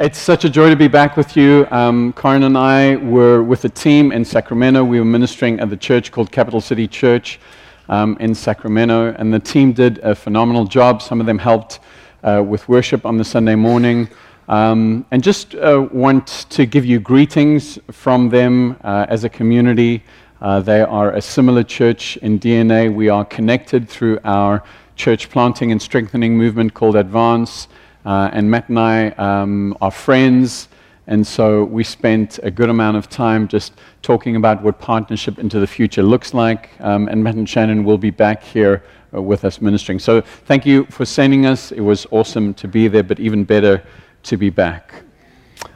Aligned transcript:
It's 0.00 0.20
such 0.20 0.44
a 0.44 0.48
joy 0.48 0.70
to 0.70 0.76
be 0.76 0.86
back 0.86 1.16
with 1.16 1.36
you. 1.36 1.66
Um, 1.72 2.12
Karen 2.12 2.44
and 2.44 2.56
I 2.56 2.94
were 2.94 3.42
with 3.42 3.64
a 3.64 3.68
team 3.68 4.12
in 4.12 4.24
Sacramento. 4.24 4.84
We 4.84 5.00
were 5.00 5.04
ministering 5.04 5.58
at 5.58 5.70
the 5.70 5.76
church 5.76 6.12
called 6.12 6.30
Capital 6.30 6.60
City 6.60 6.86
Church 6.86 7.40
um, 7.88 8.16
in 8.20 8.32
Sacramento, 8.32 9.16
and 9.18 9.34
the 9.34 9.40
team 9.40 9.72
did 9.72 9.98
a 9.98 10.14
phenomenal 10.14 10.66
job. 10.66 11.02
Some 11.02 11.18
of 11.18 11.26
them 11.26 11.36
helped 11.36 11.80
uh, 12.22 12.44
with 12.46 12.68
worship 12.68 13.04
on 13.04 13.18
the 13.18 13.24
Sunday 13.24 13.56
morning. 13.56 14.08
Um, 14.46 15.04
and 15.10 15.20
just 15.20 15.56
uh, 15.56 15.88
want 15.90 16.28
to 16.50 16.64
give 16.64 16.84
you 16.84 17.00
greetings 17.00 17.76
from 17.90 18.28
them 18.28 18.76
uh, 18.84 19.06
as 19.08 19.24
a 19.24 19.28
community. 19.28 20.04
Uh, 20.40 20.60
they 20.60 20.80
are 20.80 21.10
a 21.10 21.20
similar 21.20 21.64
church 21.64 22.16
in 22.18 22.38
DNA. 22.38 22.94
We 22.94 23.08
are 23.08 23.24
connected 23.24 23.88
through 23.88 24.20
our 24.22 24.62
church 24.94 25.28
planting 25.28 25.72
and 25.72 25.82
strengthening 25.82 26.36
movement 26.36 26.72
called 26.72 26.94
Advance. 26.94 27.66
Uh, 28.08 28.30
and 28.32 28.50
Matt 28.50 28.70
and 28.70 28.78
I 28.78 29.08
um, 29.18 29.76
are 29.82 29.90
friends. 29.90 30.68
And 31.08 31.26
so 31.26 31.64
we 31.64 31.84
spent 31.84 32.38
a 32.42 32.50
good 32.50 32.70
amount 32.70 32.96
of 32.96 33.10
time 33.10 33.46
just 33.46 33.74
talking 34.00 34.34
about 34.34 34.62
what 34.62 34.78
partnership 34.78 35.38
into 35.38 35.60
the 35.60 35.66
future 35.66 36.02
looks 36.02 36.32
like. 36.32 36.70
Um, 36.80 37.08
and 37.08 37.22
Matt 37.22 37.34
and 37.34 37.46
Shannon 37.46 37.84
will 37.84 37.98
be 37.98 38.08
back 38.08 38.42
here 38.42 38.82
uh, 39.14 39.20
with 39.20 39.44
us 39.44 39.60
ministering. 39.60 39.98
So 39.98 40.22
thank 40.22 40.64
you 40.64 40.86
for 40.86 41.04
sending 41.04 41.44
us. 41.44 41.70
It 41.70 41.82
was 41.82 42.06
awesome 42.10 42.54
to 42.54 42.66
be 42.66 42.88
there, 42.88 43.02
but 43.02 43.20
even 43.20 43.44
better 43.44 43.84
to 44.22 44.38
be 44.38 44.48
back. 44.48 45.02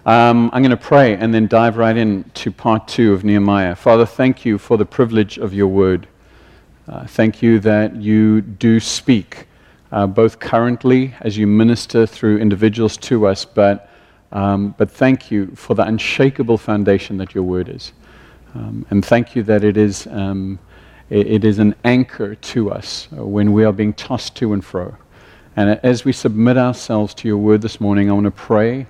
Um, 0.06 0.48
I'm 0.54 0.62
going 0.62 0.70
to 0.70 0.76
pray 0.78 1.16
and 1.16 1.34
then 1.34 1.48
dive 1.48 1.76
right 1.76 1.98
in 1.98 2.24
to 2.32 2.51
part 2.51 2.88
two 2.88 3.12
of 3.12 3.24
Nehemiah. 3.24 3.74
Father, 3.74 4.06
thank 4.06 4.46
you 4.46 4.56
for 4.56 4.78
the 4.78 4.87
privilege 4.87 5.37
of 5.37 5.52
your 5.52 5.68
word. 5.68 6.09
Uh, 6.88 7.06
thank 7.06 7.42
you 7.42 7.60
that 7.60 7.95
you 7.96 8.40
do 8.40 8.80
speak, 8.80 9.48
uh, 9.92 10.06
both 10.06 10.41
currently 10.41 11.14
as 11.20 11.37
you 11.37 11.46
minister 11.46 12.06
through 12.06 12.38
individuals 12.38 12.96
to 12.96 13.27
us, 13.27 13.45
but, 13.45 13.91
um, 14.32 14.74
but 14.78 14.91
thank 14.91 15.30
you 15.30 15.48
for 15.55 15.74
the 15.74 15.82
unshakable 15.82 16.56
foundation 16.56 17.18
that 17.18 17.34
your 17.34 17.45
word 17.45 17.68
is. 17.68 17.93
Um, 18.54 18.87
and 18.90 19.04
thank 19.04 19.37
you 19.37 19.43
that 19.45 19.63
it 19.65 19.76
is, 19.76 20.07
um, 20.09 20.59
it, 21.10 21.26
it 21.26 21.45
is 21.45 21.59
an 21.59 21.74
anchor 21.85 22.35
to 22.35 22.70
us 22.70 23.09
uh, 23.16 23.24
when 23.24 23.52
we 23.52 23.65
are 23.65 23.73
being 23.73 23.93
tossed 23.93 24.35
to 24.37 24.54
and 24.54 24.65
fro. 24.65 24.96
And 25.57 25.79
as 25.82 26.07
we 26.07 26.13
submit 26.13 26.57
ourselves 26.57 27.13
to 27.15 27.29
your 27.29 27.37
word 27.37 27.60
this 27.60 27.79
morning, 27.79 28.09
I 28.09 28.15
want 28.15 28.24
to 28.24 28.30
pray 28.30 28.87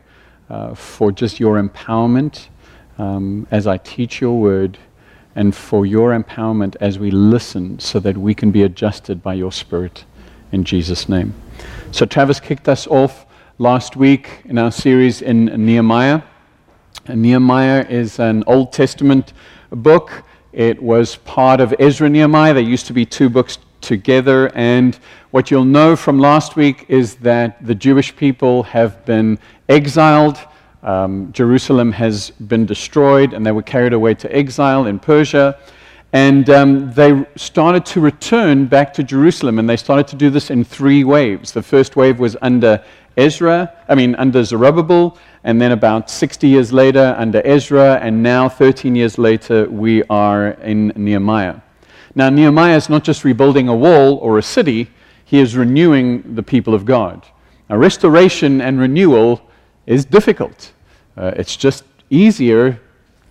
uh, 0.49 0.75
for 0.75 1.11
just 1.11 1.41
your 1.41 1.61
empowerment 1.61 2.47
um, 2.99 3.49
as 3.51 3.67
I 3.67 3.79
teach 3.79 4.21
your 4.21 4.39
word 4.39 4.79
and 5.35 5.55
for 5.55 5.85
your 5.85 6.17
empowerment 6.17 6.77
as 6.81 6.99
we 7.01 7.11
listen 7.11 7.81
so 7.81 7.99
that 8.01 8.17
we 8.17 8.35
can 8.35 8.53
be 8.53 8.63
adjusted 8.63 9.23
by 9.23 9.35
your 9.35 9.51
spirit 9.51 10.05
in 10.53 10.65
Jesus' 10.65 11.09
name. 11.09 11.35
So, 11.91 12.07
Travis 12.07 12.39
kicked 12.39 12.69
us 12.69 12.87
off 12.87 13.27
last 13.59 13.97
week 13.97 14.43
in 14.45 14.59
our 14.59 14.71
series 14.71 15.23
in 15.23 15.47
Nehemiah. 15.47 16.23
And 17.07 17.23
Nehemiah 17.23 17.85
is 17.89 18.19
an 18.21 18.45
Old 18.47 18.73
Testament 18.73 19.33
book. 19.71 20.23
It 20.53 20.81
was 20.83 21.17
part 21.17 21.61
of 21.61 21.75
Ezra 21.79 22.09
Nehemiah. 22.09 22.55
There 22.55 22.63
used 22.63 22.87
to 22.87 22.93
be 22.93 23.05
two 23.05 23.29
books 23.29 23.59
together. 23.81 24.51
And 24.55 24.95
what 25.31 25.51
you'll 25.51 25.65
know 25.65 25.97
from 25.97 26.19
last 26.19 26.57
week 26.57 26.87
is 26.89 27.17
that 27.17 27.65
the 27.67 27.75
Jewish 27.75 28.15
people 28.15 28.63
have 28.65 29.05
been 29.05 29.39
exiled. 29.69 30.39
Um, 30.83 31.33
Jerusalem 31.33 31.93
has 31.93 32.31
been 32.31 32.67
destroyed, 32.67 33.33
and 33.33 33.45
they 33.45 33.53
were 33.53 33.63
carried 33.63 33.93
away 33.93 34.15
to 34.15 34.35
exile 34.35 34.87
in 34.87 34.99
Persia. 34.99 35.59
And 36.13 36.51
um, 36.51 36.93
they 36.93 37.25
started 37.37 37.87
to 37.87 38.01
return 38.01 38.67
back 38.67 38.93
to 38.95 39.03
Jerusalem, 39.03 39.59
and 39.59 39.69
they 39.69 39.79
started 39.79 40.07
to 40.09 40.17
do 40.17 40.29
this 40.29 40.51
in 40.51 40.63
three 40.63 41.05
waves. 41.05 41.53
The 41.53 41.63
first 41.63 41.97
wave 41.97 42.19
was 42.19 42.37
under 42.43 42.85
Ezra, 43.17 43.73
I 43.89 43.95
mean, 43.95 44.15
under 44.17 44.45
Zerubbabel, 44.45 45.17
and 45.45 45.61
then 45.61 45.73
about 45.73 46.11
60 46.11 46.47
years 46.47 46.73
later 46.73 47.15
under 47.19 47.41
Ezra, 47.47 47.99
and 48.03 48.23
now 48.23 48.49
13 48.49 48.95
years 48.95 49.19
later 49.19 49.69
we 49.69 50.03
are 50.05 50.49
in 50.49 50.93
Nehemiah. 50.97 51.57
Now, 52.15 52.29
Nehemiah 52.29 52.77
is 52.77 52.91
not 52.91 53.05
just 53.05 53.25
rebuilding 53.25 53.69
a 53.69 53.75
wall 53.75 54.17
or 54.17 54.39
a 54.39 54.43
city, 54.43 54.91
he 55.25 55.39
is 55.39 55.57
renewing 55.57 56.35
the 56.35 56.43
people 56.43 56.75
of 56.75 56.85
God. 56.85 57.27
Now, 57.71 57.77
restoration 57.77 58.61
and 58.61 58.79
renewal 58.79 59.41
is 59.87 60.05
difficult. 60.05 60.73
Uh, 61.17 61.33
it's 61.37 61.57
just 61.57 61.85
easier 62.11 62.79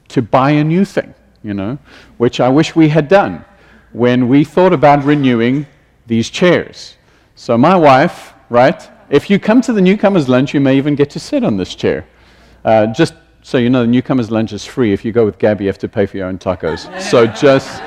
to 0.08 0.22
buy 0.22 0.52
a 0.52 0.64
new 0.64 0.84
thing, 0.84 1.14
you 1.44 1.54
know, 1.54 1.78
which 2.18 2.40
I 2.40 2.50
wish 2.50 2.76
we 2.76 2.90
had 2.90 3.08
done 3.08 3.46
when 3.94 4.28
we 4.28 4.44
thought 4.44 4.74
about 4.74 5.04
renewing 5.04 5.68
these 6.08 6.30
chairs. 6.30 6.96
So, 7.36 7.58
my 7.58 7.76
wife, 7.76 8.34
right, 8.50 8.82
if 9.10 9.30
you 9.30 9.40
come 9.40 9.62
to 9.62 9.74
the 9.74 9.82
newcomers' 9.82 10.30
lunch, 10.30 10.54
you 10.54 10.60
may 10.60 10.78
even 10.78 10.96
get 10.96 11.10
to 11.12 11.20
sit 11.20 11.44
on 11.44 11.58
this 11.58 11.76
chair. 11.76 12.06
Uh, 12.64 12.88
just 12.88 13.14
so 13.42 13.58
you 13.58 13.70
know, 13.70 13.82
the 13.82 13.88
newcomers' 13.88 14.30
lunch 14.30 14.54
is 14.54 14.64
free. 14.64 14.94
If 14.94 15.04
you 15.04 15.12
go 15.12 15.26
with 15.26 15.40
Gabby, 15.40 15.66
you 15.66 15.70
have 15.70 15.80
to 15.80 15.90
pay 15.90 16.06
for 16.06 16.18
your 16.18 16.28
own 16.28 16.38
tacos. 16.38 17.02
So, 17.02 17.26
just. 17.28 17.82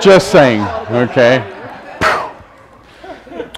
Just 0.00 0.30
saying, 0.30 0.60
okay? 0.90 1.38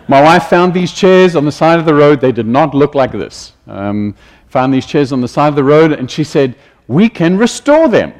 My 0.06 0.22
wife 0.22 0.44
found 0.44 0.72
these 0.72 0.92
chairs 0.92 1.34
on 1.34 1.44
the 1.44 1.50
side 1.50 1.80
of 1.80 1.86
the 1.86 1.94
road. 1.94 2.20
They 2.20 2.30
did 2.30 2.46
not 2.46 2.72
look 2.72 2.94
like 2.94 3.10
this. 3.10 3.54
Um, 3.66 4.14
found 4.46 4.72
these 4.72 4.86
chairs 4.86 5.12
on 5.12 5.20
the 5.20 5.26
side 5.26 5.48
of 5.48 5.56
the 5.56 5.64
road, 5.64 5.90
and 5.90 6.08
she 6.08 6.22
said, 6.22 6.54
We 6.86 7.08
can 7.08 7.36
restore 7.36 7.88
them. 7.88 8.12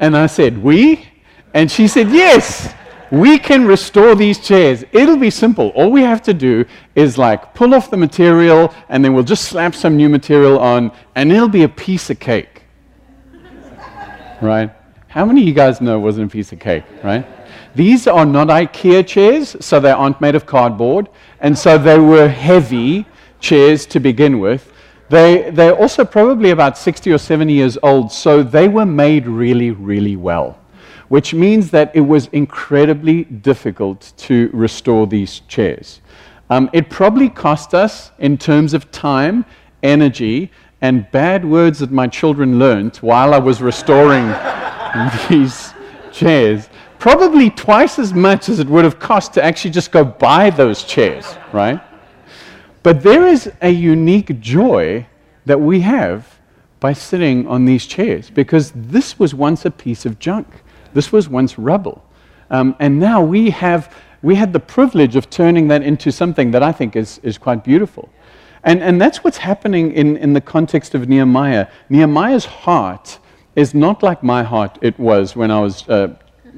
And 0.00 0.16
I 0.16 0.26
said, 0.26 0.58
We? 0.58 1.06
And 1.54 1.70
she 1.70 1.86
said, 1.86 2.10
Yes, 2.10 2.74
we 3.10 3.38
can 3.38 3.66
restore 3.66 4.14
these 4.14 4.38
chairs. 4.38 4.84
It'll 4.92 5.16
be 5.16 5.30
simple. 5.30 5.68
All 5.70 5.90
we 5.90 6.02
have 6.02 6.22
to 6.22 6.34
do 6.34 6.64
is 6.94 7.18
like 7.18 7.54
pull 7.54 7.74
off 7.74 7.90
the 7.90 7.96
material, 7.96 8.74
and 8.88 9.04
then 9.04 9.14
we'll 9.14 9.24
just 9.24 9.44
slap 9.44 9.74
some 9.74 9.96
new 9.96 10.08
material 10.08 10.58
on, 10.58 10.90
and 11.14 11.30
it'll 11.30 11.48
be 11.48 11.64
a 11.64 11.68
piece 11.68 12.10
of 12.10 12.18
cake. 12.18 12.62
right? 14.40 14.70
How 15.08 15.24
many 15.24 15.42
of 15.42 15.48
you 15.48 15.54
guys 15.54 15.80
know 15.80 15.96
it 15.96 16.00
wasn't 16.00 16.30
a 16.30 16.32
piece 16.32 16.52
of 16.52 16.60
cake, 16.60 16.84
right? 17.02 17.26
These 17.74 18.06
are 18.06 18.24
not 18.24 18.48
IKEA 18.48 19.06
chairs, 19.06 19.56
so 19.60 19.80
they 19.80 19.90
aren't 19.90 20.20
made 20.20 20.34
of 20.34 20.46
cardboard, 20.46 21.08
and 21.40 21.56
so 21.56 21.78
they 21.78 21.98
were 21.98 22.28
heavy 22.28 23.06
chairs 23.40 23.86
to 23.86 24.00
begin 24.00 24.38
with. 24.38 24.69
They, 25.10 25.50
they're 25.50 25.74
also 25.74 26.04
probably 26.04 26.50
about 26.50 26.78
60 26.78 27.10
or 27.10 27.18
70 27.18 27.52
years 27.52 27.76
old, 27.82 28.12
so 28.12 28.44
they 28.44 28.68
were 28.68 28.86
made 28.86 29.26
really, 29.26 29.72
really 29.72 30.14
well, 30.14 30.56
which 31.08 31.34
means 31.34 31.72
that 31.72 31.90
it 31.96 32.02
was 32.02 32.28
incredibly 32.28 33.24
difficult 33.24 34.12
to 34.18 34.50
restore 34.52 35.08
these 35.08 35.40
chairs. 35.48 36.00
Um, 36.48 36.70
it 36.72 36.90
probably 36.90 37.28
cost 37.28 37.74
us, 37.74 38.12
in 38.20 38.38
terms 38.38 38.72
of 38.72 38.92
time, 38.92 39.44
energy, 39.82 40.52
and 40.80 41.10
bad 41.10 41.44
words 41.44 41.80
that 41.80 41.90
my 41.90 42.06
children 42.06 42.60
learned 42.60 42.96
while 42.98 43.34
I 43.34 43.38
was 43.38 43.60
restoring 43.60 44.28
these 45.28 45.74
chairs 46.12 46.68
probably 47.00 47.50
twice 47.50 47.98
as 47.98 48.14
much 48.14 48.48
as 48.48 48.60
it 48.60 48.68
would 48.68 48.84
have 48.84 49.00
cost 49.00 49.34
to 49.34 49.42
actually 49.42 49.72
just 49.72 49.90
go 49.90 50.04
buy 50.04 50.50
those 50.50 50.84
chairs, 50.84 51.34
right? 51.52 51.80
But 52.82 53.02
there 53.02 53.26
is 53.26 53.50
a 53.60 53.70
unique 53.70 54.40
joy 54.40 55.06
that 55.44 55.60
we 55.60 55.80
have 55.80 56.40
by 56.80 56.94
sitting 56.94 57.46
on 57.46 57.66
these 57.66 57.84
chairs 57.86 58.30
because 58.30 58.72
this 58.74 59.18
was 59.18 59.34
once 59.34 59.64
a 59.64 59.70
piece 59.70 60.06
of 60.06 60.18
junk. 60.18 60.46
This 60.94 61.12
was 61.12 61.28
once 61.28 61.58
rubble. 61.58 62.02
Um, 62.50 62.74
and 62.80 62.98
now 62.98 63.22
we 63.22 63.50
have 63.50 63.94
we 64.22 64.34
had 64.34 64.52
the 64.52 64.60
privilege 64.60 65.16
of 65.16 65.30
turning 65.30 65.68
that 65.68 65.82
into 65.82 66.12
something 66.12 66.50
that 66.50 66.62
I 66.62 66.72
think 66.72 66.94
is, 66.94 67.20
is 67.22 67.38
quite 67.38 67.64
beautiful. 67.64 68.10
And, 68.64 68.82
and 68.82 69.00
that's 69.00 69.24
what's 69.24 69.38
happening 69.38 69.92
in, 69.92 70.18
in 70.18 70.34
the 70.34 70.40
context 70.42 70.94
of 70.94 71.08
Nehemiah. 71.08 71.68
Nehemiah's 71.88 72.44
heart 72.44 73.18
is 73.56 73.74
not 73.74 74.02
like 74.02 74.22
my 74.22 74.42
heart 74.42 74.78
it 74.82 74.98
was 74.98 75.34
when 75.34 75.50
I 75.50 75.60
was 75.60 75.88
uh, 75.88 76.14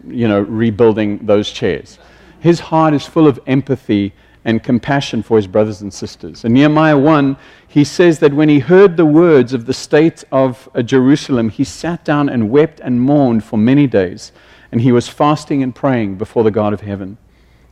you 0.09 0.27
know, 0.27 0.41
rebuilding 0.41 1.25
those 1.25 1.51
chairs. 1.53 1.99
His 2.41 2.59
heart 2.59 2.95
is 2.95 3.07
full 3.07 3.29
of 3.29 3.39
empathy 3.47 4.13
and 4.45 4.63
compassion 4.63 5.23
for 5.23 5.37
his 5.37 5.47
brothers 5.47 5.83
and 5.83 5.93
sisters. 5.93 6.45
In 6.45 6.53
Nehemiah 6.53 6.99
1, 6.99 7.37
he 7.69 7.85
says 7.85 8.19
that 8.19 8.35
when 8.35 8.49
he 8.49 8.59
heard 8.59 8.97
the 8.97 9.07
words 9.07 9.53
of 9.53 9.67
the 9.67 9.75
state 9.75 10.25
of 10.33 10.69
uh, 10.75 10.83
Jerusalem, 10.83 11.49
he 11.49 11.65
sat 11.65 12.05
down 12.05 12.29
and 12.29 12.51
wept 12.51 12.81
and 12.81 13.01
mourned 13.01 13.45
for 13.45 13.57
many 13.57 13.87
days, 13.87 14.33
and 14.73 14.81
he 14.81 14.93
was 14.93 15.09
fasting 15.09 15.63
and 15.63 15.75
praying 15.75 16.17
before 16.17 16.45
the 16.45 16.51
God 16.51 16.73
of 16.73 16.81
heaven. 16.81 17.19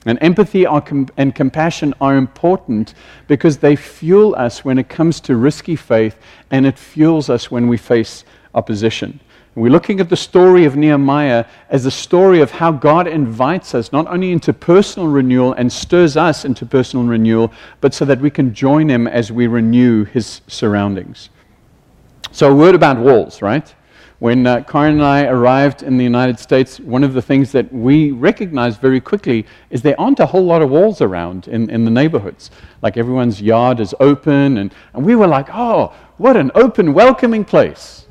And 0.06 0.18
empathy 0.22 0.64
and 0.64 1.34
compassion 1.34 1.92
are 2.00 2.16
important 2.16 2.94
because 3.28 3.58
they 3.58 3.76
fuel 3.76 4.34
us 4.34 4.64
when 4.64 4.78
it 4.78 4.88
comes 4.88 5.20
to 5.22 5.36
risky 5.36 5.76
faith, 5.76 6.16
and 6.50 6.66
it 6.66 6.78
fuels 6.78 7.28
us 7.28 7.50
when 7.50 7.68
we 7.68 7.76
face 7.76 8.24
opposition. 8.54 9.20
We're 9.56 9.72
looking 9.72 9.98
at 9.98 10.08
the 10.08 10.16
story 10.16 10.64
of 10.64 10.76
Nehemiah 10.76 11.44
as 11.70 11.84
a 11.84 11.90
story 11.90 12.40
of 12.40 12.52
how 12.52 12.70
God 12.70 13.08
invites 13.08 13.74
us 13.74 13.90
not 13.90 14.06
only 14.06 14.30
into 14.30 14.52
personal 14.52 15.08
renewal 15.08 15.54
and 15.54 15.72
stirs 15.72 16.16
us 16.16 16.44
into 16.44 16.64
personal 16.64 17.04
renewal, 17.04 17.52
but 17.80 17.92
so 17.92 18.04
that 18.04 18.20
we 18.20 18.30
can 18.30 18.54
join 18.54 18.88
Him 18.88 19.08
as 19.08 19.32
we 19.32 19.48
renew 19.48 20.04
His 20.04 20.40
surroundings. 20.46 21.30
So, 22.30 22.52
a 22.52 22.54
word 22.54 22.76
about 22.76 22.98
walls, 22.98 23.42
right? 23.42 23.74
When 24.20 24.46
uh, 24.46 24.62
Karen 24.62 24.94
and 24.94 25.02
I 25.02 25.24
arrived 25.24 25.82
in 25.82 25.96
the 25.96 26.04
United 26.04 26.38
States, 26.38 26.78
one 26.78 27.02
of 27.02 27.12
the 27.12 27.22
things 27.22 27.50
that 27.50 27.72
we 27.72 28.12
recognized 28.12 28.80
very 28.80 29.00
quickly 29.00 29.46
is 29.70 29.82
there 29.82 30.00
aren't 30.00 30.20
a 30.20 30.26
whole 30.26 30.44
lot 30.44 30.62
of 30.62 30.70
walls 30.70 31.00
around 31.00 31.48
in, 31.48 31.68
in 31.70 31.84
the 31.84 31.90
neighborhoods. 31.90 32.52
Like 32.82 32.96
everyone's 32.96 33.42
yard 33.42 33.80
is 33.80 33.96
open, 33.98 34.58
and, 34.58 34.72
and 34.94 35.04
we 35.04 35.16
were 35.16 35.26
like, 35.26 35.48
oh, 35.52 35.92
what 36.18 36.36
an 36.36 36.52
open, 36.54 36.94
welcoming 36.94 37.44
place. 37.44 38.06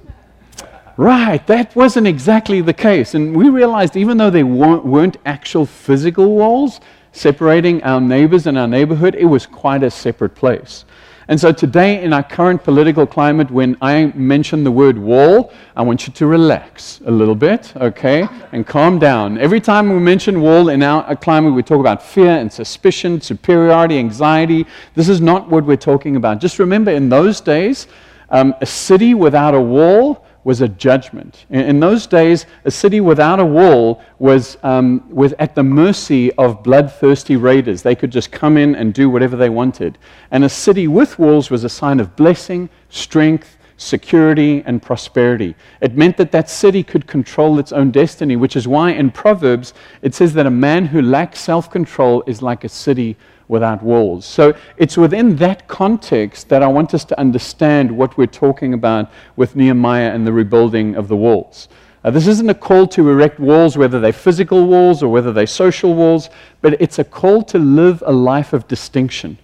Right, 1.00 1.48
that 1.48 1.74
wasn't 1.78 2.08
exactly 2.08 2.60
the 2.60 2.74
case. 2.74 3.16
And 3.16 3.34
we 3.34 3.48
realized 3.48 3.96
even 3.96 4.18
though 4.18 4.30
there 4.30 4.46
weren't 4.46 5.16
actual 5.26 5.66
physical 5.66 6.36
walls 6.36 6.82
separating 7.14 7.82
our 7.84 8.02
neighbors 8.02 8.48
and 8.48 8.58
our 8.58 8.68
neighborhood, 8.68 9.16
it 9.16 9.24
was 9.24 9.46
quite 9.46 9.82
a 9.82 9.90
separate 9.90 10.36
place. 10.36 10.84
And 11.30 11.40
so 11.40 11.54
today, 11.54 12.04
in 12.04 12.12
our 12.12 12.22
current 12.22 12.66
political 12.66 13.08
climate, 13.08 13.50
when 13.50 13.78
I 13.82 14.08
mention 14.08 14.66
the 14.66 14.72
word 14.72 14.98
wall, 14.98 15.54
I 15.74 15.84
want 15.84 16.06
you 16.06 16.12
to 16.12 16.28
relax 16.28 17.00
a 17.06 17.12
little 17.12 17.34
bit, 17.34 17.74
okay, 17.78 18.28
and 18.52 18.68
calm 18.68 19.00
down. 19.00 19.38
Every 19.38 19.62
time 19.62 19.90
we 19.90 20.00
mention 20.00 20.42
wall 20.42 20.68
in 20.68 20.84
our 20.84 21.16
climate, 21.16 21.54
we 21.54 21.64
talk 21.64 21.80
about 21.80 22.04
fear 22.04 22.32
and 22.32 22.52
suspicion, 22.52 23.22
superiority, 23.22 23.98
anxiety. 24.00 24.66
This 24.96 25.08
is 25.08 25.22
not 25.22 25.48
what 25.50 25.64
we're 25.64 25.78
talking 25.78 26.18
about. 26.18 26.42
Just 26.42 26.60
remember, 26.60 26.92
in 26.92 27.08
those 27.08 27.40
days, 27.40 27.88
um, 28.32 28.54
a 28.60 28.66
city 28.66 29.14
without 29.14 29.54
a 29.56 29.62
wall 29.62 30.26
was 30.44 30.62
a 30.62 30.68
judgment. 30.68 31.46
In, 31.50 31.62
in, 31.62 31.80
those 31.80 32.08
days, 32.08 32.46
a 32.66 32.72
city 32.72 33.02
without 33.02 33.40
a 33.40 33.46
wall 33.46 34.02
was, 34.20 34.58
um, 34.64 35.04
was 35.10 35.34
at 35.40 35.54
the 35.54 35.64
mercy 35.64 36.32
of 36.34 36.64
bloodthirsty 36.64 37.36
raiders. 37.36 37.82
They 37.82 37.96
could 37.96 38.12
just 38.12 38.32
come 38.32 38.58
in 38.58 38.76
and 38.76 38.94
do 38.94 39.10
whatever 39.10 39.36
they 39.36 39.50
wanted. 39.50 39.98
And 40.32 40.44
a 40.44 40.50
city 40.50 40.88
with 40.88 41.20
walls 41.20 41.50
was 41.50 41.64
a 41.64 41.70
sign 41.70 42.00
of 42.00 42.16
blessing, 42.16 42.70
strength, 42.90 43.58
security, 43.80 44.62
and 44.66 44.82
prosperity. 44.82 45.56
It 45.82 45.96
meant 45.96 46.18
that 46.18 46.32
that 46.34 46.50
city 46.50 46.84
could 46.84 47.08
control 47.08 47.60
its 47.60 47.72
own 47.72 47.92
destiny, 47.92 48.36
which 48.36 48.56
is 48.56 48.68
why 48.68 48.92
in 48.92 49.10
Proverbs 49.10 49.74
it 50.02 50.14
says 50.14 50.34
that 50.34 50.46
a 50.46 50.52
man 50.52 50.86
who 50.86 51.02
lacks 51.02 51.40
self 51.40 51.72
control 51.72 52.22
is 52.28 52.42
like 52.42 52.64
a 52.64 52.70
city 52.70 53.16
without 53.48 53.82
walls. 53.82 54.26
So 54.26 54.54
it's 54.78 54.98
within 54.98 55.38
that 55.38 55.68
context 55.68 56.50
that 56.50 56.62
I 56.62 56.68
want 56.68 56.94
us 56.94 57.06
to 57.06 57.20
understand 57.20 57.90
what 57.90 58.18
we're 58.18 58.28
talking 58.28 58.74
about 58.74 59.10
with 59.38 59.56
Nehemiah 59.56 60.14
and 60.14 60.28
the 60.28 60.34
rebuilding 60.34 60.96
of 60.96 61.08
the 61.08 61.16
walls. 61.16 61.70
Uh, 62.04 62.12
this 62.12 62.28
isn't 62.28 62.50
a 62.50 62.54
call 62.54 62.86
to 62.88 63.10
erect 63.10 63.40
walls, 63.40 63.78
whether 63.78 64.00
they're 64.00 64.14
physical 64.14 64.68
walls 64.68 65.02
or 65.02 65.10
whether 65.10 65.34
they're 65.34 65.48
social 65.48 65.94
walls, 65.96 66.30
but 66.62 66.80
it's 66.82 67.00
a 67.00 67.04
call 67.04 67.44
to 67.44 67.58
live 67.60 68.04
a 68.06 68.12
life 68.12 68.54
of 68.54 68.68
distinction. 68.68 69.38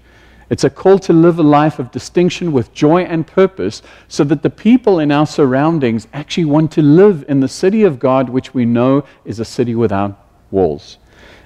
It's 0.49 0.63
a 0.63 0.69
call 0.69 0.99
to 0.99 1.13
live 1.13 1.39
a 1.39 1.43
life 1.43 1.79
of 1.79 1.91
distinction 1.91 2.51
with 2.51 2.73
joy 2.73 3.03
and 3.03 3.25
purpose 3.25 3.81
so 4.07 4.23
that 4.25 4.43
the 4.43 4.49
people 4.49 4.99
in 4.99 5.11
our 5.11 5.25
surroundings 5.25 6.07
actually 6.13 6.45
want 6.45 6.71
to 6.73 6.81
live 6.81 7.25
in 7.27 7.39
the 7.39 7.47
city 7.47 7.83
of 7.83 7.97
God, 7.99 8.29
which 8.29 8.53
we 8.53 8.65
know 8.65 9.03
is 9.25 9.39
a 9.39 9.45
city 9.45 9.73
without 9.73 10.27
walls. 10.51 10.97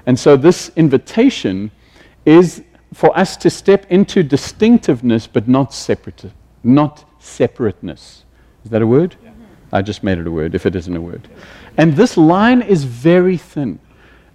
And 0.05 0.19
so, 0.19 0.35
this 0.35 0.71
invitation 0.75 1.71
is 2.25 2.63
for 2.93 3.17
us 3.17 3.37
to 3.37 3.49
step 3.49 3.85
into 3.89 4.23
distinctiveness 4.23 5.27
but 5.27 5.47
not 5.47 5.73
separate, 5.73 6.31
not 6.63 7.05
separateness. 7.19 8.25
Is 8.65 8.71
that 8.71 8.81
a 8.81 8.87
word? 8.87 9.15
Yeah. 9.23 9.31
I 9.71 9.81
just 9.81 10.03
made 10.03 10.17
it 10.17 10.27
a 10.27 10.31
word 10.31 10.55
if 10.55 10.65
it 10.65 10.75
isn't 10.75 10.95
a 10.95 11.01
word. 11.01 11.27
And 11.77 11.93
this 11.93 12.17
line 12.17 12.61
is 12.61 12.83
very 12.83 13.37
thin. 13.37 13.79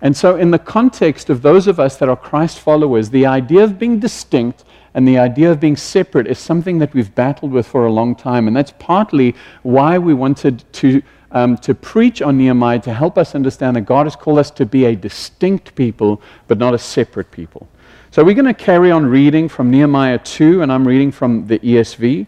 And 0.04 0.14
so, 0.14 0.36
in 0.36 0.50
the 0.50 0.58
context 0.58 1.30
of 1.30 1.40
those 1.40 1.66
of 1.66 1.80
us 1.80 1.96
that 1.96 2.10
are 2.10 2.16
Christ 2.16 2.60
followers, 2.60 3.08
the 3.08 3.24
idea 3.24 3.64
of 3.64 3.78
being 3.78 3.98
distinct 3.98 4.62
and 4.92 5.08
the 5.08 5.16
idea 5.16 5.50
of 5.50 5.58
being 5.58 5.76
separate 5.76 6.26
is 6.26 6.38
something 6.38 6.78
that 6.78 6.92
we've 6.92 7.12
battled 7.14 7.50
with 7.50 7.66
for 7.66 7.86
a 7.86 7.90
long 7.90 8.14
time. 8.14 8.46
And 8.46 8.54
that's 8.54 8.74
partly 8.78 9.34
why 9.62 9.96
we 9.96 10.12
wanted 10.12 10.62
to, 10.74 11.02
um, 11.32 11.56
to 11.56 11.74
preach 11.74 12.20
on 12.20 12.36
Nehemiah 12.36 12.80
to 12.80 12.92
help 12.92 13.16
us 13.16 13.34
understand 13.34 13.76
that 13.76 13.86
God 13.86 14.04
has 14.04 14.14
called 14.14 14.38
us 14.38 14.50
to 14.52 14.66
be 14.66 14.84
a 14.84 14.94
distinct 14.94 15.74
people, 15.74 16.20
but 16.48 16.58
not 16.58 16.74
a 16.74 16.78
separate 16.78 17.30
people. 17.30 17.66
So 18.10 18.22
we're 18.22 18.34
going 18.34 18.44
to 18.44 18.52
carry 18.52 18.90
on 18.90 19.06
reading 19.06 19.48
from 19.48 19.70
Nehemiah 19.70 20.18
2, 20.18 20.60
and 20.60 20.70
I'm 20.70 20.86
reading 20.86 21.12
from 21.12 21.46
the 21.46 21.58
ESV. 21.60 22.26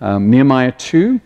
Um, 0.00 0.30
Nehemiah 0.30 0.72
2. 0.72 1.20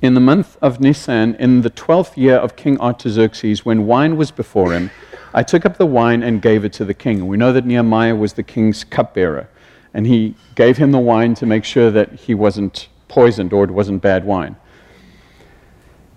In 0.00 0.14
the 0.14 0.20
month 0.20 0.56
of 0.62 0.80
Nisan, 0.80 1.34
in 1.36 1.62
the 1.62 1.70
twelfth 1.70 2.16
year 2.16 2.36
of 2.36 2.54
King 2.54 2.80
Artaxerxes, 2.80 3.64
when 3.64 3.86
wine 3.86 4.16
was 4.16 4.30
before 4.30 4.72
him, 4.72 4.90
I 5.34 5.42
took 5.42 5.66
up 5.66 5.76
the 5.76 5.86
wine 5.86 6.22
and 6.22 6.40
gave 6.40 6.64
it 6.64 6.72
to 6.74 6.84
the 6.84 6.94
king. 6.94 7.26
We 7.26 7.36
know 7.36 7.52
that 7.52 7.66
Nehemiah 7.66 8.14
was 8.14 8.34
the 8.34 8.42
king's 8.42 8.84
cupbearer, 8.84 9.48
and 9.92 10.06
he 10.06 10.36
gave 10.54 10.76
him 10.76 10.92
the 10.92 10.98
wine 10.98 11.34
to 11.34 11.46
make 11.46 11.64
sure 11.64 11.90
that 11.90 12.12
he 12.12 12.34
wasn't 12.34 12.88
poisoned 13.08 13.52
or 13.52 13.64
it 13.64 13.70
wasn't 13.70 14.00
bad 14.00 14.24
wine. 14.24 14.56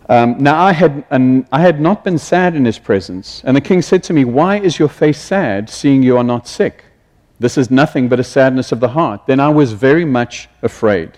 Um, 0.09 0.37
now 0.39 0.61
I 0.61 0.73
had, 0.73 1.05
an, 1.09 1.47
I 1.51 1.61
had 1.61 1.79
not 1.79 2.03
been 2.03 2.17
sad 2.17 2.55
in 2.55 2.65
his 2.65 2.77
presence, 2.77 3.41
and 3.45 3.55
the 3.55 3.61
king 3.61 3.81
said 3.81 4.03
to 4.03 4.13
me, 4.13 4.25
Why 4.25 4.59
is 4.59 4.77
your 4.77 4.89
face 4.89 5.19
sad, 5.19 5.69
seeing 5.69 6.03
you 6.03 6.17
are 6.17 6.23
not 6.23 6.47
sick? 6.47 6.83
This 7.39 7.57
is 7.57 7.71
nothing 7.71 8.09
but 8.09 8.19
a 8.19 8.23
sadness 8.23 8.71
of 8.71 8.79
the 8.79 8.89
heart. 8.89 9.25
Then 9.25 9.39
I 9.39 9.49
was 9.49 9.73
very 9.73 10.05
much 10.05 10.49
afraid. 10.61 11.17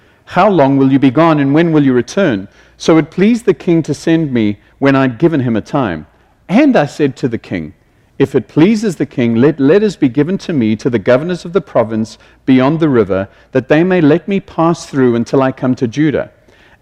How 0.31 0.49
long 0.49 0.77
will 0.77 0.93
you 0.93 0.97
be 0.97 1.11
gone, 1.11 1.41
and 1.41 1.53
when 1.53 1.73
will 1.73 1.83
you 1.83 1.91
return? 1.91 2.47
So 2.77 2.97
it 2.97 3.11
pleased 3.11 3.43
the 3.43 3.53
king 3.53 3.83
to 3.83 3.93
send 3.93 4.31
me 4.31 4.61
when 4.79 4.95
I'd 4.95 5.19
given 5.19 5.41
him 5.41 5.57
a 5.57 5.61
time. 5.61 6.07
And 6.47 6.77
I 6.77 6.85
said 6.85 7.17
to 7.17 7.27
the 7.27 7.37
king, 7.37 7.73
If 8.17 8.33
it 8.33 8.47
pleases 8.47 8.95
the 8.95 9.05
king, 9.05 9.35
let 9.35 9.59
letters 9.59 9.97
be 9.97 10.07
given 10.07 10.37
to 10.37 10.53
me 10.53 10.77
to 10.77 10.89
the 10.89 10.99
governors 10.99 11.43
of 11.43 11.51
the 11.51 11.59
province 11.59 12.17
beyond 12.45 12.79
the 12.79 12.87
river, 12.87 13.27
that 13.51 13.67
they 13.67 13.83
may 13.83 13.99
let 13.99 14.29
me 14.29 14.39
pass 14.39 14.85
through 14.85 15.17
until 15.17 15.43
I 15.43 15.51
come 15.51 15.75
to 15.75 15.85
Judah 15.85 16.31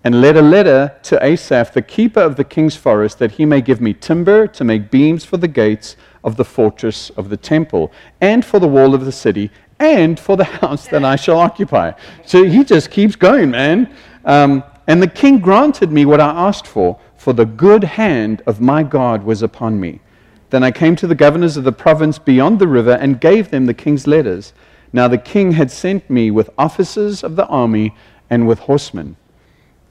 and 0.04 0.22
let 0.22 0.38
a 0.38 0.42
letter 0.42 0.96
to 1.04 1.24
Asaph, 1.24 1.74
the 1.74 1.82
keeper 1.82 2.22
of 2.22 2.36
the 2.36 2.44
king's 2.44 2.76
forest, 2.76 3.20
that 3.20 3.32
he 3.32 3.46
may 3.46 3.62
give 3.62 3.82
me 3.82 3.94
timber 3.94 4.48
to 4.48 4.64
make 4.64 4.92
beams 4.92 5.26
for 5.26 5.38
the 5.38 5.48
gates 5.48 5.98
of 6.24 6.38
the 6.38 6.46
fortress 6.46 7.10
of 7.12 7.30
the 7.30 7.38
temple, 7.38 7.92
and 8.22 8.46
for 8.46 8.60
the 8.60 8.68
wall 8.68 8.94
of 8.94 9.06
the 9.06 9.12
city, 9.12 9.52
and 9.80 10.20
for 10.20 10.38
the 10.38 10.44
house 10.44 10.88
that 10.88 11.04
I 11.04 11.16
shall 11.16 11.40
occupy. 11.40 11.94
So 12.26 12.44
he 12.44 12.64
just 12.64 12.92
keeps 12.92 13.16
going, 13.16 13.52
man. 13.52 13.94
Um, 14.26 14.64
and 14.88 15.02
the 15.02 15.08
king 15.08 15.40
granted 15.40 15.92
me 15.92 16.06
what 16.06 16.20
I 16.20 16.30
asked 16.30 16.68
for, 16.68 17.00
for 17.16 17.34
the 17.34 17.46
good 17.46 17.84
hand 17.84 18.42
of 18.46 18.60
my 18.60 18.84
God 18.84 19.24
was 19.24 19.42
upon 19.42 19.80
me. 19.80 20.02
Then 20.50 20.64
I 20.64 20.72
came 20.72 20.96
to 20.98 21.08
the 21.08 21.16
governors 21.16 21.58
of 21.58 21.64
the 21.64 21.72
province 21.72 22.18
beyond 22.18 22.60
the 22.60 22.68
river 22.68 22.94
and 22.94 23.22
gave 23.22 23.52
them 23.52 23.66
the 23.66 23.74
king's 23.74 24.08
letters. 24.08 24.54
Now 24.92 25.08
the 25.08 25.18
king 25.18 25.52
had 25.52 25.70
sent 25.70 26.10
me 26.10 26.32
with 26.32 26.50
officers 26.58 27.24
of 27.24 27.36
the 27.36 27.46
army 27.48 27.96
and 28.30 28.48
with 28.48 28.60
horsemen. 28.60 29.16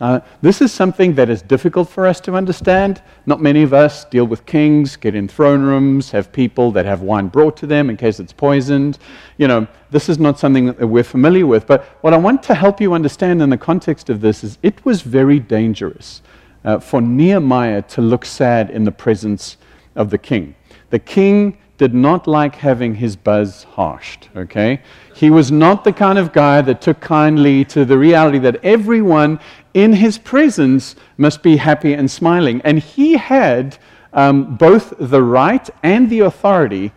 Uh, 0.00 0.20
this 0.42 0.62
is 0.62 0.72
something 0.72 1.14
that 1.14 1.28
is 1.28 1.42
difficult 1.42 1.88
for 1.88 2.06
us 2.06 2.20
to 2.20 2.34
understand. 2.34 3.02
Not 3.26 3.40
many 3.40 3.62
of 3.62 3.72
us 3.74 4.04
deal 4.04 4.26
with 4.26 4.46
kings, 4.46 4.96
get 4.96 5.14
in 5.14 5.26
throne 5.26 5.62
rooms, 5.62 6.10
have 6.12 6.30
people 6.30 6.70
that 6.72 6.86
have 6.86 7.02
wine 7.02 7.26
brought 7.26 7.56
to 7.58 7.66
them 7.66 7.90
in 7.90 7.96
case 7.96 8.20
it's 8.20 8.32
poisoned. 8.32 8.98
You 9.38 9.48
know, 9.48 9.66
this 9.90 10.08
is 10.08 10.18
not 10.18 10.38
something 10.38 10.66
that 10.66 10.86
we're 10.86 11.02
familiar 11.02 11.46
with. 11.46 11.66
But 11.66 11.84
what 12.02 12.14
I 12.14 12.16
want 12.16 12.42
to 12.44 12.54
help 12.54 12.80
you 12.80 12.92
understand 12.92 13.42
in 13.42 13.50
the 13.50 13.58
context 13.58 14.08
of 14.08 14.20
this 14.20 14.44
is 14.44 14.58
it 14.62 14.84
was 14.84 15.02
very 15.02 15.40
dangerous 15.40 16.22
uh, 16.64 16.78
for 16.78 17.00
Nehemiah 17.00 17.82
to 17.82 18.00
look 18.00 18.24
sad 18.24 18.70
in 18.70 18.84
the 18.84 18.92
presence 18.92 19.56
of 19.96 20.10
the 20.10 20.18
king. 20.18 20.54
The 20.90 20.98
king 21.00 21.58
did 21.76 21.94
not 21.94 22.26
like 22.26 22.56
having 22.56 22.96
his 22.96 23.14
buzz 23.16 23.62
harshed, 23.62 24.28
okay? 24.36 24.82
He 25.18 25.30
was 25.30 25.50
not 25.50 25.82
the 25.82 25.92
kind 25.92 26.16
of 26.16 26.32
guy 26.32 26.60
that 26.62 26.80
took 26.80 27.00
kindly 27.00 27.64
to 27.64 27.84
the 27.84 27.98
reality 27.98 28.38
that 28.38 28.64
everyone 28.64 29.40
in 29.74 29.92
his 29.92 30.16
presence 30.16 30.94
must 31.16 31.42
be 31.42 31.56
happy 31.56 31.92
and 31.92 32.08
smiling. 32.08 32.60
And 32.62 32.78
he 32.78 33.14
had 33.14 33.78
um, 34.12 34.54
both 34.54 34.94
the 34.96 35.20
right 35.20 35.68
and 35.82 36.08
the 36.08 36.20
authority 36.20 36.92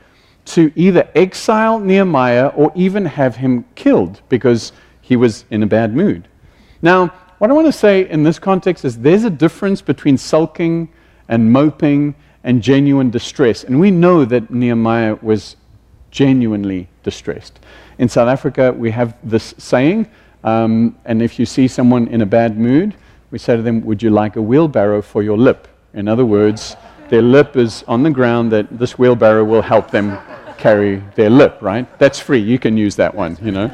to 0.46 0.72
either 0.76 1.10
exile 1.16 1.80
Nehemiah 1.80 2.50
or 2.50 2.72
even 2.76 3.06
have 3.06 3.38
him 3.38 3.66
killed 3.74 4.22
because 4.30 4.72
he 5.02 5.16
was 5.16 5.46
in 5.50 5.64
a 5.64 5.68
bad 5.68 5.96
mood. 5.96 6.28
Now, 6.84 7.08
what 7.40 7.50
I 7.50 7.54
want 7.56 7.66
to 7.70 7.74
say 7.74 8.08
in 8.08 8.22
this 8.22 8.38
context 8.38 8.86
is 8.86 9.00
there's 9.00 9.24
a 9.24 9.32
difference 9.32 9.82
between 9.82 10.16
sulking 10.16 10.90
and 11.28 11.52
moping 11.52 12.14
and 12.44 12.62
genuine 12.62 13.10
distress. 13.10 13.64
And 13.64 13.80
we 13.80 13.90
know 13.90 14.26
that 14.26 14.52
Nehemiah 14.52 15.18
was 15.24 15.56
genuinely 16.12 16.88
distressed. 17.02 17.60
In 17.98 18.10
South 18.10 18.28
Africa, 18.28 18.72
we 18.72 18.92
have 18.92 19.16
this 19.24 19.54
saying, 19.58 20.08
um, 20.44 20.98
and 21.06 21.22
if 21.22 21.38
you 21.38 21.46
see 21.46 21.68
someone 21.68 22.08
in 22.08 22.22
a 22.22 22.26
bad 22.26 22.58
mood, 22.58 22.96
we 23.30 23.38
say 23.38 23.56
to 23.56 23.62
them, 23.62 23.82
Would 23.86 24.02
you 24.02 24.10
like 24.10 24.36
a 24.36 24.42
wheelbarrow 24.42 25.02
for 25.02 25.24
your 25.24 25.38
lip? 25.38 25.68
In 25.94 26.08
other 26.08 26.26
words, 26.26 26.76
their 27.10 27.22
lip 27.22 27.58
is 27.58 27.84
on 27.88 28.04
the 28.04 28.10
ground, 28.10 28.52
that 28.52 28.68
this 28.78 28.98
wheelbarrow 28.98 29.44
will 29.44 29.62
help 29.62 29.92
them 29.92 30.18
carry 30.58 31.04
their 31.16 31.30
lip, 31.30 31.58
right? 31.62 31.88
That's 32.00 32.20
free. 32.20 32.40
You 32.40 32.60
can 32.60 32.78
use 32.78 32.96
that 32.96 33.14
one, 33.14 33.38
you 33.42 33.52
know. 33.52 33.72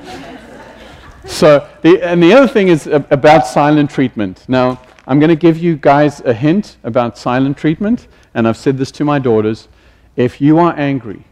so, 1.25 1.67
the, 1.81 2.01
and 2.01 2.21
the 2.21 2.33
other 2.33 2.47
thing 2.47 2.69
is 2.69 2.87
about 2.87 3.45
silent 3.45 3.91
treatment. 3.91 4.45
Now, 4.47 4.81
I'm 5.05 5.19
going 5.19 5.29
to 5.29 5.35
give 5.35 5.57
you 5.57 5.75
guys 5.75 6.21
a 6.21 6.33
hint 6.33 6.77
about 6.83 7.17
silent 7.17 7.57
treatment, 7.57 8.07
and 8.33 8.47
I've 8.47 8.57
said 8.57 8.77
this 8.77 8.91
to 8.91 9.05
my 9.05 9.19
daughters. 9.19 9.67
If 10.15 10.41
you 10.41 10.57
are 10.57 10.73
angry 10.77 11.23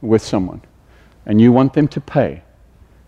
with 0.00 0.22
someone 0.22 0.60
and 1.26 1.40
you 1.40 1.52
want 1.52 1.72
them 1.72 1.88
to 1.88 2.00
pay, 2.00 2.42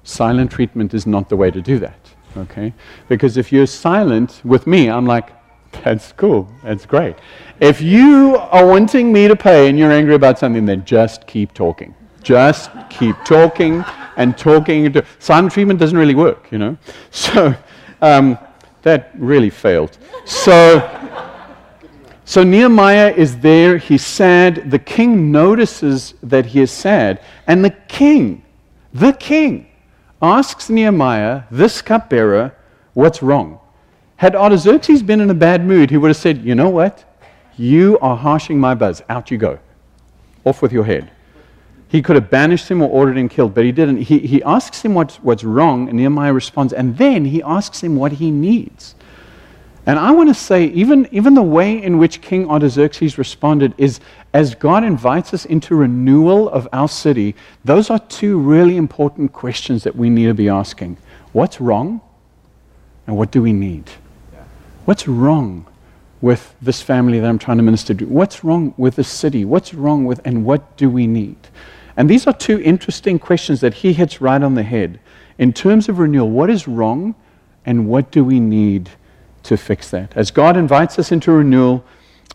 silent 0.05 0.51
treatment 0.51 0.95
is 0.95 1.07
not 1.07 1.29
the 1.29 1.37
way 1.37 1.51
to 1.51 1.61
do 1.61 1.79
that. 1.79 1.99
Okay? 2.37 2.73
Because 3.09 3.37
if 3.37 3.53
you're 3.53 3.67
silent 3.67 4.41
with 4.45 4.67
me, 4.67 4.89
I'm 4.91 5.07
like, 5.07 5.31
that's 5.85 6.13
cool. 6.13 6.49
That's 6.63 6.87
great. 6.87 7.17
If 7.61 7.81
you 7.81 8.37
are 8.37 8.67
wanting 8.67 9.13
me 9.13 9.29
to 9.29 9.37
pay 9.37 9.69
and 9.69 9.79
you're 9.79 9.93
angry 9.93 10.15
about 10.15 10.39
something, 10.39 10.65
then 10.65 10.85
just 10.85 11.27
keep 11.27 11.53
talking. 11.53 11.95
Just 12.23 12.71
keep 12.91 13.17
talking 13.25 13.85
and 14.17 14.37
talking. 14.37 14.95
Silent 15.19 15.53
treatment 15.53 15.79
doesn't 15.79 15.97
really 15.97 16.15
work, 16.15 16.49
you 16.51 16.59
know. 16.59 16.77
So 17.11 17.55
um, 18.01 18.39
that 18.83 19.11
really 19.17 19.51
failed. 19.51 19.99
So, 20.25 20.79
so 22.27 22.43
Nehemiah 22.43 23.15
is 23.17 23.39
there. 23.39 23.79
He's 23.79 24.05
sad. 24.05 24.69
The 24.71 24.81
king 24.81 25.31
notices 25.31 26.15
that 26.25 26.45
he 26.45 26.61
is 26.61 26.73
sad, 26.73 27.23
and 27.47 27.65
the 27.65 27.71
king, 27.71 28.43
the 28.93 29.13
king, 29.13 29.69
asks 30.21 30.69
Nehemiah, 30.69 31.45
this 31.51 31.81
cupbearer, 31.81 32.53
what's 32.95 33.23
wrong. 33.23 33.61
Had 34.17 34.35
Artaxerxes 34.35 35.03
been 35.03 35.21
in 35.21 35.31
a 35.31 35.35
bad 35.35 35.65
mood, 35.65 35.91
he 35.91 35.97
would 35.99 36.09
have 36.09 36.17
said, 36.17 36.45
You 36.45 36.57
know 36.57 36.69
what? 36.69 37.05
You 37.57 37.97
are 38.01 38.17
harshing 38.17 38.59
my 38.59 38.75
buzz. 38.75 39.03
Out 39.09 39.31
you 39.31 39.39
go. 39.39 39.61
Off 40.45 40.63
with 40.63 40.73
your 40.73 40.85
head. 40.85 41.11
He 41.89 42.03
could 42.03 42.17
have 42.17 42.29
banished 42.29 42.69
him 42.69 42.83
or 42.83 42.89
ordered 42.89 43.17
him 43.17 43.29
killed, 43.29 43.55
but 43.55 43.65
he 43.65 43.71
didn't. 43.71 43.99
He, 43.99 44.19
he 44.19 44.43
asks 44.43 44.85
him 44.85 44.95
what's, 44.95 45.17
what's 45.17 45.45
wrong, 45.45 45.89
and 45.89 45.97
Nehemiah 45.97 46.33
responds, 46.33 46.73
and 46.73 46.99
then 46.99 47.27
he 47.27 47.41
asks 47.43 47.83
him 47.83 47.95
what 47.95 48.13
he 48.13 48.33
needs. 48.33 48.97
And 49.87 50.01
I 50.01 50.11
want 50.11 50.29
to 50.29 50.35
say, 50.35 50.67
even, 50.67 51.09
even 51.13 51.35
the 51.35 51.43
way 51.43 51.81
in 51.81 51.99
which 51.99 52.21
King 52.21 52.51
Artaxerxes 52.51 53.19
responded 53.19 53.73
is 53.79 54.01
as 54.35 54.57
God 54.57 54.83
invites 54.83 55.33
us 55.33 55.45
into 55.45 55.77
renewal 55.77 56.49
of 56.49 56.69
our 56.73 56.89
city, 56.89 57.37
those 57.65 57.89
are 57.89 58.01
two 58.01 58.39
really 58.39 58.77
important 58.77 59.33
questions 59.33 59.85
that 59.85 59.95
we 59.95 60.11
need 60.11 60.27
to 60.27 60.35
be 60.35 60.49
asking. 60.49 60.97
What's 61.33 61.61
wrong? 61.61 62.01
And 63.07 63.17
what 63.17 63.31
do 63.31 63.41
we 63.41 63.53
need? 63.53 63.89
What's 64.87 65.07
wrong 65.07 65.67
with 66.21 66.55
this 66.61 66.83
family 66.83 67.21
that 67.21 67.29
I'm 67.29 67.39
trying 67.39 67.59
to 67.59 67.63
minister 67.63 67.95
to? 67.95 68.07
What's 68.07 68.43
wrong 68.43 68.75
with 68.77 68.97
this 68.97 69.09
city? 69.09 69.45
What's 69.45 69.73
wrong 69.73 70.05
with, 70.05 70.21
and 70.25 70.45
what 70.45 70.77
do 70.77 70.91
we 70.91 71.07
need? 71.07 71.37
And 71.97 72.11
these 72.11 72.27
are 72.27 72.33
two 72.33 72.61
interesting 72.61 73.21
questions 73.21 73.61
that 73.61 73.75
he 73.75 73.93
hits 73.93 74.21
right 74.21 74.43
on 74.43 74.55
the 74.55 74.65
head. 74.65 74.99
In 75.39 75.53
terms 75.53 75.89
of 75.89 76.01
renewal, 76.01 76.31
what 76.31 76.51
is 76.51 76.67
wrong 76.67 77.15
and 77.65 77.89
what 77.89 78.11
do 78.11 78.25
we 78.25 78.41
need 78.41 78.91
to 79.47 79.57
fix 79.57 79.91
that? 79.91 80.13
As 80.17 80.31
God 80.31 80.57
invites 80.57 80.99
us 80.99 81.13
into 81.13 81.33
renewal, 81.33 81.85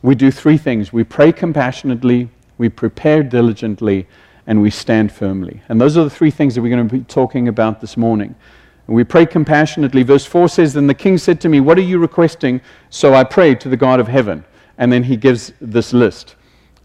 we 0.01 0.15
do 0.15 0.31
three 0.31 0.57
things 0.57 0.91
we 0.91 1.03
pray 1.03 1.31
compassionately, 1.31 2.29
we 2.57 2.69
prepare 2.69 3.23
diligently, 3.23 4.07
and 4.47 4.61
we 4.61 4.69
stand 4.69 5.11
firmly. 5.11 5.61
And 5.69 5.79
those 5.79 5.97
are 5.97 6.03
the 6.03 6.09
three 6.09 6.31
things 6.31 6.55
that 6.55 6.61
we're 6.61 6.75
going 6.75 6.87
to 6.87 6.97
be 6.97 7.03
talking 7.03 7.47
about 7.47 7.81
this 7.81 7.95
morning. 7.95 8.35
We 8.87 9.03
pray 9.03 9.25
compassionately. 9.25 10.03
Verse 10.03 10.25
4 10.25 10.49
says, 10.49 10.73
Then 10.73 10.87
the 10.87 10.93
king 10.93 11.17
said 11.17 11.39
to 11.41 11.49
me, 11.49 11.59
What 11.61 11.77
are 11.77 11.81
you 11.81 11.97
requesting? 11.99 12.59
So 12.89 13.13
I 13.13 13.23
prayed 13.23 13.61
to 13.61 13.69
the 13.69 13.77
God 13.77 13.99
of 13.99 14.07
heaven. 14.07 14.43
And 14.77 14.91
then 14.91 15.03
he 15.03 15.15
gives 15.15 15.53
this 15.61 15.93
list. 15.93 16.35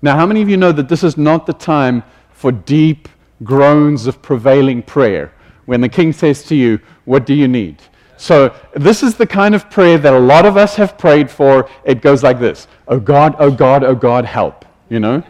Now, 0.02 0.16
how 0.16 0.26
many 0.26 0.42
of 0.42 0.48
you 0.48 0.56
know 0.56 0.72
that 0.72 0.88
this 0.88 1.02
is 1.02 1.16
not 1.16 1.46
the 1.46 1.54
time 1.54 2.04
for 2.30 2.52
deep 2.52 3.08
groans 3.42 4.06
of 4.06 4.22
prevailing 4.22 4.82
prayer? 4.82 5.32
When 5.64 5.80
the 5.80 5.88
king 5.88 6.12
says 6.12 6.44
to 6.44 6.54
you, 6.54 6.78
What 7.06 7.26
do 7.26 7.34
you 7.34 7.48
need? 7.48 7.78
So, 8.16 8.54
this 8.74 9.02
is 9.02 9.16
the 9.16 9.26
kind 9.26 9.54
of 9.54 9.68
prayer 9.70 9.98
that 9.98 10.12
a 10.12 10.18
lot 10.18 10.46
of 10.46 10.56
us 10.56 10.76
have 10.76 10.96
prayed 10.96 11.30
for. 11.30 11.68
It 11.84 12.00
goes 12.00 12.22
like 12.22 12.40
this 12.40 12.66
Oh 12.88 12.98
God, 12.98 13.36
oh 13.38 13.50
God, 13.50 13.84
oh 13.84 13.94
God, 13.94 14.24
help. 14.24 14.64
You 14.88 15.00
know? 15.00 15.22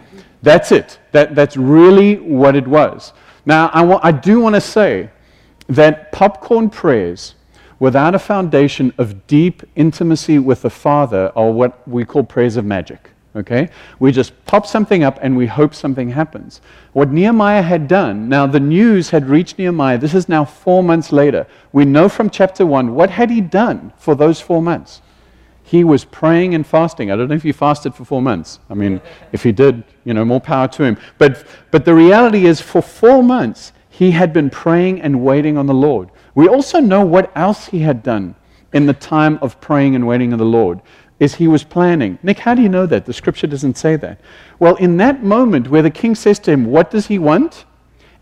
That's 0.42 0.70
it. 0.70 0.98
That, 1.12 1.34
that's 1.34 1.56
really 1.56 2.16
what 2.16 2.54
it 2.54 2.68
was. 2.68 3.12
Now, 3.44 3.70
I, 3.72 3.82
wa- 3.82 4.00
I 4.02 4.12
do 4.12 4.40
want 4.40 4.54
to 4.54 4.60
say 4.60 5.10
that 5.68 6.12
popcorn 6.12 6.70
prayers 6.70 7.34
without 7.78 8.14
a 8.14 8.18
foundation 8.18 8.92
of 8.98 9.26
deep 9.26 9.62
intimacy 9.74 10.38
with 10.38 10.62
the 10.62 10.70
Father 10.70 11.32
are 11.34 11.50
what 11.50 11.86
we 11.88 12.04
call 12.04 12.22
prayers 12.22 12.56
of 12.56 12.64
magic. 12.64 13.10
Okay? 13.36 13.68
We 13.98 14.12
just 14.12 14.32
pop 14.46 14.66
something 14.66 15.04
up 15.04 15.18
and 15.20 15.36
we 15.36 15.46
hope 15.46 15.74
something 15.74 16.08
happens. 16.08 16.62
What 16.94 17.10
Nehemiah 17.10 17.62
had 17.62 17.86
done, 17.86 18.28
now 18.28 18.46
the 18.46 18.60
news 18.60 19.10
had 19.10 19.28
reached 19.28 19.58
Nehemiah. 19.58 19.98
This 19.98 20.14
is 20.14 20.28
now 20.28 20.44
four 20.44 20.82
months 20.82 21.12
later. 21.12 21.46
We 21.72 21.84
know 21.84 22.08
from 22.08 22.30
chapter 22.30 22.64
one, 22.64 22.94
what 22.94 23.10
had 23.10 23.30
he 23.30 23.42
done 23.42 23.92
for 23.98 24.14
those 24.14 24.40
four 24.40 24.62
months? 24.62 25.02
He 25.62 25.84
was 25.84 26.04
praying 26.04 26.54
and 26.54 26.66
fasting. 26.66 27.10
I 27.10 27.16
don't 27.16 27.28
know 27.28 27.34
if 27.34 27.42
he 27.42 27.52
fasted 27.52 27.94
for 27.94 28.04
four 28.04 28.22
months. 28.22 28.60
I 28.70 28.74
mean, 28.74 29.00
if 29.32 29.42
he 29.42 29.52
did, 29.52 29.84
you 30.04 30.14
know, 30.14 30.24
more 30.24 30.40
power 30.40 30.68
to 30.68 30.84
him. 30.84 30.96
But, 31.18 31.44
but 31.70 31.84
the 31.84 31.94
reality 31.94 32.46
is, 32.46 32.60
for 32.60 32.80
four 32.80 33.22
months, 33.22 33.72
he 33.90 34.12
had 34.12 34.32
been 34.32 34.48
praying 34.48 35.02
and 35.02 35.24
waiting 35.24 35.58
on 35.58 35.66
the 35.66 35.74
Lord. 35.74 36.10
We 36.34 36.48
also 36.48 36.78
know 36.78 37.04
what 37.04 37.32
else 37.36 37.66
he 37.66 37.80
had 37.80 38.02
done 38.02 38.36
in 38.72 38.86
the 38.86 38.92
time 38.92 39.38
of 39.42 39.60
praying 39.60 39.96
and 39.96 40.06
waiting 40.06 40.32
on 40.32 40.38
the 40.38 40.44
Lord 40.44 40.80
is 41.18 41.36
he 41.36 41.48
was 41.48 41.64
planning. 41.64 42.18
Nick, 42.22 42.38
how 42.38 42.54
do 42.54 42.62
you 42.62 42.68
know 42.68 42.86
that? 42.86 43.06
The 43.06 43.12
scripture 43.12 43.46
doesn't 43.46 43.78
say 43.78 43.96
that. 43.96 44.20
Well, 44.58 44.76
in 44.76 44.96
that 44.98 45.22
moment 45.22 45.68
where 45.68 45.82
the 45.82 45.90
king 45.90 46.14
says 46.14 46.38
to 46.40 46.50
him, 46.52 46.66
What 46.66 46.90
does 46.90 47.06
he 47.06 47.18
want? 47.18 47.64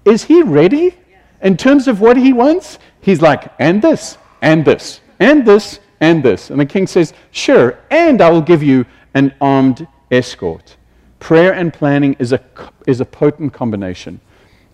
Is 0.04 0.24
he 0.24 0.42
ready 0.42 0.94
in 1.42 1.56
terms 1.56 1.88
of 1.88 2.00
what 2.00 2.16
he 2.16 2.32
wants? 2.32 2.78
He's 3.00 3.20
like, 3.20 3.52
And 3.58 3.82
this, 3.82 4.16
and 4.42 4.64
this, 4.64 5.00
and 5.18 5.44
this, 5.44 5.80
and 6.00 6.22
this. 6.22 6.50
And 6.50 6.60
the 6.60 6.66
king 6.66 6.86
says, 6.86 7.14
Sure, 7.32 7.78
and 7.90 8.20
I 8.20 8.30
will 8.30 8.42
give 8.42 8.62
you 8.62 8.86
an 9.14 9.34
armed 9.40 9.86
escort. 10.10 10.76
Prayer 11.18 11.54
and 11.54 11.72
planning 11.72 12.14
is 12.18 12.32
a, 12.32 12.40
is 12.86 13.00
a 13.00 13.04
potent 13.04 13.52
combination. 13.52 14.20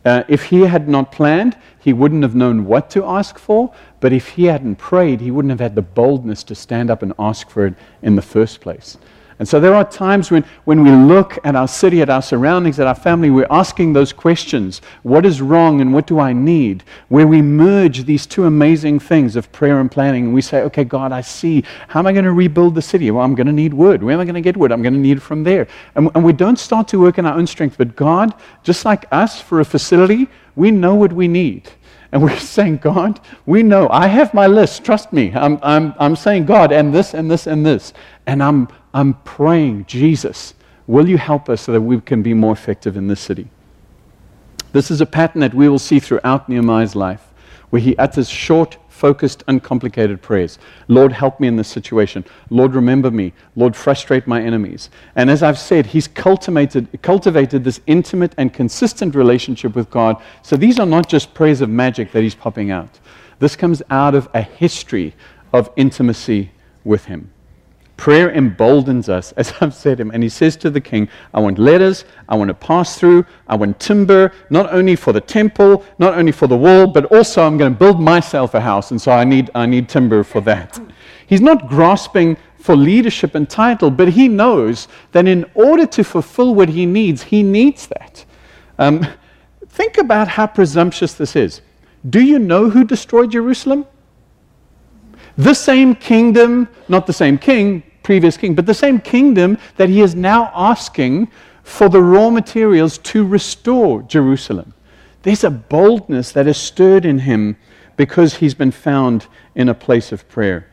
Uh, 0.04 0.24
if 0.28 0.44
he 0.44 0.62
had 0.62 0.88
not 0.88 1.12
planned, 1.12 1.56
he 1.78 1.92
wouldn't 1.92 2.22
have 2.22 2.34
known 2.34 2.64
what 2.64 2.88
to 2.90 3.04
ask 3.04 3.38
for. 3.38 3.72
But 4.00 4.12
if 4.12 4.28
he 4.28 4.44
hadn't 4.46 4.76
prayed, 4.76 5.20
he 5.20 5.30
wouldn't 5.30 5.50
have 5.50 5.60
had 5.60 5.74
the 5.74 5.82
boldness 5.82 6.42
to 6.44 6.54
stand 6.54 6.90
up 6.90 7.02
and 7.02 7.12
ask 7.18 7.50
for 7.50 7.66
it 7.66 7.74
in 8.02 8.16
the 8.16 8.22
first 8.22 8.60
place. 8.60 8.96
And 9.40 9.48
so 9.48 9.58
there 9.58 9.74
are 9.74 9.90
times 9.90 10.30
when, 10.30 10.44
when 10.64 10.84
we 10.84 10.90
look 10.90 11.38
at 11.44 11.56
our 11.56 11.66
city, 11.66 12.02
at 12.02 12.10
our 12.10 12.20
surroundings, 12.20 12.78
at 12.78 12.86
our 12.86 12.94
family, 12.94 13.30
we're 13.30 13.46
asking 13.50 13.94
those 13.94 14.12
questions 14.12 14.82
what 15.02 15.24
is 15.24 15.40
wrong 15.40 15.80
and 15.80 15.94
what 15.94 16.06
do 16.06 16.20
I 16.20 16.34
need? 16.34 16.84
Where 17.08 17.26
we 17.26 17.40
merge 17.40 18.04
these 18.04 18.26
two 18.26 18.44
amazing 18.44 19.00
things 19.00 19.36
of 19.36 19.50
prayer 19.50 19.80
and 19.80 19.90
planning. 19.90 20.26
And 20.26 20.34
we 20.34 20.42
say, 20.42 20.60
okay, 20.64 20.84
God, 20.84 21.10
I 21.10 21.22
see. 21.22 21.64
How 21.88 22.00
am 22.00 22.06
I 22.06 22.12
going 22.12 22.26
to 22.26 22.32
rebuild 22.32 22.74
the 22.74 22.82
city? 22.82 23.10
Well, 23.10 23.24
I'm 23.24 23.34
going 23.34 23.46
to 23.46 23.52
need 23.52 23.72
wood. 23.72 24.02
Where 24.02 24.12
am 24.12 24.20
I 24.20 24.26
going 24.26 24.34
to 24.34 24.42
get 24.42 24.58
wood? 24.58 24.72
I'm 24.72 24.82
going 24.82 24.92
to 24.92 25.00
need 25.00 25.16
it 25.16 25.22
from 25.22 25.42
there. 25.42 25.66
And, 25.94 26.10
and 26.14 26.22
we 26.22 26.34
don't 26.34 26.58
start 26.58 26.86
to 26.88 27.00
work 27.00 27.16
in 27.16 27.24
our 27.24 27.38
own 27.38 27.46
strength. 27.46 27.78
But 27.78 27.96
God, 27.96 28.34
just 28.62 28.84
like 28.84 29.06
us 29.10 29.40
for 29.40 29.60
a 29.60 29.64
facility, 29.64 30.28
we 30.54 30.70
know 30.70 30.94
what 30.94 31.14
we 31.14 31.28
need. 31.28 31.70
And 32.12 32.22
we're 32.22 32.38
saying, 32.38 32.76
God, 32.78 33.20
we 33.46 33.62
know. 33.62 33.88
I 33.88 34.06
have 34.06 34.34
my 34.34 34.46
list. 34.46 34.84
Trust 34.84 35.14
me. 35.14 35.32
I'm, 35.34 35.58
I'm, 35.62 35.94
I'm 35.98 36.14
saying, 36.14 36.44
God, 36.44 36.72
and 36.72 36.94
this, 36.94 37.14
and 37.14 37.30
this, 37.30 37.46
and 37.46 37.64
this. 37.64 37.94
And 38.26 38.42
I'm, 38.42 38.68
I'm 38.92 39.14
praying, 39.22 39.86
Jesus, 39.86 40.54
will 40.86 41.08
you 41.08 41.18
help 41.18 41.48
us 41.48 41.62
so 41.62 41.72
that 41.72 41.80
we 41.80 42.00
can 42.00 42.22
be 42.22 42.34
more 42.34 42.52
effective 42.52 42.96
in 42.96 43.06
this 43.06 43.20
city? 43.20 43.48
This 44.72 44.90
is 44.90 45.00
a 45.00 45.06
pattern 45.06 45.40
that 45.40 45.54
we 45.54 45.68
will 45.68 45.78
see 45.78 46.00
throughout 46.00 46.48
Nehemiah's 46.48 46.94
life, 46.94 47.26
where 47.70 47.82
he 47.82 47.96
utters 47.96 48.28
short, 48.28 48.76
focused, 48.88 49.42
uncomplicated 49.48 50.20
prayers. 50.20 50.58
Lord, 50.86 51.12
help 51.12 51.40
me 51.40 51.48
in 51.48 51.56
this 51.56 51.68
situation. 51.68 52.24
Lord, 52.50 52.74
remember 52.74 53.10
me. 53.10 53.32
Lord, 53.56 53.74
frustrate 53.74 54.26
my 54.26 54.42
enemies. 54.42 54.90
And 55.16 55.30
as 55.30 55.42
I've 55.42 55.58
said, 55.58 55.86
he's 55.86 56.06
cultivated, 56.06 57.00
cultivated 57.02 57.64
this 57.64 57.80
intimate 57.86 58.34
and 58.36 58.52
consistent 58.52 59.14
relationship 59.14 59.74
with 59.74 59.90
God. 59.90 60.22
So 60.42 60.56
these 60.56 60.78
are 60.78 60.86
not 60.86 61.08
just 61.08 61.32
prayers 61.32 61.60
of 61.60 61.70
magic 61.70 62.12
that 62.12 62.22
he's 62.22 62.34
popping 62.34 62.70
out. 62.70 62.98
This 63.38 63.56
comes 63.56 63.82
out 63.90 64.14
of 64.14 64.28
a 64.34 64.42
history 64.42 65.14
of 65.52 65.70
intimacy 65.76 66.50
with 66.84 67.06
him. 67.06 67.30
Prayer 68.00 68.30
emboldens 68.30 69.10
us, 69.10 69.32
as 69.32 69.52
I've 69.60 69.74
said 69.74 70.00
him. 70.00 70.10
And 70.10 70.22
he 70.22 70.30
says 70.30 70.56
to 70.56 70.70
the 70.70 70.80
king, 70.80 71.06
I 71.34 71.40
want 71.40 71.58
letters, 71.58 72.06
I 72.30 72.34
want 72.34 72.48
to 72.48 72.54
pass 72.54 72.98
through, 72.98 73.26
I 73.46 73.56
want 73.56 73.78
timber, 73.78 74.32
not 74.48 74.72
only 74.72 74.96
for 74.96 75.12
the 75.12 75.20
temple, 75.20 75.84
not 75.98 76.14
only 76.14 76.32
for 76.32 76.46
the 76.46 76.56
wall, 76.56 76.86
but 76.86 77.04
also 77.12 77.42
I'm 77.42 77.58
going 77.58 77.74
to 77.74 77.78
build 77.78 78.00
myself 78.00 78.54
a 78.54 78.60
house, 78.60 78.90
and 78.90 78.98
so 78.98 79.12
I 79.12 79.24
need, 79.24 79.50
I 79.54 79.66
need 79.66 79.90
timber 79.90 80.24
for 80.24 80.40
that. 80.40 80.80
He's 81.26 81.42
not 81.42 81.68
grasping 81.68 82.38
for 82.58 82.74
leadership 82.74 83.34
and 83.34 83.46
title, 83.50 83.90
but 83.90 84.08
he 84.08 84.28
knows 84.28 84.88
that 85.12 85.28
in 85.28 85.44
order 85.52 85.84
to 85.84 86.02
fulfill 86.02 86.54
what 86.54 86.70
he 86.70 86.86
needs, 86.86 87.22
he 87.22 87.42
needs 87.42 87.86
that. 87.88 88.24
Um, 88.78 89.06
think 89.68 89.98
about 89.98 90.26
how 90.26 90.46
presumptuous 90.46 91.12
this 91.12 91.36
is. 91.36 91.60
Do 92.08 92.22
you 92.22 92.38
know 92.38 92.70
who 92.70 92.82
destroyed 92.82 93.32
Jerusalem? 93.32 93.84
The 95.36 95.54
same 95.54 95.94
kingdom, 95.94 96.66
not 96.88 97.06
the 97.06 97.12
same 97.12 97.36
king, 97.36 97.82
previous 98.10 98.36
king, 98.36 98.56
but 98.56 98.66
the 98.66 98.74
same 98.74 98.98
kingdom 98.98 99.56
that 99.76 99.88
he 99.88 100.00
is 100.00 100.16
now 100.16 100.50
asking 100.52 101.30
for 101.62 101.88
the 101.88 102.02
raw 102.02 102.28
materials 102.28 102.98
to 102.98 103.24
restore 103.24 104.02
Jerusalem. 104.02 104.74
There's 105.22 105.44
a 105.44 105.50
boldness 105.50 106.32
that 106.32 106.48
is 106.48 106.56
stirred 106.56 107.04
in 107.04 107.20
him 107.20 107.56
because 107.96 108.34
he's 108.34 108.52
been 108.52 108.72
found 108.72 109.28
in 109.54 109.68
a 109.68 109.74
place 109.74 110.10
of 110.10 110.28
prayer. 110.28 110.66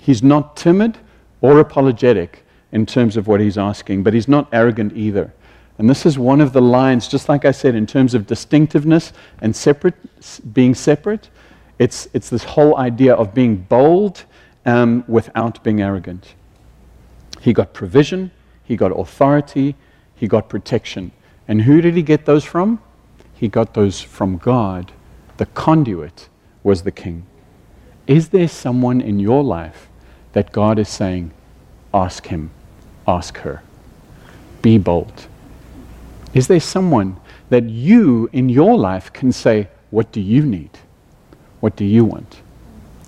He's 0.00 0.20
not 0.20 0.56
timid 0.56 0.98
or 1.40 1.60
apologetic 1.60 2.44
in 2.72 2.86
terms 2.86 3.16
of 3.16 3.28
what 3.28 3.38
he's 3.38 3.56
asking, 3.56 4.02
but 4.02 4.12
he's 4.12 4.26
not 4.26 4.48
arrogant 4.52 4.96
either. 4.96 5.32
And 5.78 5.88
this 5.88 6.04
is 6.04 6.18
one 6.18 6.40
of 6.40 6.52
the 6.52 6.60
lines, 6.60 7.06
just 7.06 7.28
like 7.28 7.44
I 7.44 7.52
said, 7.52 7.76
in 7.76 7.86
terms 7.86 8.14
of 8.14 8.26
distinctiveness 8.26 9.12
and 9.40 9.54
separate, 9.54 9.94
being 10.52 10.74
separate. 10.74 11.30
It's, 11.78 12.08
it's 12.14 12.30
this 12.30 12.42
whole 12.42 12.76
idea 12.78 13.14
of 13.14 13.32
being 13.32 13.58
bold 13.58 14.24
um, 14.66 15.04
without 15.06 15.62
being 15.62 15.80
arrogant. 15.80 16.34
He 17.44 17.52
got 17.52 17.74
provision, 17.74 18.30
he 18.62 18.74
got 18.74 18.98
authority, 18.98 19.76
he 20.14 20.26
got 20.26 20.48
protection. 20.48 21.12
And 21.46 21.60
who 21.60 21.82
did 21.82 21.94
he 21.94 22.00
get 22.00 22.24
those 22.24 22.42
from? 22.42 22.80
He 23.34 23.48
got 23.48 23.74
those 23.74 24.00
from 24.00 24.38
God. 24.38 24.92
The 25.36 25.44
conduit 25.44 26.30
was 26.62 26.84
the 26.84 26.90
king. 26.90 27.26
Is 28.06 28.30
there 28.30 28.48
someone 28.48 29.02
in 29.02 29.20
your 29.20 29.44
life 29.44 29.90
that 30.32 30.52
God 30.52 30.78
is 30.78 30.88
saying, 30.88 31.32
ask 31.92 32.28
him, 32.28 32.50
ask 33.06 33.36
her, 33.36 33.62
be 34.62 34.78
bold? 34.78 35.26
Is 36.32 36.46
there 36.48 36.60
someone 36.60 37.20
that 37.50 37.64
you 37.64 38.30
in 38.32 38.48
your 38.48 38.78
life 38.78 39.12
can 39.12 39.32
say, 39.32 39.68
What 39.90 40.12
do 40.12 40.20
you 40.22 40.46
need? 40.46 40.78
What 41.60 41.76
do 41.76 41.84
you 41.84 42.06
want? 42.06 42.40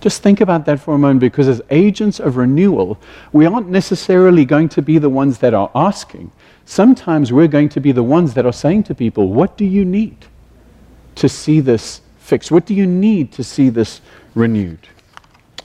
Just 0.01 0.23
think 0.23 0.41
about 0.41 0.67
that 0.67 0.79
for 0.79 0.95
a 0.95 0.99
moment 0.99 1.21
because, 1.21 1.49
as 1.49 1.63
agents 1.71 2.21
of 2.21 2.37
renewal, 2.37 2.99
we 3.33 3.47
aren't 3.47 3.69
necessarily 3.69 4.45
going 4.45 4.69
to 4.71 4.83
be 4.83 4.99
the 4.99 5.09
ones 5.09 5.39
that 5.39 5.55
are 5.55 5.71
asking. 5.75 6.31
Sometimes 6.65 7.33
we're 7.33 7.49
going 7.49 7.69
to 7.71 7.81
be 7.81 7.93
the 7.93 8.03
ones 8.03 8.35
that 8.35 8.45
are 8.45 8.53
saying 8.53 8.83
to 8.85 8.95
people, 8.95 9.33
What 9.33 9.57
do 9.57 9.65
you 9.65 9.85
need 9.85 10.27
to 11.15 11.29
see 11.29 11.61
this 11.61 12.03
fixed? 12.19 12.51
What 12.51 12.67
do 12.67 12.75
you 12.75 12.87
need 12.87 13.33
to 13.33 13.45
see 13.45 13.69
this 13.69 14.01
renewed? 14.35 14.89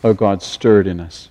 Oh, 0.04 0.14
God, 0.14 0.42
stirred 0.42 0.88
in 0.88 1.00
us. 1.00 1.30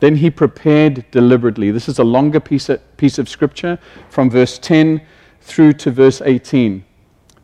Then 0.00 0.16
he 0.16 0.30
prepared 0.30 1.10
deliberately. 1.10 1.70
This 1.70 1.88
is 1.88 1.98
a 1.98 2.04
longer 2.04 2.40
piece 2.40 2.68
of, 2.68 2.96
piece 2.96 3.18
of 3.18 3.28
scripture 3.28 3.78
from 4.10 4.30
verse 4.30 4.58
10 4.58 5.00
through 5.40 5.74
to 5.74 5.90
verse 5.90 6.20
18. 6.20 6.84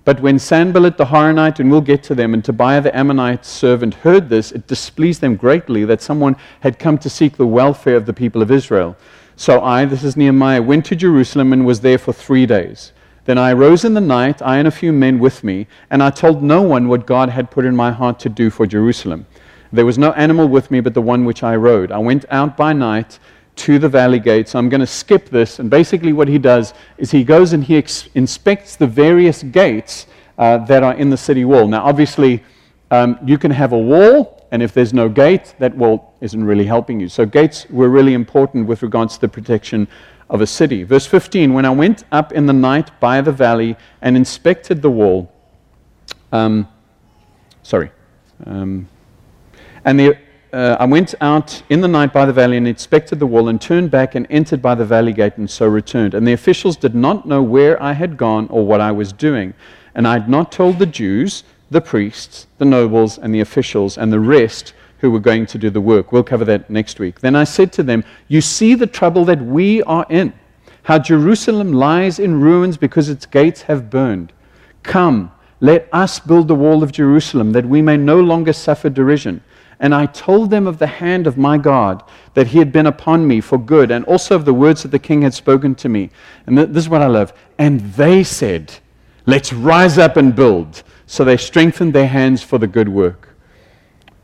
But 0.05 0.21
when 0.21 0.41
Sanballat 0.41 0.97
the 0.97 1.07
Horonite, 1.07 1.61
and 1.61 1.71
we'll 1.71 1.81
get 1.81 2.03
to 2.05 2.15
them, 2.15 2.35
and 2.35 2.45
Tobiah 2.45 2.81
the 2.81 2.97
Ammonite 2.97 3.45
servant 3.45 3.95
heard 3.95 4.29
this, 4.29 4.51
it 4.51 4.67
displeased 4.67 5.21
them 5.21 5.37
greatly 5.37 5.85
that 5.85 6.03
someone 6.03 6.37
had 6.61 6.81
come 6.81 6.99
to 6.99 7.09
seek 7.11 7.37
the 7.37 7.47
welfare 7.47 7.95
of 7.95 8.07
the 8.07 8.13
people 8.13 8.43
of 8.43 8.51
Israel. 8.51 8.97
So 9.37 9.63
I, 9.63 9.85
this 9.85 10.03
is 10.03 10.17
Nehemiah, 10.17 10.61
went 10.61 10.85
to 10.87 10.97
Jerusalem 10.97 11.53
and 11.53 11.65
was 11.65 11.81
there 11.81 11.99
for 11.99 12.13
three 12.13 12.47
days. 12.47 12.93
Then 13.25 13.39
I 13.39 13.53
arose 13.53 13.85
in 13.85 13.95
the 13.95 14.01
night, 14.01 14.43
I 14.43 14.59
and 14.59 14.67
a 14.67 14.73
few 14.73 14.93
men 14.93 15.21
with 15.21 15.45
me, 15.45 15.69
and 15.89 16.03
I 16.03 16.11
told 16.11 16.43
no 16.43 16.63
one 16.63 16.89
what 16.89 17.07
God 17.07 17.29
had 17.29 17.53
put 17.53 17.65
in 17.65 17.77
my 17.77 17.93
heart 17.93 18.19
to 18.21 18.29
do 18.29 18.51
for 18.51 18.67
Jerusalem. 18.67 19.27
There 19.73 19.87
was 19.87 19.99
no 19.99 20.13
animal 20.13 20.49
with 20.49 20.71
me 20.71 20.81
but 20.81 20.95
the 20.95 21.01
one 21.01 21.25
which 21.25 21.45
I 21.45 21.55
rode. 21.55 21.93
I 21.93 21.99
went 21.99 22.25
out 22.29 22.57
by 22.57 22.73
night 22.73 23.21
to 23.57 23.79
the 23.79 23.89
valley 23.89 24.19
gates. 24.19 24.55
I'm 24.55 24.69
going 24.69 24.81
to 24.81 24.87
skip 24.87 25.29
this. 25.29 25.59
And 25.59 25.71
basically, 25.71 26.13
what 26.13 26.29
he 26.29 26.39
does 26.39 26.75
is 26.99 27.11
he 27.11 27.25
goes 27.25 27.53
and 27.53 27.63
he 27.63 27.77
ex- 27.77 28.09
inspects 28.15 28.77
the 28.77 28.87
various 28.87 29.43
gates 29.43 30.07
uh, 30.39 30.59
that 30.59 30.83
are 30.83 30.95
in 30.95 31.11
the 31.11 31.17
city 31.17 31.45
wall. 31.45 31.69
Now, 31.69 31.85
obviously, 31.85 32.43
um, 32.91 33.19
you 33.25 33.39
can 33.39 33.51
have 33.51 33.73
a 33.73 33.79
wall, 33.79 34.47
and 34.51 34.63
if 34.63 34.73
there's 34.73 34.93
no 34.93 35.09
gate, 35.09 35.55
that 35.59 35.77
wall 35.77 36.15
isn't 36.21 36.43
really 36.43 36.65
helping 36.65 37.01
you. 37.01 37.09
So, 37.09 37.27
gates 37.27 37.67
were 37.71 37.89
really 37.89 38.15
important 38.15 38.67
with 38.67 38.83
regards 38.83 39.15
to 39.15 39.21
the 39.23 39.29
protection 39.29 39.89
of 40.31 40.41
a 40.41 40.47
city. 40.47 40.83
Verse 40.83 41.07
15 41.07 41.53
When 41.53 41.65
I 41.65 41.71
went 41.71 42.05
up 42.11 42.33
in 42.33 42.47
the 42.47 42.53
night 42.53 42.99
by 43.01 43.21
the 43.21 43.33
valley 43.33 43.77
and 44.01 44.17
inspected 44.17 44.83
the 44.83 44.91
wall, 44.91 45.31
um, 46.33 46.67
sorry, 47.63 47.91
um, 48.47 48.89
and 49.85 50.01
the 50.01 50.17
uh, 50.53 50.77
I 50.79 50.85
went 50.85 51.15
out 51.21 51.63
in 51.71 51.81
the 51.81 51.89
night 51.89 52.13
by 52.13 52.27
the 52.27 52.33
valley 52.33 52.59
and 52.59 52.69
inspected 52.69 53.19
the 53.19 53.27
wall 53.27 53.49
and 53.49 53.61
turned 53.61 53.91
back 53.91 54.15
and 54.15 54.27
entered 54.29 54.61
by 54.61 54.75
the 54.75 54.85
valley 54.85 55.13
gate 55.13 55.39
and 55.39 55.51
so 55.51 55.67
returned. 55.67 56.13
And 56.13 56.27
the 56.27 56.35
officials 56.35 56.77
did 56.77 56.95
not 56.95 57.27
know 57.27 57.43
where 57.43 57.83
I 57.83 57.95
had 57.95 58.19
gone 58.19 58.49
or 58.49 58.67
what 58.67 58.81
I 58.81 58.93
was 58.93 59.13
doing. 59.13 59.55
And 59.95 60.07
I 60.07 60.15
had 60.15 60.29
not 60.29 60.53
told 60.53 60.79
the 60.79 60.87
Jews, 60.87 61.45
the 61.71 61.81
priests, 61.81 62.47
the 62.59 62.67
nobles, 62.67 63.17
and 63.17 63.35
the 63.35 63.41
officials, 63.41 63.97
and 63.97 64.13
the 64.13 64.21
rest 64.21 64.75
who 64.99 65.11
were 65.11 65.21
going 65.21 65.47
to 65.47 65.59
do 65.59 65.71
the 65.71 65.81
work. 65.81 66.13
We'll 66.13 66.23
cover 66.23 66.45
that 66.45 66.69
next 66.69 67.01
week. 67.01 67.21
Then 67.21 67.35
I 67.35 67.45
said 67.45 67.73
to 67.75 67.83
them, 67.83 68.05
You 68.29 68.43
see 68.43 68.75
the 68.75 68.87
trouble 68.87 69.25
that 69.25 69.41
we 69.41 69.83
are 69.85 70.07
in, 70.11 70.35
how 70.83 70.99
Jerusalem 70.99 71.73
lies 71.73 72.19
in 72.19 72.41
ruins 72.41 72.77
because 72.77 73.09
its 73.09 73.25
gates 73.25 73.63
have 73.63 73.89
burned. 73.89 74.33
Come, 74.83 75.33
let 75.61 75.89
us 75.93 76.21
build 76.21 76.49
the 76.49 76.55
wall 76.55 76.83
of 76.83 76.93
Jerusalem, 76.93 77.53
that 77.53 77.65
we 77.65 77.81
may 77.81 77.97
no 77.97 78.21
longer 78.21 78.53
suffer 78.53 78.91
derision. 78.91 79.43
And 79.83 79.95
I 79.95 80.07
told 80.07 80.51
them 80.51 80.67
of 80.69 80.79
the 80.79 80.87
hand 80.87 81.27
of 81.27 81.37
my 81.37 81.59
God, 81.59 82.05
that 82.35 82.47
he 82.47 82.59
had 82.59 82.73
been 82.73 82.87
upon 82.87 83.27
me 83.27 83.41
for 83.41 83.59
good, 83.59 83.91
and 83.91 84.05
also 84.05 84.37
of 84.37 84.45
the 84.45 84.55
words 84.55 84.85
that 84.85 84.93
the 84.93 84.99
king 84.99 85.23
had 85.23 85.35
spoken 85.35 85.75
to 85.75 85.89
me. 85.89 86.09
And 86.47 86.57
this 86.57 86.85
is 86.85 86.89
what 86.89 87.03
I 87.03 87.09
love. 87.09 87.33
And 87.59 87.81
they 87.95 88.23
said, 88.23 88.73
Let's 89.27 89.53
rise 89.53 89.99
up 89.99 90.17
and 90.17 90.35
build. 90.35 90.83
So 91.07 91.25
they 91.25 91.37
strengthened 91.37 91.93
their 91.93 92.07
hands 92.07 92.43
for 92.43 92.59
the 92.59 92.67
good 92.67 92.89
work. 92.89 93.37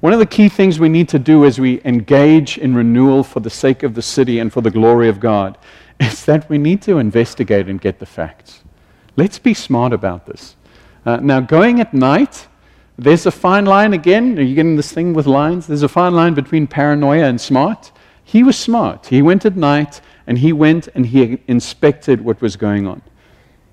One 0.00 0.12
of 0.12 0.20
the 0.20 0.26
key 0.26 0.48
things 0.48 0.78
we 0.78 0.88
need 0.88 1.08
to 1.10 1.18
do 1.18 1.44
as 1.44 1.58
we 1.58 1.80
engage 1.84 2.56
in 2.56 2.74
renewal 2.74 3.24
for 3.24 3.40
the 3.40 3.50
sake 3.50 3.82
of 3.82 3.94
the 3.94 4.02
city 4.02 4.38
and 4.38 4.52
for 4.52 4.60
the 4.60 4.70
glory 4.70 5.08
of 5.08 5.20
God 5.20 5.58
is 6.00 6.24
that 6.24 6.48
we 6.48 6.58
need 6.58 6.82
to 6.82 6.98
investigate 6.98 7.68
and 7.68 7.80
get 7.80 7.98
the 7.98 8.06
facts. 8.06 8.62
Let's 9.16 9.38
be 9.38 9.54
smart 9.54 9.92
about 9.92 10.26
this. 10.26 10.54
Uh, 11.04 11.16
now, 11.16 11.40
going 11.40 11.80
at 11.80 11.92
night, 11.92 12.47
there's 12.98 13.26
a 13.26 13.30
fine 13.30 13.64
line 13.64 13.92
again. 13.92 14.36
Are 14.38 14.42
you 14.42 14.56
getting 14.56 14.74
this 14.74 14.92
thing 14.92 15.14
with 15.14 15.26
lines? 15.26 15.68
There's 15.68 15.84
a 15.84 15.88
fine 15.88 16.14
line 16.14 16.34
between 16.34 16.66
paranoia 16.66 17.26
and 17.26 17.40
smart. 17.40 17.92
He 18.24 18.42
was 18.42 18.58
smart. 18.58 19.06
He 19.06 19.22
went 19.22 19.46
at 19.46 19.56
night 19.56 20.00
and 20.26 20.36
he 20.36 20.52
went 20.52 20.88
and 20.88 21.06
he 21.06 21.38
inspected 21.46 22.20
what 22.20 22.42
was 22.42 22.56
going 22.56 22.88
on. 22.88 23.00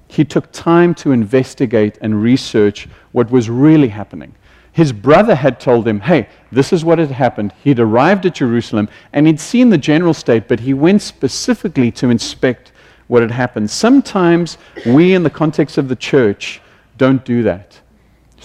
He 0.08 0.24
took 0.24 0.52
time 0.52 0.94
to 0.96 1.12
investigate 1.12 1.98
and 2.02 2.22
research 2.22 2.88
what 3.14 3.32
was 3.32 3.50
really 3.50 3.88
happening. 3.88 4.36
His 4.72 4.94
brother 4.94 5.34
had 5.34 5.60
told 5.60 5.88
him, 5.88 6.02
hey, 6.02 6.30
this 6.52 6.72
is 6.72 6.86
what 6.86 7.00
had 7.00 7.10
happened. 7.10 7.52
He'd 7.64 7.80
arrived 7.80 8.28
at 8.28 8.36
Jerusalem 8.36 8.90
and 9.12 9.26
he'd 9.26 9.40
seen 9.40 9.70
the 9.70 9.78
general 9.78 10.14
state, 10.14 10.48
but 10.48 10.60
he 10.60 10.74
went 10.74 11.02
specifically 11.02 11.92
to 11.94 12.10
inspect 12.12 12.74
what 13.08 13.24
had 13.24 13.32
happened. 13.32 13.72
Sometimes 13.72 14.58
we, 14.86 15.16
in 15.16 15.24
the 15.24 15.30
context 15.30 15.80
of 15.80 15.88
the 15.88 15.96
church, 15.96 16.62
don't 16.98 17.26
do 17.26 17.42
that. 17.44 17.80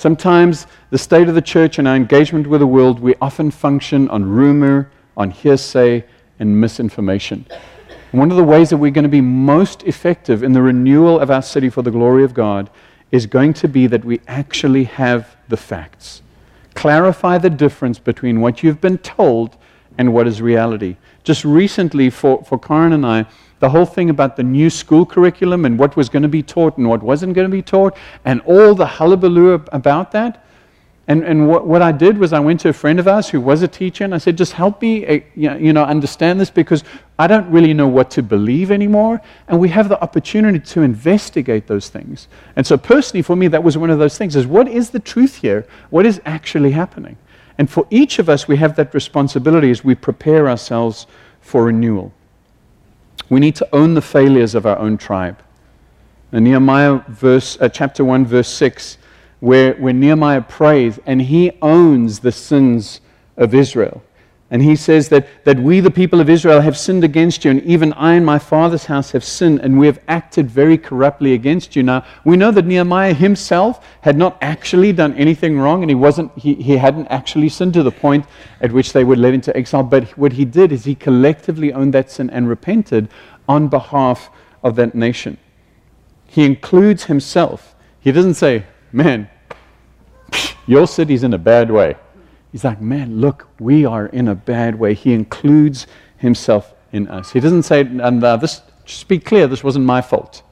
Sometimes 0.00 0.66
the 0.88 0.96
state 0.96 1.28
of 1.28 1.34
the 1.34 1.42
church 1.42 1.78
and 1.78 1.86
our 1.86 1.94
engagement 1.94 2.46
with 2.46 2.60
the 2.60 2.66
world, 2.66 3.00
we 3.00 3.14
often 3.20 3.50
function 3.50 4.08
on 4.08 4.24
rumor, 4.24 4.90
on 5.14 5.30
hearsay, 5.30 6.06
and 6.38 6.58
misinformation. 6.58 7.44
And 8.10 8.18
one 8.18 8.30
of 8.30 8.38
the 8.38 8.42
ways 8.42 8.70
that 8.70 8.78
we're 8.78 8.92
going 8.92 9.02
to 9.02 9.10
be 9.10 9.20
most 9.20 9.82
effective 9.82 10.42
in 10.42 10.54
the 10.54 10.62
renewal 10.62 11.20
of 11.20 11.30
our 11.30 11.42
city 11.42 11.68
for 11.68 11.82
the 11.82 11.90
glory 11.90 12.24
of 12.24 12.32
God 12.32 12.70
is 13.12 13.26
going 13.26 13.52
to 13.52 13.68
be 13.68 13.86
that 13.88 14.02
we 14.02 14.22
actually 14.26 14.84
have 14.84 15.36
the 15.50 15.58
facts. 15.58 16.22
Clarify 16.72 17.36
the 17.36 17.50
difference 17.50 17.98
between 17.98 18.40
what 18.40 18.62
you've 18.62 18.80
been 18.80 18.96
told 18.96 19.58
and 19.98 20.14
what 20.14 20.26
is 20.26 20.40
reality. 20.40 20.96
Just 21.24 21.44
recently, 21.44 22.08
for, 22.08 22.42
for 22.44 22.58
Karen 22.58 22.94
and 22.94 23.04
I, 23.04 23.26
the 23.60 23.70
whole 23.70 23.86
thing 23.86 24.10
about 24.10 24.36
the 24.36 24.42
new 24.42 24.68
school 24.68 25.06
curriculum 25.06 25.64
and 25.64 25.78
what 25.78 25.96
was 25.96 26.08
going 26.08 26.22
to 26.22 26.28
be 26.28 26.42
taught 26.42 26.76
and 26.78 26.88
what 26.88 27.02
wasn't 27.02 27.34
going 27.34 27.48
to 27.48 27.56
be 27.56 27.62
taught, 27.62 27.96
and 28.24 28.40
all 28.42 28.74
the 28.74 28.86
hullabaloo 28.86 29.62
about 29.72 30.12
that. 30.12 30.44
And, 31.08 31.24
and 31.24 31.48
what, 31.48 31.66
what 31.66 31.82
I 31.82 31.90
did 31.90 32.18
was 32.18 32.32
I 32.32 32.38
went 32.38 32.60
to 32.60 32.68
a 32.68 32.72
friend 32.72 33.00
of 33.00 33.08
ours 33.08 33.28
who 33.28 33.40
was 33.40 33.62
a 33.62 33.68
teacher, 33.68 34.04
and 34.04 34.14
I 34.14 34.18
said, 34.18 34.38
just 34.38 34.52
help 34.52 34.80
me 34.80 35.04
uh, 35.06 35.20
you 35.34 35.72
know, 35.72 35.82
understand 35.82 36.40
this 36.40 36.50
because 36.50 36.84
I 37.18 37.26
don't 37.26 37.50
really 37.50 37.74
know 37.74 37.88
what 37.88 38.12
to 38.12 38.22
believe 38.22 38.70
anymore. 38.70 39.20
And 39.48 39.58
we 39.58 39.70
have 39.70 39.88
the 39.88 40.00
opportunity 40.00 40.60
to 40.60 40.82
investigate 40.82 41.66
those 41.66 41.88
things. 41.88 42.28
And 42.54 42.64
so 42.64 42.78
personally, 42.78 43.22
for 43.22 43.34
me, 43.34 43.48
that 43.48 43.64
was 43.64 43.76
one 43.76 43.90
of 43.90 43.98
those 43.98 44.16
things 44.16 44.36
is 44.36 44.46
what 44.46 44.68
is 44.68 44.90
the 44.90 45.00
truth 45.00 45.36
here? 45.38 45.66
What 45.90 46.06
is 46.06 46.20
actually 46.24 46.70
happening? 46.70 47.16
And 47.58 47.68
for 47.68 47.86
each 47.90 48.20
of 48.20 48.28
us, 48.28 48.46
we 48.46 48.56
have 48.58 48.76
that 48.76 48.94
responsibility 48.94 49.70
as 49.70 49.84
we 49.84 49.94
prepare 49.96 50.48
ourselves 50.48 51.06
for 51.40 51.64
renewal. 51.64 52.12
We 53.30 53.40
need 53.40 53.56
to 53.56 53.68
own 53.72 53.94
the 53.94 54.02
failures 54.02 54.54
of 54.54 54.66
our 54.66 54.78
own 54.78 54.98
tribe. 54.98 55.42
In 56.32 56.44
Nehemiah 56.44 57.00
verse, 57.08 57.56
uh, 57.60 57.68
chapter 57.68 58.04
1, 58.04 58.26
verse 58.26 58.48
6, 58.48 58.98
where, 59.38 59.74
where 59.74 59.92
Nehemiah 59.92 60.42
prays 60.42 60.98
and 61.06 61.22
he 61.22 61.52
owns 61.62 62.20
the 62.20 62.32
sins 62.32 63.00
of 63.36 63.54
Israel. 63.54 64.02
And 64.52 64.62
he 64.62 64.74
says 64.74 65.08
that, 65.10 65.28
that 65.44 65.60
we, 65.60 65.78
the 65.78 65.92
people 65.92 66.20
of 66.20 66.28
Israel, 66.28 66.60
have 66.60 66.76
sinned 66.76 67.04
against 67.04 67.44
you, 67.44 67.52
and 67.52 67.62
even 67.62 67.92
I 67.92 68.14
and 68.14 68.26
my 68.26 68.40
father's 68.40 68.86
house 68.86 69.12
have 69.12 69.22
sinned, 69.22 69.60
and 69.60 69.78
we 69.78 69.86
have 69.86 70.00
acted 70.08 70.50
very 70.50 70.76
corruptly 70.76 71.34
against 71.34 71.76
you. 71.76 71.84
Now, 71.84 72.04
we 72.24 72.36
know 72.36 72.50
that 72.50 72.66
Nehemiah 72.66 73.14
himself 73.14 73.86
had 74.00 74.16
not 74.16 74.36
actually 74.40 74.92
done 74.92 75.14
anything 75.14 75.56
wrong, 75.58 75.82
and 75.82 75.90
he, 75.90 75.94
wasn't, 75.94 76.36
he, 76.36 76.54
he 76.54 76.76
hadn't 76.76 77.06
actually 77.06 77.48
sinned 77.48 77.74
to 77.74 77.84
the 77.84 77.92
point 77.92 78.26
at 78.60 78.72
which 78.72 78.92
they 78.92 79.04
were 79.04 79.14
led 79.14 79.34
into 79.34 79.56
exile. 79.56 79.84
But 79.84 80.18
what 80.18 80.32
he 80.32 80.44
did 80.44 80.72
is 80.72 80.84
he 80.84 80.96
collectively 80.96 81.72
owned 81.72 81.94
that 81.94 82.10
sin 82.10 82.28
and 82.30 82.48
repented 82.48 83.08
on 83.48 83.68
behalf 83.68 84.30
of 84.64 84.74
that 84.76 84.96
nation. 84.96 85.38
He 86.26 86.44
includes 86.44 87.04
himself. 87.04 87.76
He 88.00 88.10
doesn't 88.10 88.34
say, 88.34 88.64
man, 88.92 89.28
Your 90.70 90.86
city's 90.86 91.24
in 91.24 91.34
a 91.34 91.38
bad 91.38 91.68
way. 91.68 91.96
He's 92.52 92.64
like, 92.64 92.80
Man, 92.80 93.20
look, 93.20 93.48
we 93.58 93.84
are 93.84 94.06
in 94.06 94.28
a 94.28 94.34
bad 94.34 94.78
way. 94.78 94.94
He 94.94 95.12
includes 95.12 95.86
himself 96.16 96.74
in 96.92 97.08
us. 97.08 97.32
He 97.32 97.40
doesn't 97.40 97.62
say, 97.62 97.80
and 97.80 98.22
uh, 98.22 98.36
this, 98.36 98.62
just 98.84 99.08
be 99.08 99.18
clear, 99.18 99.46
this 99.46 99.64
wasn't 99.64 99.84
my 99.84 100.02
fault. 100.02 100.42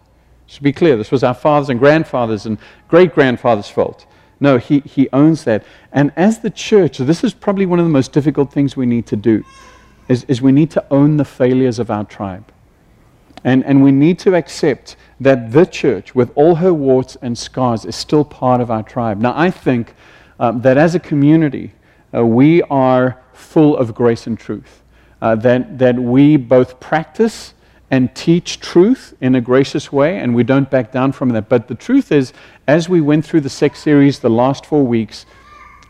Just 0.46 0.62
be 0.62 0.72
clear, 0.72 0.96
this 0.96 1.10
was 1.10 1.22
our 1.22 1.34
fathers 1.34 1.68
and 1.68 1.78
grandfathers 1.78 2.46
and 2.46 2.58
great 2.88 3.14
grandfathers' 3.14 3.68
fault. 3.68 4.06
No, 4.40 4.56
he, 4.56 4.80
he 4.80 5.08
owns 5.12 5.44
that. 5.44 5.64
And 5.92 6.12
as 6.16 6.38
the 6.38 6.50
church, 6.50 6.98
this 6.98 7.24
is 7.24 7.34
probably 7.34 7.66
one 7.66 7.78
of 7.78 7.84
the 7.84 7.90
most 7.90 8.12
difficult 8.12 8.52
things 8.52 8.76
we 8.76 8.86
need 8.86 9.06
to 9.06 9.16
do, 9.16 9.44
is, 10.08 10.24
is 10.24 10.40
we 10.40 10.52
need 10.52 10.70
to 10.70 10.84
own 10.90 11.16
the 11.16 11.24
failures 11.24 11.78
of 11.78 11.90
our 11.90 12.04
tribe. 12.04 12.50
And, 13.44 13.64
and 13.64 13.82
we 13.82 13.92
need 13.92 14.18
to 14.20 14.34
accept 14.34 14.96
that 15.20 15.52
the 15.52 15.66
church, 15.66 16.14
with 16.14 16.30
all 16.34 16.56
her 16.56 16.72
warts 16.72 17.16
and 17.20 17.36
scars, 17.36 17.84
is 17.84 17.96
still 17.96 18.24
part 18.24 18.60
of 18.60 18.70
our 18.70 18.82
tribe. 18.82 19.20
Now, 19.20 19.34
I 19.36 19.50
think 19.50 19.94
um, 20.40 20.62
that 20.62 20.76
as 20.78 20.94
a 20.94 21.00
community, 21.00 21.72
uh, 22.14 22.24
we 22.24 22.62
are 22.62 23.20
full 23.32 23.76
of 23.76 23.94
grace 23.94 24.26
and 24.26 24.38
truth. 24.38 24.82
Uh, 25.20 25.34
that, 25.34 25.78
that 25.78 25.96
we 25.98 26.36
both 26.36 26.78
practice 26.78 27.54
and 27.90 28.14
teach 28.14 28.60
truth 28.60 29.14
in 29.20 29.34
a 29.34 29.40
gracious 29.40 29.90
way, 29.90 30.18
and 30.18 30.34
we 30.34 30.44
don't 30.44 30.70
back 30.70 30.92
down 30.92 31.10
from 31.10 31.30
that. 31.30 31.48
But 31.48 31.68
the 31.68 31.74
truth 31.74 32.12
is, 32.12 32.32
as 32.66 32.88
we 32.88 33.00
went 33.00 33.24
through 33.24 33.40
the 33.40 33.50
sex 33.50 33.80
series 33.80 34.18
the 34.18 34.30
last 34.30 34.66
four 34.66 34.84
weeks, 34.84 35.26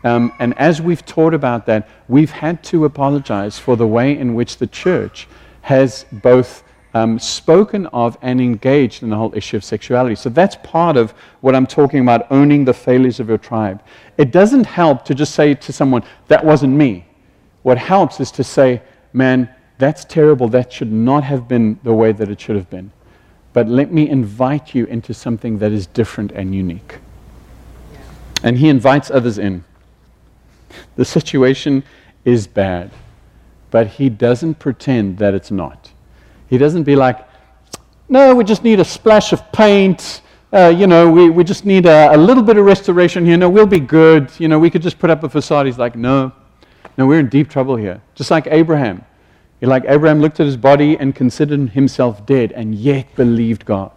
um, 0.03 0.31
and 0.39 0.57
as 0.57 0.81
we've 0.81 1.05
taught 1.05 1.33
about 1.33 1.65
that, 1.65 1.89
we've 2.07 2.31
had 2.31 2.63
to 2.65 2.85
apologize 2.85 3.59
for 3.59 3.75
the 3.75 3.87
way 3.87 4.17
in 4.17 4.33
which 4.33 4.57
the 4.57 4.67
church 4.67 5.27
has 5.61 6.05
both 6.11 6.63
um, 6.93 7.19
spoken 7.19 7.85
of 7.87 8.17
and 8.21 8.41
engaged 8.41 9.03
in 9.03 9.09
the 9.09 9.15
whole 9.15 9.35
issue 9.35 9.57
of 9.57 9.63
sexuality. 9.63 10.15
So 10.15 10.29
that's 10.29 10.55
part 10.63 10.97
of 10.97 11.11
what 11.41 11.55
I'm 11.55 11.67
talking 11.67 11.99
about 11.99 12.31
owning 12.31 12.65
the 12.65 12.73
failures 12.73 13.19
of 13.19 13.29
your 13.29 13.37
tribe. 13.37 13.83
It 14.17 14.31
doesn't 14.31 14.65
help 14.65 15.05
to 15.05 15.15
just 15.15 15.35
say 15.35 15.53
to 15.53 15.73
someone, 15.73 16.03
that 16.27 16.43
wasn't 16.43 16.73
me. 16.73 17.05
What 17.63 17.77
helps 17.77 18.19
is 18.19 18.31
to 18.31 18.43
say, 18.43 18.81
man, 19.13 19.49
that's 19.77 20.03
terrible. 20.05 20.47
That 20.47 20.73
should 20.73 20.91
not 20.91 21.23
have 21.23 21.47
been 21.47 21.79
the 21.83 21.93
way 21.93 22.11
that 22.11 22.29
it 22.29 22.41
should 22.41 22.55
have 22.55 22.69
been. 22.69 22.91
But 23.53 23.67
let 23.67 23.91
me 23.91 24.09
invite 24.09 24.75
you 24.75 24.85
into 24.85 25.13
something 25.13 25.59
that 25.59 25.71
is 25.71 25.87
different 25.87 26.31
and 26.31 26.53
unique. 26.53 26.97
And 28.43 28.57
he 28.57 28.69
invites 28.69 29.11
others 29.11 29.37
in. 29.37 29.63
The 30.95 31.05
situation 31.05 31.83
is 32.25 32.47
bad, 32.47 32.91
but 33.71 33.87
he 33.87 34.09
doesn't 34.09 34.59
pretend 34.59 35.17
that 35.17 35.33
it's 35.33 35.51
not. 35.51 35.91
He 36.49 36.57
doesn't 36.57 36.83
be 36.83 36.95
like, 36.95 37.27
no, 38.07 38.33
we 38.33 38.43
just 38.43 38.63
need 38.63 38.79
a 38.79 38.85
splash 38.85 39.33
of 39.33 39.51
paint. 39.51 40.21
Uh, 40.51 40.73
you 40.75 40.87
know, 40.87 41.11
we, 41.11 41.29
we 41.29 41.43
just 41.43 41.63
need 41.63 41.85
a, 41.85 42.15
a 42.15 42.17
little 42.17 42.41
bit 42.41 42.57
of 42.57 42.65
restoration 42.65 43.23
here. 43.23 43.37
No, 43.37 43.49
we'll 43.49 43.67
be 43.67 43.79
good. 43.79 44.31
You 44.39 44.47
know, 44.47 44.57
we 44.57 44.69
could 44.71 44.81
just 44.81 44.97
put 44.97 45.11
up 45.11 45.23
a 45.23 45.29
facade. 45.29 45.67
He's 45.67 45.77
like, 45.77 45.95
no, 45.95 46.31
no, 46.97 47.05
we're 47.05 47.19
in 47.19 47.29
deep 47.29 47.49
trouble 47.49 47.75
here. 47.75 48.01
Just 48.15 48.31
like 48.31 48.47
Abraham. 48.47 49.05
Like 49.61 49.83
Abraham 49.87 50.21
looked 50.21 50.39
at 50.39 50.45
his 50.45 50.57
body 50.57 50.97
and 50.97 51.13
considered 51.13 51.69
himself 51.71 52.25
dead 52.25 52.51
and 52.53 52.73
yet 52.73 53.13
believed 53.15 53.65
God. 53.65 53.91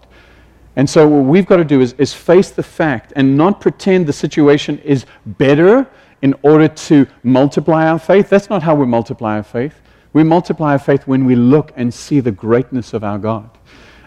And 0.75 0.89
so, 0.89 1.07
what 1.07 1.25
we've 1.25 1.47
got 1.47 1.59
to 1.59 1.65
do 1.65 1.81
is, 1.81 1.93
is 1.99 2.13
face 2.13 2.51
the 2.51 2.63
fact 2.63 3.13
and 3.15 3.37
not 3.37 3.61
pretend 3.61 4.07
the 4.07 4.13
situation 4.13 4.79
is 4.79 5.07
better 5.25 5.87
in 6.23 6.35
order 6.43 6.67
to 6.67 7.07
multiply 7.23 7.87
our 7.89 7.99
faith. 7.99 8.29
That's 8.31 8.49
not 8.49 8.63
how 8.63 8.75
we 8.75 8.87
multiply 8.87 9.37
our 9.37 9.43
faith. 9.43 9.81
We 10.13 10.23
multiply 10.23 10.73
our 10.73 10.79
faith 10.79 11.07
when 11.07 11.25
we 11.25 11.35
look 11.35 11.73
and 11.77 11.93
see 11.93 12.21
the 12.21 12.33
greatness 12.33 12.93
of 12.93 13.03
our 13.03 13.19
God. 13.19 13.51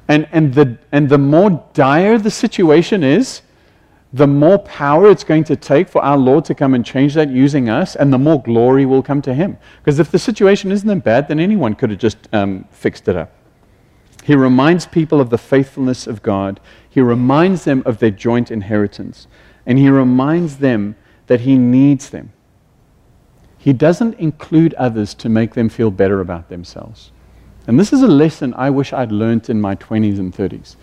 And, 0.07 0.27
and, 0.31 0.53
the, 0.53 0.77
and 0.91 1.09
the 1.09 1.17
more 1.17 1.67
dire 1.73 2.17
the 2.17 2.31
situation 2.31 3.03
is, 3.03 3.41
the 4.13 4.27
more 4.27 4.59
power 4.59 5.09
it's 5.09 5.25
going 5.25 5.43
to 5.45 5.57
take 5.57 5.89
for 5.89 6.01
our 6.01 6.17
Lord 6.17 6.45
to 6.45 6.55
come 6.55 6.73
and 6.73 6.85
change 6.85 7.15
that 7.15 7.29
using 7.29 7.69
us, 7.69 7.97
and 7.97 8.13
the 8.13 8.17
more 8.17 8.41
glory 8.41 8.85
will 8.85 9.03
come 9.03 9.21
to 9.23 9.33
Him. 9.33 9.57
Because 9.79 9.99
if 9.99 10.09
the 10.09 10.19
situation 10.19 10.71
isn't 10.71 10.87
that 10.87 11.03
bad, 11.03 11.27
then 11.27 11.39
anyone 11.39 11.75
could 11.75 11.89
have 11.89 11.99
just 11.99 12.17
um, 12.31 12.65
fixed 12.71 13.09
it 13.09 13.17
up. 13.17 13.33
He 14.23 14.35
reminds 14.35 14.85
people 14.85 15.19
of 15.19 15.31
the 15.31 15.37
faithfulness 15.37 16.07
of 16.07 16.21
God, 16.21 16.61
He 16.89 17.01
reminds 17.01 17.65
them 17.65 17.83
of 17.85 17.99
their 17.99 18.09
joint 18.09 18.51
inheritance, 18.51 19.27
and 19.65 19.77
He 19.77 19.89
reminds 19.89 20.57
them 20.57 20.95
that 21.27 21.41
He 21.41 21.57
needs 21.57 22.09
them. 22.09 22.31
He 23.65 23.73
doesn't 23.73 24.19
include 24.19 24.75
others 24.75 25.15
to 25.15 25.27
make 25.27 25.55
them 25.55 25.69
feel 25.69 25.89
better 25.89 26.21
about 26.21 26.49
themselves. 26.49 27.11
And 27.65 27.79
this 27.79 27.91
is 27.91 28.03
a 28.03 28.07
lesson 28.07 28.53
I 28.55 28.69
wish 28.69 28.93
I'd 28.93 29.11
learned 29.11 29.49
in 29.49 29.59
my 29.59 29.75
20s 29.77 30.19
and 30.19 30.31
30s. 30.31 30.75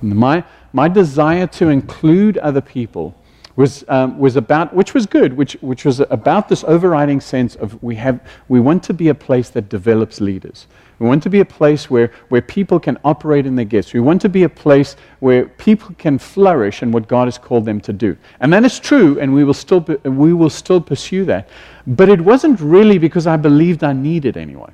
My, 0.00 0.42
my 0.72 0.88
desire 0.88 1.46
to 1.48 1.68
include 1.68 2.38
other 2.38 2.62
people 2.62 3.14
was, 3.54 3.84
um, 3.88 4.18
was 4.18 4.36
about, 4.36 4.72
which 4.72 4.94
was 4.94 5.04
good, 5.04 5.34
which, 5.34 5.58
which 5.60 5.84
was 5.84 6.00
about 6.00 6.48
this 6.48 6.64
overriding 6.64 7.20
sense 7.20 7.54
of 7.54 7.82
we, 7.82 7.96
have, 7.96 8.26
we 8.48 8.60
want 8.60 8.82
to 8.84 8.94
be 8.94 9.08
a 9.10 9.14
place 9.14 9.50
that 9.50 9.68
develops 9.68 10.18
leaders. 10.18 10.68
We 10.98 11.06
want 11.06 11.22
to 11.24 11.30
be 11.30 11.40
a 11.40 11.44
place 11.44 11.90
where, 11.90 12.10
where 12.30 12.40
people 12.40 12.80
can 12.80 12.98
operate 13.04 13.44
in 13.44 13.54
their 13.54 13.66
gifts. 13.66 13.92
We 13.92 14.00
want 14.00 14.22
to 14.22 14.30
be 14.30 14.44
a 14.44 14.48
place 14.48 14.96
where 15.20 15.46
people 15.46 15.94
can 15.98 16.18
flourish 16.18 16.82
in 16.82 16.90
what 16.90 17.06
God 17.06 17.26
has 17.26 17.36
called 17.36 17.66
them 17.66 17.80
to 17.82 17.92
do. 17.92 18.16
And 18.40 18.50
that 18.54 18.64
is 18.64 18.80
true, 18.80 19.20
and 19.20 19.34
we 19.34 19.44
will 19.44 19.54
still, 19.54 19.80
we 20.04 20.32
will 20.32 20.48
still 20.48 20.80
pursue 20.80 21.26
that. 21.26 21.48
But 21.86 22.08
it 22.08 22.20
wasn't 22.20 22.60
really 22.60 22.96
because 22.96 23.26
I 23.26 23.36
believed 23.36 23.84
I 23.84 23.92
needed 23.92 24.38
anyone. 24.38 24.72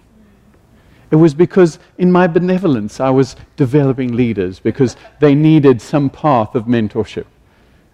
It 1.11 1.16
was 1.16 1.35
because 1.35 1.78
in 1.98 2.11
my 2.11 2.26
benevolence 2.26 3.00
I 3.00 3.11
was 3.11 3.37
developing 3.56 4.16
leaders 4.16 4.58
because 4.61 4.96
they 5.20 5.35
needed 5.35 5.82
some 5.82 6.08
path 6.08 6.54
of 6.54 6.64
mentorship. 6.64 7.26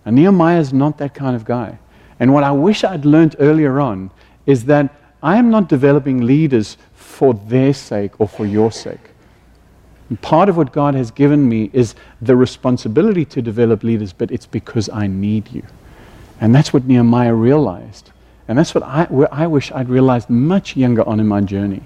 And 0.05 0.17
Nehemiah 0.17 0.61
is 0.61 0.73
not 0.73 0.99
that 0.99 1.15
kind 1.15 1.35
of 1.35 1.45
guy. 1.45 1.79
And 2.21 2.33
what 2.33 2.45
I 2.45 2.53
wish 2.53 2.85
I'd 2.85 3.05
learned 3.05 3.37
earlier 3.41 3.81
on 3.81 4.11
is 4.47 4.67
that 4.67 4.95
I 5.23 5.37
am 5.37 5.51
not 5.51 5.69
developing 5.69 6.21
leaders 6.25 6.77
for 7.19 7.35
their 7.35 7.75
sake 7.75 8.13
or 8.21 8.29
for 8.29 8.47
your 8.47 8.71
sake. 8.71 9.11
And 10.09 10.23
part 10.23 10.49
of 10.49 10.57
what 10.57 10.73
God 10.73 10.95
has 10.95 11.11
given 11.11 11.49
me 11.49 11.69
is 11.73 11.97
the 12.23 12.37
responsibility 12.37 13.25
to 13.25 13.43
develop 13.43 13.83
leaders, 13.83 14.13
but 14.13 14.31
it's 14.31 14.47
because 14.47 14.89
I 14.89 15.09
need 15.09 15.51
you. 15.51 15.65
And 16.41 16.55
that's 16.55 16.73
what 16.73 16.85
Nehemiah 16.85 17.35
realized. 17.35 18.13
And 18.47 18.57
that's 18.57 18.73
what 18.73 18.85
I, 18.85 19.09
I 19.33 19.49
wish 19.49 19.73
I'd 19.73 19.89
realized 19.89 20.31
much 20.31 20.77
younger 20.77 21.03
on 21.09 21.19
in 21.19 21.27
my 21.27 21.41
journey, 21.41 21.83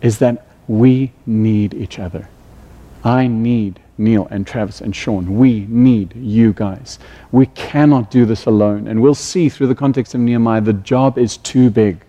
is 0.00 0.18
that 0.18 0.48
we 0.66 1.12
need 1.26 1.74
each 1.74 2.00
other. 2.00 2.28
I 3.04 3.28
need 3.28 3.78
Neil 3.98 4.26
and 4.32 4.44
Travis 4.44 4.80
and 4.80 4.96
Sean. 4.96 5.38
We 5.38 5.60
need 5.68 6.16
you 6.16 6.54
guys. 6.54 6.98
We 7.30 7.46
cannot 7.46 8.10
do 8.10 8.26
this 8.26 8.46
alone. 8.46 8.88
And 8.88 9.00
we'll 9.00 9.14
see 9.14 9.48
through 9.48 9.68
the 9.68 9.76
context 9.76 10.16
of 10.16 10.20
Nehemiah, 10.22 10.60
the 10.60 10.72
job 10.72 11.18
is 11.18 11.36
too 11.36 11.70
big. 11.70 12.04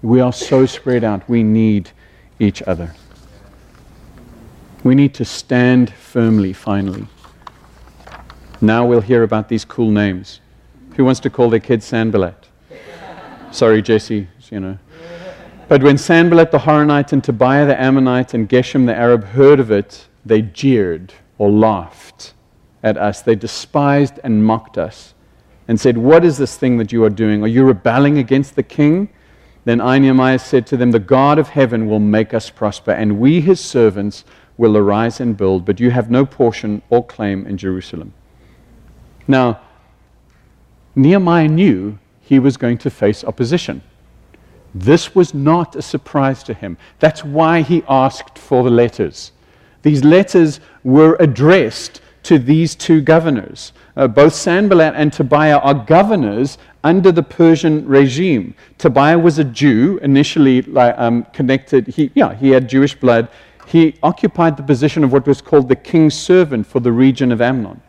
We 0.00 0.20
are 0.20 0.32
so 0.32 0.64
spread 0.64 1.04
out. 1.04 1.28
We 1.28 1.42
need 1.42 1.90
each 2.38 2.62
other. 2.62 2.94
We 4.82 4.94
need 4.94 5.14
to 5.14 5.24
stand 5.24 5.92
firmly, 5.92 6.52
finally. 6.52 7.06
Now 8.60 8.86
we'll 8.86 9.00
hear 9.00 9.22
about 9.22 9.48
these 9.48 9.64
cool 9.64 9.90
names. 9.90 10.40
Who 10.96 11.04
wants 11.04 11.20
to 11.20 11.30
call 11.30 11.50
their 11.50 11.60
kid 11.60 11.82
Sanballat? 11.82 12.48
Sorry, 13.50 13.82
Jesse, 13.82 14.28
you 14.50 14.60
know. 14.60 14.78
But 15.68 15.82
when 15.82 15.96
Sanballat 15.96 16.50
the 16.50 16.58
Horonite 16.58 17.12
and 17.12 17.24
Tobiah 17.24 17.66
the 17.66 17.80
Ammonite 17.80 18.34
and 18.34 18.48
Geshem 18.48 18.86
the 18.86 18.94
Arab 18.94 19.24
heard 19.24 19.60
of 19.60 19.70
it, 19.70 20.06
they 20.24 20.42
jeered 20.42 21.14
or 21.38 21.50
laughed 21.50 22.34
at 22.82 22.96
us. 22.96 23.22
They 23.22 23.34
despised 23.34 24.20
and 24.22 24.44
mocked 24.44 24.76
us 24.76 25.14
and 25.66 25.80
said, 25.80 25.96
What 25.96 26.24
is 26.24 26.36
this 26.36 26.56
thing 26.56 26.76
that 26.78 26.92
you 26.92 27.02
are 27.04 27.10
doing? 27.10 27.42
Are 27.42 27.48
you 27.48 27.64
rebelling 27.64 28.18
against 28.18 28.56
the 28.56 28.62
king? 28.62 29.08
Then 29.64 29.80
I, 29.80 29.98
Nehemiah, 29.98 30.38
said 30.38 30.66
to 30.68 30.76
them, 30.76 30.90
The 30.90 30.98
God 30.98 31.38
of 31.38 31.48
heaven 31.48 31.88
will 31.88 32.00
make 32.00 32.34
us 32.34 32.50
prosper, 32.50 32.90
and 32.90 33.18
we, 33.18 33.40
his 33.40 33.60
servants, 33.60 34.24
will 34.56 34.76
arise 34.76 35.20
and 35.20 35.36
build, 35.36 35.64
but 35.64 35.80
you 35.80 35.90
have 35.90 36.10
no 36.10 36.26
portion 36.26 36.82
or 36.90 37.04
claim 37.04 37.46
in 37.46 37.56
Jerusalem. 37.56 38.12
Now, 39.26 39.60
Nehemiah 40.94 41.48
knew 41.48 41.98
he 42.20 42.38
was 42.38 42.56
going 42.56 42.78
to 42.78 42.90
face 42.90 43.24
opposition. 43.24 43.82
This 44.74 45.14
was 45.14 45.34
not 45.34 45.76
a 45.76 45.82
surprise 45.82 46.42
to 46.44 46.54
him. 46.54 46.76
That's 46.98 47.24
why 47.24 47.62
he 47.62 47.82
asked 47.88 48.38
for 48.38 48.64
the 48.64 48.70
letters. 48.70 49.32
These 49.82 50.04
letters 50.04 50.60
were 50.82 51.16
addressed 51.20 52.00
to 52.24 52.38
these 52.38 52.74
two 52.74 53.00
governors. 53.00 53.72
Uh, 53.96 54.08
both 54.08 54.34
Sanballat 54.34 54.94
and 54.96 55.12
Tobiah 55.12 55.58
are 55.58 55.74
governors 55.74 56.58
under 56.84 57.10
the 57.10 57.22
Persian 57.22 57.86
regime. 57.88 58.54
Tobiah 58.76 59.18
was 59.18 59.38
a 59.38 59.44
Jew, 59.44 59.98
initially 60.02 60.62
like, 60.62 60.94
um, 60.98 61.24
connected, 61.32 61.88
he, 61.88 62.10
yeah, 62.14 62.34
he 62.34 62.50
had 62.50 62.68
Jewish 62.68 62.94
blood. 62.94 63.28
He 63.66 63.96
occupied 64.02 64.58
the 64.58 64.62
position 64.62 65.02
of 65.02 65.10
what 65.10 65.26
was 65.26 65.40
called 65.40 65.68
the 65.68 65.76
king's 65.76 66.14
servant 66.14 66.66
for 66.66 66.80
the 66.80 66.92
region 66.92 67.32
of 67.32 67.40
Ammon. 67.40 67.80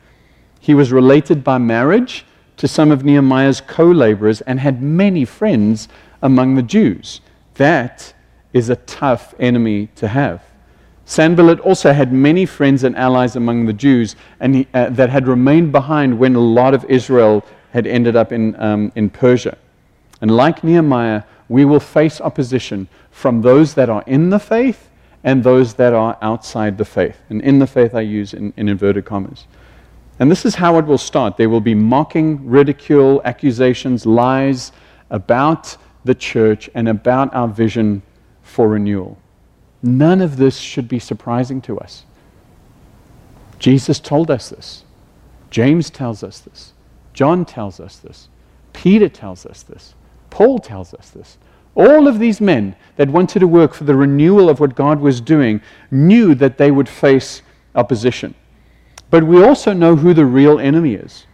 He 0.61 0.73
was 0.73 0.91
related 0.93 1.43
by 1.43 1.57
marriage 1.57 2.25
to 2.57 2.67
some 2.67 2.89
of 2.89 3.03
Nehemiah's 3.03 3.59
co 3.59 3.85
laborers 3.91 4.39
and 4.41 4.61
had 4.61 4.81
many 4.81 5.25
friends 5.25 5.89
among 6.21 6.55
the 6.55 6.63
Jews. 6.63 7.19
That 7.55 8.13
is 8.53 8.69
a 8.69 8.77
tough 8.77 9.35
enemy 9.37 9.89
to 9.95 10.07
have. 10.07 10.41
Sanballat 11.03 11.59
also 11.59 11.91
had 11.91 12.11
many 12.11 12.45
friends 12.45 12.83
and 12.83 12.95
allies 12.95 13.35
among 13.35 13.65
the 13.65 13.73
Jews 13.73 14.15
and 14.39 14.55
he, 14.55 14.67
uh, 14.73 14.89
that 14.89 15.09
had 15.09 15.27
remained 15.27 15.71
behind 15.71 16.17
when 16.17 16.33
a 16.35 16.39
lot 16.39 16.73
of 16.73 16.83
Israel 16.85 17.45
had 17.75 17.85
ended 17.85 18.15
up 18.15 18.31
in, 18.31 18.55
um, 18.55 18.89
in 18.95 19.09
Persia. 19.09 19.57
And 20.21 20.31
like 20.31 20.63
Nehemiah, 20.63 21.23
we 21.49 21.65
will 21.65 21.81
face 21.81 22.21
opposition 22.21 22.87
from 23.11 23.41
those 23.41 23.73
that 23.73 23.89
are 23.89 24.01
in 24.07 24.29
the 24.29 24.39
faith 24.39 24.89
and 25.25 25.43
those 25.43 25.73
that 25.73 25.93
are 25.93 26.17
outside 26.21 26.77
the 26.77 26.85
faith. 26.85 27.17
And 27.29 27.41
in 27.41 27.59
the 27.59 27.67
faith, 27.67 27.93
I 27.93 27.99
use 27.99 28.33
in, 28.33 28.53
in 28.55 28.69
inverted 28.69 29.03
commas. 29.03 29.45
And 30.19 30.31
this 30.31 30.45
is 30.45 30.55
how 30.55 30.79
it 30.79 30.85
will 30.85 30.97
start. 30.97 31.35
There 31.35 31.49
will 31.49 31.59
be 31.59 31.75
mocking, 31.75 32.49
ridicule, 32.49 33.21
accusations, 33.25 34.05
lies 34.05 34.71
about 35.09 35.75
the 36.05 36.15
church 36.15 36.69
and 36.75 36.87
about 36.87 37.33
our 37.35 37.49
vision 37.49 38.03
for 38.41 38.69
renewal. 38.69 39.17
None 39.83 40.21
of 40.21 40.37
this 40.37 40.57
should 40.57 40.87
be 40.87 40.99
surprising 40.99 41.59
to 41.63 41.77
us. 41.79 42.05
Jesus 43.59 43.99
told 43.99 44.31
us 44.31 44.47
this. 44.47 44.85
James 45.49 45.89
tells 45.89 46.23
us 46.23 46.39
this. 46.39 46.71
John 47.15 47.45
tells 47.45 47.79
us 47.79 47.97
this. 47.97 48.27
Peter 48.73 49.09
tells 49.09 49.45
us 49.45 49.63
this. 49.63 49.95
Paul 50.29 50.59
tells 50.59 50.93
us 50.93 51.09
this. 51.09 51.37
All 51.73 52.07
of 52.07 52.19
these 52.19 52.39
men 52.39 52.75
that 52.97 53.09
wanted 53.09 53.39
to 53.39 53.47
work 53.47 53.73
for 53.73 53.85
the 53.85 53.95
renewal 53.95 54.49
of 54.49 54.59
what 54.59 54.75
God 54.75 54.99
was 54.99 55.21
doing 55.21 55.61
knew 55.89 56.35
that 56.35 56.57
they 56.57 56.71
would 56.71 56.89
face 56.89 57.41
opposition. 57.73 58.35
But 59.09 59.23
we 59.23 59.43
also 59.43 59.71
know 59.71 59.95
who 59.95 60.13
the 60.13 60.25
real 60.25 60.59
enemy 60.59 60.93
is. 60.95 61.25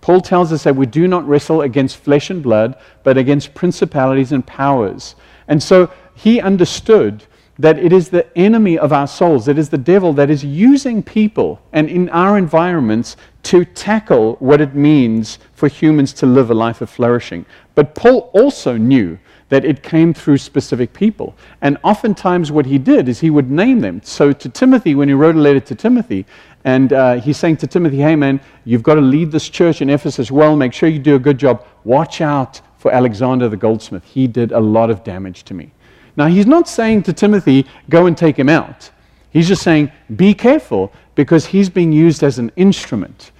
Paul 0.00 0.22
tells 0.22 0.52
us 0.52 0.64
that 0.64 0.76
we 0.76 0.86
do 0.86 1.06
not 1.06 1.26
wrestle 1.28 1.60
against 1.62 1.98
flesh 1.98 2.30
and 2.30 2.42
blood, 2.42 2.76
but 3.02 3.18
against 3.18 3.54
principalities 3.54 4.32
and 4.32 4.46
powers. 4.46 5.16
And 5.48 5.62
so 5.62 5.90
he 6.14 6.40
understood 6.40 7.24
that 7.58 7.78
it 7.78 7.92
is 7.92 8.10
the 8.10 8.26
enemy 8.36 8.78
of 8.78 8.92
our 8.92 9.06
souls, 9.06 9.48
it 9.48 9.58
is 9.58 9.70
the 9.70 9.78
devil 9.78 10.12
that 10.12 10.30
is 10.30 10.44
using 10.44 11.02
people 11.02 11.60
and 11.72 11.88
in 11.88 12.08
our 12.10 12.36
environments 12.36 13.16
to 13.44 13.64
tackle 13.64 14.34
what 14.40 14.60
it 14.60 14.74
means 14.74 15.38
for 15.54 15.68
humans 15.68 16.12
to 16.12 16.26
live 16.26 16.50
a 16.50 16.54
life 16.54 16.80
of 16.80 16.90
flourishing. 16.90 17.46
But 17.74 17.94
Paul 17.94 18.30
also 18.34 18.76
knew 18.76 19.18
that 19.48 19.64
it 19.64 19.82
came 19.82 20.12
through 20.12 20.38
specific 20.38 20.92
people. 20.92 21.36
And 21.60 21.78
oftentimes, 21.84 22.50
what 22.50 22.66
he 22.66 22.78
did 22.78 23.08
is 23.08 23.20
he 23.20 23.30
would 23.30 23.50
name 23.50 23.80
them. 23.80 24.00
So, 24.02 24.32
to 24.32 24.48
Timothy, 24.48 24.94
when 24.94 25.08
he 25.08 25.14
wrote 25.14 25.36
a 25.36 25.38
letter 25.38 25.60
to 25.60 25.74
Timothy, 25.74 26.26
and 26.64 26.92
uh, 26.92 27.20
he's 27.20 27.36
saying 27.36 27.58
to 27.58 27.68
Timothy, 27.68 27.98
hey 27.98 28.16
man, 28.16 28.40
you've 28.64 28.82
got 28.82 28.94
to 28.94 29.00
lead 29.00 29.30
this 29.30 29.48
church 29.48 29.80
in 29.80 29.88
Ephesus 29.88 30.32
well, 30.32 30.56
make 30.56 30.72
sure 30.72 30.88
you 30.88 30.98
do 30.98 31.14
a 31.14 31.18
good 31.18 31.38
job. 31.38 31.64
Watch 31.84 32.20
out 32.20 32.60
for 32.76 32.90
Alexander 32.90 33.48
the 33.48 33.56
goldsmith. 33.56 34.04
He 34.04 34.26
did 34.26 34.50
a 34.50 34.58
lot 34.58 34.90
of 34.90 35.04
damage 35.04 35.44
to 35.44 35.54
me. 35.54 35.70
Now, 36.16 36.26
he's 36.26 36.46
not 36.46 36.68
saying 36.68 37.02
to 37.04 37.12
Timothy, 37.12 37.66
go 37.90 38.06
and 38.06 38.16
take 38.16 38.38
him 38.38 38.48
out. 38.48 38.90
He's 39.30 39.48
just 39.48 39.62
saying, 39.62 39.92
be 40.16 40.32
careful 40.32 40.92
because 41.14 41.46
he's 41.46 41.68
being 41.68 41.92
used 41.92 42.22
as 42.22 42.38
an 42.38 42.50
instrument. 42.56 43.32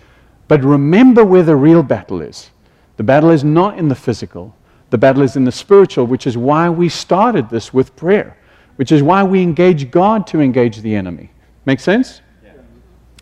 But 0.46 0.62
remember 0.62 1.24
where 1.24 1.42
the 1.42 1.56
real 1.56 1.82
battle 1.82 2.20
is. 2.20 2.50
The 2.96 3.02
battle 3.02 3.30
is 3.30 3.44
not 3.44 3.78
in 3.78 3.88
the 3.88 3.94
physical, 3.94 4.54
the 4.90 4.98
battle 4.98 5.22
is 5.22 5.36
in 5.36 5.44
the 5.44 5.52
spiritual, 5.52 6.06
which 6.06 6.26
is 6.26 6.36
why 6.38 6.70
we 6.70 6.88
started 6.88 7.50
this 7.50 7.74
with 7.74 7.94
prayer, 7.96 8.36
which 8.76 8.92
is 8.92 9.02
why 9.02 9.22
we 9.24 9.42
engage 9.42 9.90
God 9.90 10.26
to 10.28 10.40
engage 10.40 10.78
the 10.78 10.94
enemy. 10.94 11.30
Make 11.66 11.80
sense? 11.80 12.20
Yeah. 12.44 12.52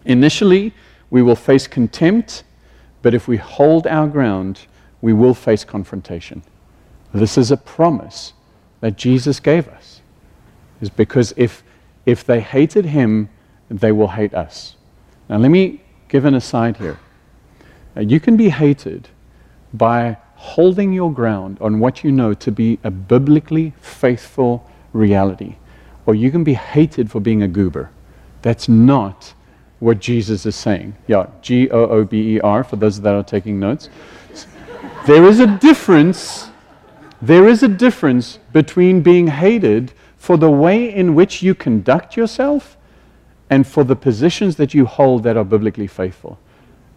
Initially, 0.05 0.73
we 1.11 1.23
will 1.23 1.37
face 1.37 1.67
contempt, 1.67 2.45
but 3.03 3.15
if 3.15 3.27
we 3.27 3.37
hold 3.37 3.87
our 3.87 4.07
ground, 4.07 4.61
we 5.01 5.13
will 5.13 5.35
face 5.35 5.65
confrontation. 5.65 6.43
This 7.13 7.39
is 7.39 7.51
a 7.51 7.57
promise 7.57 8.34
that 8.85 8.99
Jesus 8.99 9.41
gave 9.41 9.67
us. 9.69 10.03
Is 10.83 10.91
because 10.91 11.33
if, 11.39 11.65
if 12.05 12.23
they 12.23 12.41
hated 12.41 12.85
him, 12.85 13.31
they 13.71 13.93
will 13.93 14.09
hate 14.09 14.35
us. 14.35 14.77
Now, 15.27 15.39
let 15.39 15.51
me 15.51 15.81
give 16.09 16.27
an 16.27 16.35
aside 16.35 16.77
here. 16.77 16.99
Now, 17.97 18.03
you 18.03 18.21
can 18.21 18.37
be 18.37 18.51
hated 18.51 19.09
by 19.73 20.19
holding 20.35 20.93
your 20.93 21.11
ground 21.11 21.57
on 21.63 21.81
what 21.81 22.05
you 22.05 22.13
know 22.13 22.35
to 22.35 22.53
be 22.53 22.79
a 22.85 22.91
biblically 22.91 23.73
faithful 23.81 24.71
reality, 24.93 25.57
or 26.05 26.15
you 26.15 26.31
can 26.31 26.45
be 26.45 26.53
hated 26.53 27.11
for 27.11 27.21
being 27.21 27.43
a 27.43 27.49
goober. 27.49 27.91
That's 28.43 28.69
not 28.69 29.33
what 29.81 29.99
Jesus 29.99 30.45
is 30.45 30.57
saying. 30.57 30.95
Yeah, 31.07 31.29
G 31.41 31.71
O 31.71 31.87
O 31.87 32.05
B 32.05 32.37
E 32.37 32.41
R, 32.41 32.63
for 32.63 32.77
those 32.77 33.01
that 33.01 33.15
are 33.15 33.25
taking 33.25 33.59
notes. 33.59 33.89
There 35.07 35.25
is 35.25 35.41
a 35.41 35.47
difference 35.47 36.51
there 37.27 37.49
is 37.49 37.63
a 37.63 37.69
difference 37.69 38.39
between 38.53 39.01
being 39.01 39.29
hated 39.29 39.93
for 40.17 40.37
the 40.37 40.51
way 40.51 40.93
in 40.93 41.15
which 41.15 41.43
you 41.43 41.55
conduct 41.55 42.17
yourself 42.17 42.77
and 43.51 43.67
for 43.67 43.85
the 43.85 43.97
positions 43.97 44.57
that 44.57 44.75
you 44.75 44.85
hold 44.85 45.23
that 45.23 45.37
are 45.37 45.45
biblically 45.45 45.87
faithful. 45.87 46.39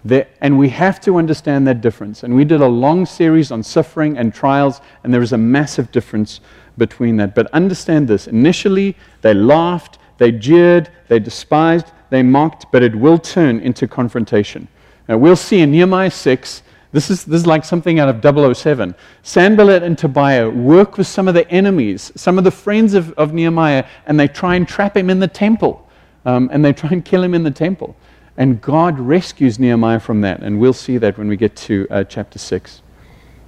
There, 0.04 0.28
and 0.42 0.58
we 0.58 0.70
have 0.70 1.00
to 1.02 1.18
understand 1.18 1.68
that 1.68 1.82
difference. 1.82 2.24
And 2.24 2.36
we 2.36 2.46
did 2.46 2.62
a 2.62 2.68
long 2.68 3.06
series 3.06 3.52
on 3.52 3.64
suffering 3.64 4.18
and 4.18 4.34
trials, 4.34 4.82
and 5.04 5.14
there 5.14 5.22
is 5.22 5.34
a 5.34 5.38
massive 5.38 5.92
difference 5.92 6.40
between 6.78 7.18
that. 7.18 7.36
But 7.36 7.48
understand 7.48 8.08
this 8.08 8.28
initially, 8.28 8.96
they 9.22 9.34
laughed, 9.34 9.98
they 10.18 10.32
jeered, 10.32 10.90
they 11.08 11.20
despised, 11.20 11.88
they 12.10 12.24
mocked, 12.24 12.66
but 12.72 12.84
it 12.84 12.96
will 12.96 13.18
turn 13.18 13.60
into 13.60 13.88
confrontation. 13.88 14.68
Now, 15.08 15.18
we'll 15.18 15.36
see 15.36 15.60
in 15.60 15.72
Nehemiah 15.72 16.12
6 16.12 16.64
this 16.92 17.10
is, 17.10 17.26
this 17.26 17.42
is 17.42 17.48
like 17.48 17.66
something 17.66 18.00
out 18.00 18.10
of 18.10 18.58
007. 18.58 18.96
Sanballat 19.24 19.84
and 19.84 19.98
Tobiah 19.98 20.50
work 20.50 20.98
with 20.98 21.08
some 21.08 21.28
of 21.28 21.34
the 21.34 21.50
enemies, 21.52 22.12
some 22.16 22.38
of 22.38 22.44
the 22.44 22.52
friends 22.52 22.94
of, 22.94 23.12
of 23.14 23.34
Nehemiah, 23.34 23.86
and 24.06 24.20
they 24.20 24.28
try 24.28 24.56
and 24.56 24.68
trap 24.68 24.96
him 24.96 25.10
in 25.10 25.20
the 25.20 25.28
temple. 25.28 25.88
Um, 26.26 26.50
and 26.52 26.64
they 26.64 26.74
try 26.74 26.90
and 26.92 27.04
kill 27.04 27.24
him 27.24 27.34
in 27.34 27.44
the 27.44 27.52
temple. 27.52 27.96
And 28.38 28.62
God 28.62 29.00
rescues 29.00 29.60
Nehemiah 29.60 30.00
from 30.00 30.22
that. 30.22 30.42
And 30.42 30.60
we'll 30.60 30.74
see 30.74 30.98
that 30.98 31.18
when 31.18 31.28
we 31.28 31.38
get 31.38 31.56
to 31.56 31.88
uh, 31.90 32.04
chapter 32.04 32.38
6. 32.38 32.82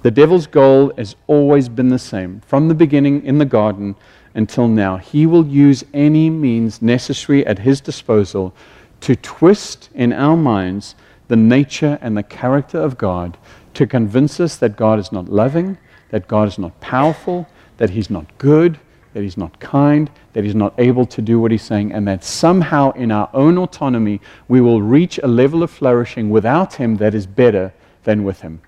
The 0.02 0.10
devil's 0.10 0.46
goal 0.46 0.92
has 0.96 1.14
always 1.26 1.68
been 1.68 1.90
the 1.90 1.98
same 1.98 2.40
from 2.46 2.68
the 2.68 2.74
beginning 2.74 3.24
in 3.24 3.38
the 3.38 3.44
garden 3.44 3.96
until 4.34 4.66
now. 4.66 4.96
He 4.96 5.26
will 5.26 5.46
use 5.46 5.84
any 5.92 6.30
means 6.30 6.80
necessary 6.80 7.46
at 7.46 7.58
his 7.58 7.80
disposal 7.80 8.54
to 9.02 9.16
twist 9.16 9.90
in 9.94 10.12
our 10.12 10.36
minds 10.36 10.94
the 11.30 11.36
nature 11.36 11.96
and 12.02 12.16
the 12.16 12.24
character 12.24 12.76
of 12.76 12.98
God 12.98 13.38
to 13.74 13.86
convince 13.86 14.40
us 14.40 14.56
that 14.56 14.76
God 14.76 14.98
is 14.98 15.12
not 15.12 15.28
loving, 15.28 15.78
that 16.10 16.26
God 16.26 16.48
is 16.48 16.58
not 16.58 16.78
powerful, 16.80 17.46
that 17.76 17.90
He's 17.90 18.10
not 18.10 18.26
good, 18.38 18.80
that 19.14 19.22
He's 19.22 19.36
not 19.36 19.60
kind, 19.60 20.10
that 20.32 20.42
He's 20.42 20.56
not 20.56 20.74
able 20.76 21.06
to 21.06 21.22
do 21.22 21.38
what 21.38 21.52
He's 21.52 21.62
saying, 21.62 21.92
and 21.92 22.06
that 22.08 22.24
somehow 22.24 22.90
in 22.94 23.12
our 23.12 23.30
own 23.32 23.58
autonomy 23.58 24.20
we 24.48 24.60
will 24.60 24.82
reach 24.82 25.18
a 25.22 25.28
level 25.28 25.62
of 25.62 25.70
flourishing 25.70 26.30
without 26.30 26.74
Him 26.74 26.96
that 26.96 27.14
is 27.14 27.28
better 27.28 27.72
than 28.02 28.24
with 28.24 28.40
Him. 28.40 28.60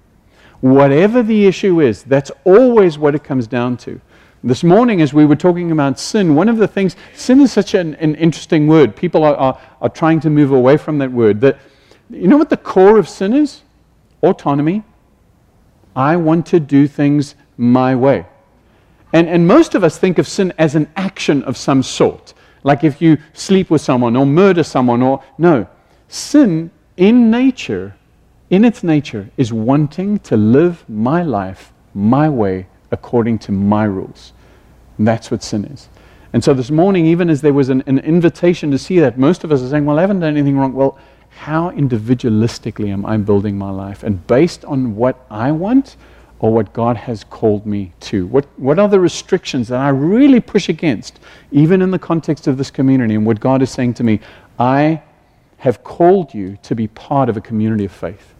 Whatever 0.60 1.20
the 1.24 1.46
issue 1.46 1.80
is, 1.80 2.04
that's 2.04 2.30
always 2.44 2.96
what 2.96 3.16
it 3.16 3.24
comes 3.24 3.48
down 3.48 3.76
to. 3.78 4.00
This 4.44 4.62
morning, 4.62 5.02
as 5.02 5.12
we 5.12 5.26
were 5.26 5.34
talking 5.34 5.72
about 5.72 5.98
sin, 5.98 6.36
one 6.36 6.48
of 6.48 6.58
the 6.58 6.68
things, 6.68 6.94
sin 7.12 7.40
is 7.40 7.50
such 7.50 7.74
an, 7.74 7.96
an 7.96 8.14
interesting 8.14 8.68
word. 8.68 8.94
People 8.94 9.24
are, 9.24 9.34
are, 9.34 9.60
are 9.80 9.88
trying 9.88 10.20
to 10.20 10.30
move 10.30 10.52
away 10.52 10.76
from 10.76 10.98
that 10.98 11.10
word. 11.10 11.40
That 11.40 11.58
you 12.12 12.28
know 12.28 12.36
what 12.36 12.50
the 12.50 12.56
core 12.56 12.98
of 12.98 13.08
sin 13.08 13.32
is? 13.32 13.62
Autonomy. 14.22 14.84
I 15.94 16.16
want 16.16 16.46
to 16.46 16.60
do 16.60 16.86
things 16.86 17.34
my 17.56 17.94
way. 17.94 18.26
And, 19.12 19.28
and 19.28 19.46
most 19.46 19.74
of 19.74 19.84
us 19.84 19.98
think 19.98 20.18
of 20.18 20.26
sin 20.26 20.52
as 20.58 20.74
an 20.74 20.90
action 20.96 21.42
of 21.42 21.56
some 21.56 21.82
sort. 21.82 22.34
Like 22.64 22.84
if 22.84 23.02
you 23.02 23.18
sleep 23.32 23.70
with 23.70 23.80
someone 23.80 24.16
or 24.16 24.24
murder 24.24 24.62
someone 24.62 25.02
or. 25.02 25.22
No. 25.36 25.66
Sin 26.08 26.70
in 26.96 27.30
nature, 27.30 27.96
in 28.50 28.64
its 28.64 28.82
nature, 28.82 29.30
is 29.36 29.52
wanting 29.52 30.18
to 30.20 30.36
live 30.36 30.88
my 30.88 31.22
life 31.22 31.72
my 31.94 32.28
way 32.28 32.66
according 32.90 33.38
to 33.40 33.52
my 33.52 33.84
rules. 33.84 34.32
And 34.98 35.06
that's 35.06 35.30
what 35.30 35.42
sin 35.42 35.64
is. 35.64 35.88
And 36.32 36.42
so 36.42 36.54
this 36.54 36.70
morning, 36.70 37.06
even 37.06 37.28
as 37.28 37.42
there 37.42 37.52
was 37.52 37.68
an, 37.68 37.82
an 37.86 37.98
invitation 37.98 38.70
to 38.70 38.78
see 38.78 38.98
that, 39.00 39.18
most 39.18 39.44
of 39.44 39.52
us 39.52 39.62
are 39.62 39.68
saying, 39.68 39.84
Well, 39.84 39.98
I 39.98 40.02
haven't 40.02 40.20
done 40.20 40.34
anything 40.34 40.56
wrong. 40.56 40.72
Well, 40.72 40.98
how 41.36 41.70
individualistically 41.70 42.88
am 42.88 43.04
I 43.04 43.16
building 43.16 43.58
my 43.58 43.70
life? 43.70 44.02
And 44.02 44.24
based 44.26 44.64
on 44.64 44.96
what 44.96 45.26
I 45.30 45.52
want 45.52 45.96
or 46.38 46.52
what 46.52 46.72
God 46.72 46.96
has 46.96 47.24
called 47.24 47.66
me 47.66 47.92
to? 48.00 48.26
What, 48.26 48.46
what 48.58 48.78
are 48.78 48.88
the 48.88 49.00
restrictions 49.00 49.68
that 49.68 49.80
I 49.80 49.88
really 49.88 50.40
push 50.40 50.68
against, 50.68 51.20
even 51.52 51.80
in 51.80 51.90
the 51.90 51.98
context 51.98 52.48
of 52.48 52.58
this 52.58 52.70
community? 52.70 53.14
And 53.14 53.24
what 53.24 53.40
God 53.40 53.62
is 53.62 53.70
saying 53.70 53.94
to 53.94 54.04
me, 54.04 54.20
I 54.58 55.02
have 55.58 55.84
called 55.84 56.34
you 56.34 56.58
to 56.64 56.74
be 56.74 56.88
part 56.88 57.28
of 57.28 57.36
a 57.36 57.40
community 57.40 57.84
of 57.84 57.92
faith. 57.92 58.34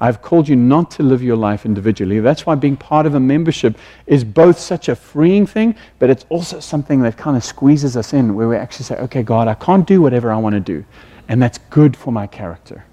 I've 0.00 0.22
called 0.22 0.48
you 0.48 0.56
not 0.56 0.90
to 0.92 1.02
live 1.02 1.22
your 1.22 1.36
life 1.36 1.64
individually. 1.64 2.20
That's 2.20 2.44
why 2.44 2.56
being 2.56 2.76
part 2.76 3.06
of 3.06 3.14
a 3.14 3.20
membership 3.20 3.78
is 4.06 4.24
both 4.24 4.58
such 4.58 4.88
a 4.88 4.96
freeing 4.96 5.46
thing, 5.46 5.76
but 5.98 6.10
it's 6.10 6.24
also 6.30 6.60
something 6.60 7.00
that 7.02 7.16
kind 7.16 7.36
of 7.36 7.44
squeezes 7.44 7.96
us 7.96 8.12
in 8.12 8.34
where 8.34 8.48
we 8.48 8.56
actually 8.56 8.86
say, 8.86 8.96
okay, 8.96 9.22
God, 9.22 9.48
I 9.48 9.54
can't 9.54 9.86
do 9.86 10.02
whatever 10.02 10.32
I 10.32 10.36
want 10.36 10.54
to 10.54 10.60
do 10.60 10.84
and 11.28 11.42
that's 11.42 11.58
good 11.70 11.96
for 11.96 12.12
my 12.12 12.26
character. 12.26 12.84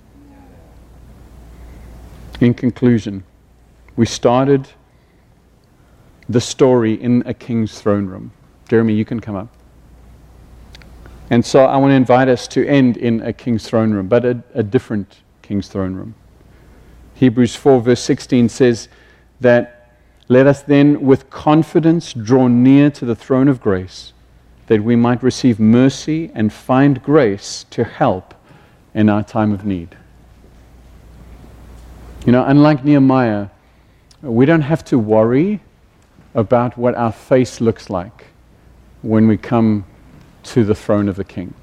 In 2.40 2.54
conclusion, 2.54 3.24
we 3.96 4.06
started 4.06 4.68
the 6.28 6.42
story 6.42 6.94
in 6.94 7.24
a 7.26 7.34
king's 7.34 7.80
throne 7.80 8.08
room. 8.08 8.32
Jeremy, 8.70 8.94
you 8.94 9.06
can 9.06 9.20
come 9.20 9.36
up. 9.36 9.50
And 11.30 11.46
so 11.46 11.66
I 11.66 11.78
want 11.78 11.92
to 11.92 11.96
invite 11.96 12.28
us 12.28 12.48
to 12.50 12.68
end 12.68 12.98
in 12.98 13.22
a 13.22 13.32
king's 13.32 13.68
throne 13.68 13.92
room, 13.92 14.08
but 14.08 14.26
a, 14.26 14.44
a 14.54 14.64
different 14.64 15.20
king's 15.42 15.68
throne 15.68 15.94
room. 15.94 16.16
Hebrews 17.16 17.56
4, 17.56 17.82
verse 17.82 18.02
16 18.02 18.50
says 18.50 18.90
that 19.40 19.98
let 20.28 20.48
us 20.48 20.62
then 20.62 21.02
with 21.02 21.30
confidence 21.30 22.14
draw 22.14 22.48
near 22.48 22.90
to 22.92 23.06
the 23.06 23.16
throne 23.16 23.48
of 23.48 23.62
grace 23.62 24.14
that 24.72 24.82
we 24.82 24.96
might 24.96 25.22
receive 25.22 25.60
mercy 25.60 26.32
and 26.34 26.54
find 26.54 27.04
grace 27.04 27.66
to 27.70 27.84
help 27.84 28.34
in 28.94 29.10
our 29.10 29.22
time 29.22 29.52
of 29.52 29.66
need. 29.66 29.98
You 32.26 32.32
know, 32.32 32.46
unlike 32.46 32.86
Nehemiah, 32.86 33.50
we 34.22 34.46
don't 34.46 34.62
have 34.62 34.86
to 34.86 34.98
worry 34.98 35.60
about 36.36 36.78
what 36.78 36.96
our 36.96 37.12
face 37.12 37.60
looks 37.60 37.90
like 37.90 38.28
when 39.02 39.28
we 39.28 39.36
come 39.36 39.84
to 40.44 40.64
the 40.64 40.74
throne 40.74 41.10
of 41.10 41.18
the 41.18 41.26
king. 41.26 41.54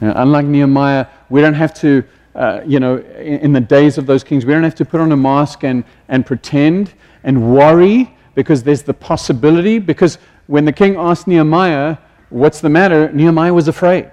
Unlike 0.00 0.46
Nehemiah, 0.46 1.08
we 1.28 1.40
don't 1.40 1.54
have 1.54 1.74
to, 1.80 2.04
uh, 2.36 2.60
you 2.64 2.78
know, 2.78 2.98
in, 2.98 3.38
in, 3.40 3.52
the 3.52 3.60
days 3.60 3.98
of 3.98 4.06
those 4.06 4.22
kings, 4.22 4.46
we 4.46 4.52
don't 4.52 4.62
have 4.62 4.76
to 4.76 4.84
put 4.84 5.00
on 5.00 5.10
a 5.10 5.16
mask 5.16 5.64
and, 5.64 5.82
and 6.06 6.24
pretend 6.24 6.94
and 7.24 7.52
worry 7.52 8.14
because 8.36 8.62
there's 8.62 8.84
the 8.84 8.94
possibility. 8.94 9.80
Because 9.80 10.18
when 10.46 10.64
the 10.64 10.72
king 10.72 10.96
asked 10.96 11.26
Nehemiah, 11.26 11.98
What's 12.28 12.60
the 12.60 12.68
matter? 12.68 13.10
Nehemiah 13.12 13.54
was 13.54 13.68
afraid. 13.68 14.10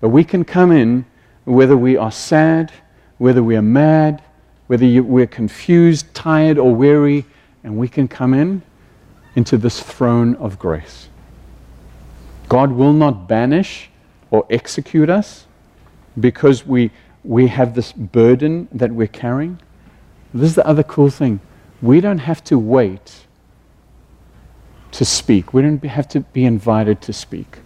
But 0.00 0.10
we 0.10 0.22
can 0.24 0.44
come 0.44 0.70
in 0.70 1.04
whether 1.44 1.76
we 1.76 1.96
are 1.96 2.12
sad, 2.12 2.72
whether 3.18 3.42
we 3.42 3.56
are 3.56 3.62
mad, 3.62 4.22
whether 4.66 5.02
we're 5.02 5.26
confused, 5.26 6.12
tired, 6.14 6.58
or 6.58 6.74
weary, 6.74 7.24
and 7.64 7.76
we 7.76 7.88
can 7.88 8.06
come 8.06 8.34
in 8.34 8.62
into 9.34 9.58
this 9.58 9.80
throne 9.80 10.36
of 10.36 10.58
grace. 10.58 11.08
God 12.48 12.70
will 12.72 12.92
not 12.92 13.26
banish 13.26 13.90
or 14.30 14.46
execute 14.48 15.10
us 15.10 15.46
because 16.20 16.66
we, 16.66 16.90
we 17.24 17.48
have 17.48 17.74
this 17.74 17.92
burden 17.92 18.68
that 18.72 18.92
we're 18.92 19.08
carrying. 19.08 19.58
This 20.32 20.50
is 20.50 20.54
the 20.54 20.66
other 20.66 20.82
cool 20.82 21.10
thing. 21.10 21.40
We 21.82 22.00
don't 22.00 22.18
have 22.18 22.44
to 22.44 22.58
wait 22.58 23.23
to 24.94 25.04
speak. 25.04 25.52
We 25.52 25.62
don't 25.62 25.82
have 25.84 26.08
to 26.08 26.20
be 26.20 26.44
invited 26.44 27.00
to 27.02 27.12
speak. 27.12 27.58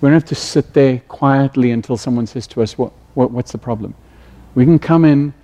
We 0.00 0.06
don't 0.06 0.14
have 0.14 0.24
to 0.26 0.34
sit 0.34 0.72
there 0.72 1.02
quietly 1.08 1.72
until 1.72 1.98
someone 1.98 2.26
says 2.26 2.46
to 2.48 2.62
us, 2.62 2.78
what, 2.78 2.92
what, 3.14 3.30
What's 3.30 3.52
the 3.52 3.58
problem? 3.58 3.94
We 4.54 4.64
can 4.64 4.78
come 4.78 5.04
in 5.04 5.34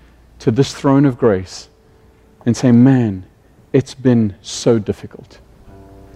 to 0.41 0.51
this 0.51 0.73
throne 0.75 1.05
of 1.05 1.19
grace 1.19 1.69
and 2.47 2.57
say, 2.57 2.73
Man, 2.73 3.27
it's 3.73 3.95
been 3.95 4.35
so 4.41 4.79
difficult. 4.79 5.39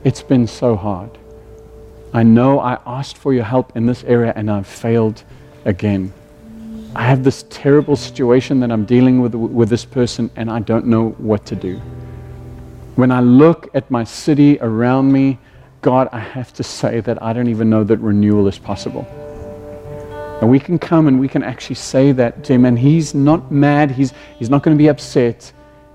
It's 0.05 0.23
been 0.23 0.47
so 0.47 0.75
hard. 0.75 1.11
I 2.15 2.23
know 2.23 2.59
I 2.59 2.79
asked 2.87 3.19
for 3.19 3.35
your 3.35 3.45
help 3.45 3.77
in 3.77 3.87
this 3.87 4.03
area 4.05 4.33
and 4.35 4.51
I've 4.51 4.67
failed 4.67 5.23
again. 5.67 6.13
I 6.95 7.05
have 7.05 7.23
this 7.23 7.45
terrible 7.51 7.95
situation 7.95 8.61
that 8.61 8.73
I'm 8.73 8.85
dealing 8.85 9.21
with 9.21 9.35
with 9.35 9.69
this 9.69 9.85
person 9.85 10.31
and 10.35 10.51
I 10.51 10.61
don't 10.61 10.87
know 10.87 11.11
what 11.19 11.45
to 11.47 11.57
do. 11.57 11.81
When 13.01 13.11
I 13.11 13.21
look 13.21 13.71
at 13.73 13.91
my 13.91 14.05
city 14.05 14.59
around 14.61 15.11
me, 15.11 15.39
God, 15.81 16.11
I 16.13 16.19
have 16.19 16.53
to 16.53 16.63
say 16.63 17.01
that 17.01 17.23
I 17.23 17.33
don't 17.33 17.49
even 17.49 17.71
know 17.71 17.83
that 17.83 17.97
renewal 17.97 18.47
is 18.47 18.59
possible. 18.59 19.07
And 20.43 20.51
we 20.51 20.61
can 20.61 20.79
come 20.79 21.09
and 21.09 21.19
we 21.19 21.27
can 21.27 21.43
actually 21.43 21.77
say 21.77 22.13
that 22.13 22.45
to 22.45 22.53
him, 22.53 22.67
and 22.67 22.79
he's 22.79 23.15
not 23.15 23.51
mad, 23.51 23.91
he's, 23.91 24.13
he's 24.39 24.51
not 24.51 24.63
going 24.63 24.77
to 24.77 24.79
be 24.79 24.89
upset. 24.89 25.51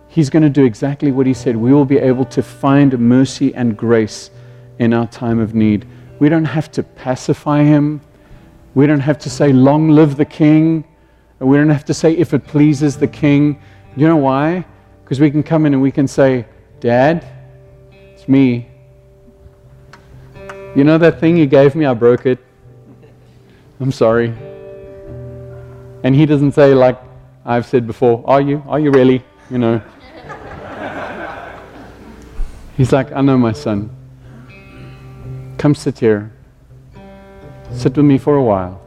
He's 0.08 0.32
going 0.32 0.42
to 0.42 0.50
do 0.50 0.66
exactly 0.66 1.12
what 1.12 1.28
he 1.28 1.36
said. 1.36 1.56
We 1.56 1.72
will 1.72 1.86
be 1.86 2.00
able 2.00 2.26
to 2.26 2.42
find 2.42 2.98
mercy 2.98 3.54
and 3.54 3.78
grace 3.78 4.32
in 4.80 4.92
our 4.92 5.06
time 5.06 5.38
of 5.38 5.54
need. 5.54 5.88
We 6.18 6.28
don't 6.28 6.46
have 6.46 6.72
to 6.72 6.82
pacify 6.82 7.62
him. 7.62 8.02
We 8.74 8.88
don't 8.88 9.00
have 9.02 9.20
to 9.20 9.30
say, 9.30 9.54
Long 9.54 9.90
live 9.90 10.16
the 10.16 10.26
king. 10.26 10.84
We 11.38 11.56
don't 11.56 11.70
have 11.70 11.86
to 11.86 11.94
say, 11.94 12.14
If 12.14 12.34
it 12.34 12.48
pleases 12.48 12.98
the 12.98 13.08
king. 13.08 13.62
You 13.96 14.08
know 14.08 14.18
why? 14.18 14.66
Because 15.04 15.20
we 15.20 15.30
can 15.30 15.44
come 15.44 15.68
in 15.68 15.74
and 15.74 15.84
we 15.84 15.92
can 15.92 16.08
say, 16.08 16.48
Dad, 16.86 17.26
it's 18.14 18.30
me. 18.30 18.68
You 20.76 20.84
know 20.84 21.00
that 21.00 21.20
thing 21.20 21.36
you 21.36 21.48
gave 21.48 21.74
me? 21.74 21.84
I 21.84 21.96
broke 21.96 22.28
it. 22.28 22.38
I'm 23.80 23.92
sorry. 23.92 24.28
And 26.04 26.14
he 26.14 26.28
doesn't 26.28 26.52
say, 26.52 26.76
like 26.76 27.02
I've 27.44 27.66
said 27.66 27.88
before, 27.88 28.24
Are 28.28 28.40
you? 28.40 28.62
Are 28.68 28.80
you 28.80 28.92
really? 28.92 29.24
You 29.50 29.58
know. 29.58 29.82
He's 32.78 32.92
like, 32.94 33.12
I 33.14 33.22
know 33.22 33.40
my 33.40 33.54
son. 33.54 33.90
Come 35.58 35.74
sit 35.74 35.98
here. 35.98 36.32
Sit 37.74 37.98
with 37.98 38.06
me 38.06 38.20
for 38.20 38.36
a 38.36 38.44
while. 38.44 38.80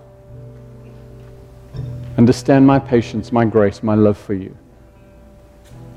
Understand 2.17 2.65
my 2.65 2.79
patience, 2.79 3.33
my 3.33 3.45
grace, 3.45 3.83
my 3.83 3.97
love 3.97 4.17
for 4.17 4.35
you. 4.35 4.57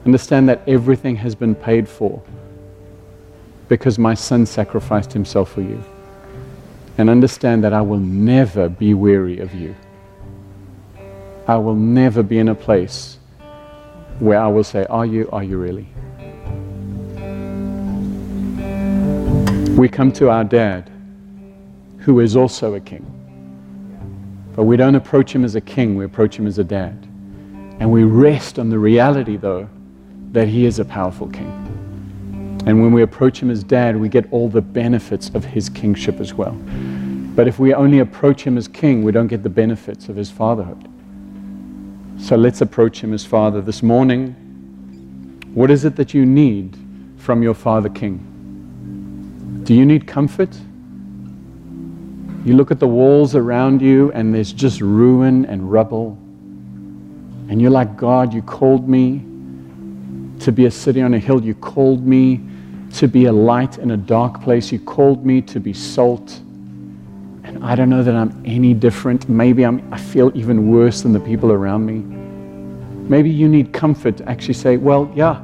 Understand 0.05 0.49
that 0.49 0.61
everything 0.67 1.15
has 1.17 1.35
been 1.35 1.55
paid 1.55 1.87
for 1.87 2.21
because 3.67 3.97
my 3.97 4.13
son 4.13 4.45
sacrificed 4.45 5.13
himself 5.13 5.51
for 5.51 5.61
you. 5.61 5.83
And 6.97 7.09
understand 7.09 7.63
that 7.63 7.73
I 7.73 7.81
will 7.81 7.99
never 7.99 8.67
be 8.67 8.93
weary 8.93 9.39
of 9.39 9.53
you. 9.55 9.75
I 11.47 11.55
will 11.55 11.75
never 11.75 12.21
be 12.21 12.37
in 12.37 12.49
a 12.49 12.55
place 12.55 13.17
where 14.19 14.39
I 14.39 14.47
will 14.47 14.63
say, 14.63 14.85
Are 14.85 15.05
you? 15.05 15.29
Are 15.31 15.43
you 15.43 15.57
really? 15.57 15.87
we 19.81 19.89
come 19.89 20.11
to 20.11 20.29
our 20.29 20.43
dad, 20.43 20.91
who 21.97 22.19
is 22.19 22.35
also 22.35 22.75
a 22.75 22.79
king. 22.79 23.03
But 24.55 24.65
we 24.65 24.77
don't 24.77 24.93
approach 24.93 25.33
him 25.33 25.43
as 25.43 25.55
a 25.55 25.61
king, 25.61 25.95
we 25.95 26.05
approach 26.05 26.37
him 26.37 26.45
as 26.45 26.59
a 26.59 26.63
dad. 26.63 27.07
And 27.79 27.91
we 27.91 28.03
rest 28.03 28.59
on 28.59 28.69
the 28.69 28.77
reality, 28.77 29.37
though, 29.37 29.67
that 30.32 30.48
he 30.48 30.65
is 30.65 30.80
a 30.80 30.86
powerful 30.86 31.28
king. 31.28 31.52
And 32.65 32.82
when 32.82 32.91
we 32.91 33.02
approach 33.02 33.41
him 33.41 33.50
as 33.50 33.63
dad, 33.63 33.98
we 33.98 34.08
get 34.08 34.32
all 34.32 34.48
the 34.48 34.62
benefits 34.62 35.30
of 35.30 35.44
his 35.44 35.67
kingship 35.67 36.20
as 36.20 36.34
well. 36.34 36.54
But 37.36 37.48
if 37.48 37.60
we 37.60 37.74
only 37.74 38.00
approach 38.00 38.44
him 38.44 38.58
as 38.58 38.67
king, 38.67 39.04
we 39.04 39.12
don't 39.12 39.28
get 39.28 39.41
the 39.41 39.50
benefits 39.50 40.10
of 40.10 40.15
his 40.15 40.30
fatherhood. 40.30 40.88
So 42.20 42.36
let's 42.36 42.62
approach 42.62 43.02
him 43.02 43.13
as 43.13 43.26
father 43.26 43.62
this 43.62 43.82
morning. 43.82 44.36
What 45.54 45.72
is 45.72 45.86
it 45.86 45.96
that 45.96 46.13
you 46.13 46.26
need 46.26 46.78
from 47.17 47.41
your 47.41 47.56
father 47.56 47.89
king? 47.89 48.28
Do 49.63 49.74
you 49.74 49.86
need 49.86 50.06
comfort? 50.06 50.56
You 52.46 52.56
look 52.56 52.70
at 52.70 52.80
the 52.80 52.88
walls 52.88 53.36
around 53.36 53.82
you 53.82 54.12
and 54.12 54.34
there's 54.34 54.54
just 54.54 54.82
ruin 54.82 55.46
and 55.46 55.72
rubble. 55.72 56.17
And 57.50 57.62
you're 57.62 57.72
like, 57.72 57.98
God, 57.98 58.34
you 58.34 58.41
called 58.41 58.88
me 58.88 59.26
to 60.41 60.51
be 60.51 60.65
a 60.65 60.71
city 60.71 61.01
on 61.01 61.13
a 61.13 61.19
hill. 61.19 61.43
You 61.43 61.56
called 61.56 62.06
me 62.06 62.41
to 62.93 63.08
be 63.08 63.25
a 63.25 63.32
light 63.32 63.77
in 63.77 63.91
a 63.91 63.97
dark 63.97 64.41
place. 64.41 64.71
You 64.71 64.80
called 64.80 65.25
me 65.25 65.41
to 65.43 65.60
be 65.60 65.73
salt. 65.73 66.39
And 67.43 67.63
I 67.63 67.75
don't 67.75 67.89
know 67.89 68.04
that 68.04 68.15
I'm 68.15 68.41
any 68.45 68.73
different. 68.73 69.30
Maybe 69.30 69.63
I'm, 69.63 69.93
I 69.93 69.97
feel 69.97 70.32
even 70.36 70.71
worse 70.71 71.01
than 71.01 71.13
the 71.13 71.19
people 71.19 71.51
around 71.51 71.86
me. 71.86 71.99
Maybe 73.10 73.30
you 73.30 73.47
need 73.47 73.73
comfort 73.73 74.17
to 74.17 74.30
actually 74.30 74.54
say, 74.54 74.77
well, 74.77 75.12
yeah, 75.15 75.41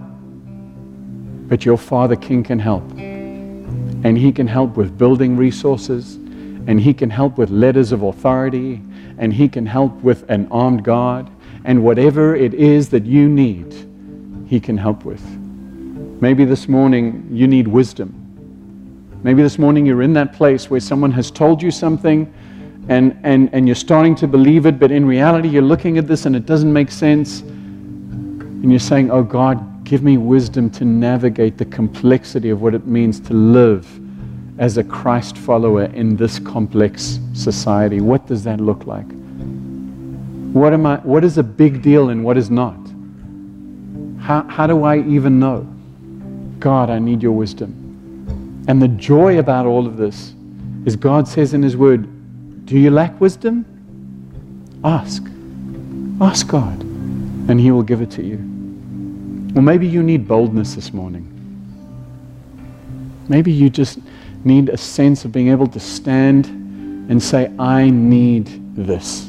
but 1.47 1.65
your 1.65 1.77
Father 1.77 2.15
King 2.15 2.43
can 2.43 2.59
help 2.59 2.83
and 4.03 4.17
He 4.17 4.31
can 4.31 4.47
help 4.47 4.77
with 4.77 4.97
building 4.97 5.35
resources, 5.35 6.15
and 6.15 6.79
He 6.79 6.93
can 6.93 7.09
help 7.09 7.37
with 7.37 7.49
letters 7.49 7.91
of 7.91 8.03
authority, 8.03 8.81
and 9.17 9.33
He 9.33 9.47
can 9.49 9.65
help 9.65 9.93
with 10.03 10.29
an 10.29 10.47
armed 10.51 10.83
guard, 10.83 11.27
and 11.65 11.83
whatever 11.83 12.35
it 12.35 12.53
is 12.53 12.89
that 12.89 13.05
you 13.05 13.27
need, 13.27 13.86
He 14.47 14.59
can 14.59 14.77
help 14.77 15.05
with. 15.05 15.23
Maybe 16.21 16.45
this 16.45 16.67
morning 16.67 17.27
you 17.31 17.47
need 17.47 17.67
wisdom. 17.67 18.13
Maybe 19.23 19.41
this 19.41 19.59
morning 19.59 19.85
you're 19.85 20.01
in 20.01 20.13
that 20.13 20.33
place 20.33 20.69
where 20.69 20.79
someone 20.79 21.11
has 21.11 21.29
told 21.31 21.61
you 21.61 21.71
something 21.71 22.33
and, 22.89 23.19
and, 23.23 23.49
and 23.53 23.67
you're 23.67 23.75
starting 23.75 24.15
to 24.15 24.27
believe 24.27 24.65
it, 24.65 24.79
but 24.79 24.91
in 24.91 25.05
reality 25.05 25.49
you're 25.49 25.61
looking 25.61 25.97
at 25.97 26.07
this 26.07 26.25
and 26.25 26.35
it 26.35 26.45
doesn't 26.45 26.71
make 26.71 26.91
sense. 26.91 27.41
And 27.41 28.71
you're 28.71 28.79
saying, 28.79 29.11
Oh 29.11 29.23
God, 29.23 29.77
Give 29.87 30.03
me 30.03 30.17
wisdom 30.17 30.69
to 30.71 30.83
navigate 30.83 31.57
the 31.57 31.63
complexity 31.63 32.49
of 32.49 32.61
what 32.61 32.75
it 32.75 32.85
means 32.85 33.21
to 33.21 33.33
live 33.33 33.87
as 34.59 34.77
a 34.77 34.83
Christ 34.83 35.37
follower 35.37 35.85
in 35.85 36.17
this 36.17 36.39
complex 36.39 37.19
society. 37.31 38.01
What 38.01 38.27
does 38.27 38.43
that 38.43 38.59
look 38.59 38.85
like? 38.85 39.05
What, 40.51 40.73
am 40.73 40.85
I, 40.85 40.97
what 40.97 41.23
is 41.23 41.37
a 41.37 41.43
big 41.43 41.81
deal 41.81 42.09
and 42.09 42.25
what 42.25 42.35
is 42.35 42.49
not? 42.49 42.77
How, 44.27 44.43
how 44.49 44.67
do 44.67 44.83
I 44.83 44.97
even 44.97 45.39
know? 45.39 45.61
God, 46.59 46.89
I 46.89 46.99
need 46.99 47.23
your 47.23 47.31
wisdom. 47.31 48.65
And 48.67 48.81
the 48.81 48.89
joy 48.89 49.39
about 49.39 49.65
all 49.65 49.87
of 49.87 49.95
this 49.95 50.33
is 50.85 50.97
God 50.97 51.29
says 51.29 51.53
in 51.53 51.63
His 51.63 51.77
Word, 51.77 52.65
Do 52.65 52.77
you 52.77 52.91
lack 52.91 53.21
wisdom? 53.21 53.65
Ask. 54.83 55.23
Ask 56.19 56.45
God, 56.45 56.81
and 56.81 57.57
He 57.57 57.71
will 57.71 57.83
give 57.83 58.01
it 58.01 58.11
to 58.11 58.21
you. 58.21 58.35
Or 59.55 59.61
maybe 59.61 59.87
you 59.87 60.03
need 60.03 60.27
boldness 60.27 60.75
this 60.75 60.91
morning. 60.91 61.23
Maybe 63.29 63.53
you 63.53 63.69
just 63.69 63.97
need 64.43 64.67
a 64.67 64.77
sense 64.77 65.23
of 65.23 65.31
being 65.31 65.47
able 65.47 65.67
to 65.67 65.79
stand 65.79 66.47
and 67.09 67.23
say, 67.23 67.49
I 67.57 67.89
need 67.89 68.75
this. 68.75 69.23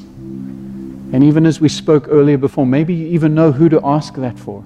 And 1.13 1.23
even 1.23 1.47
as 1.47 1.61
we 1.61 1.69
spoke 1.69 2.09
earlier 2.09 2.37
before, 2.37 2.67
maybe 2.67 2.95
you 2.95 3.07
even 3.07 3.33
know 3.37 3.53
who 3.53 3.69
to 3.69 3.81
ask 3.85 4.15
that 4.15 4.37
for. 4.37 4.65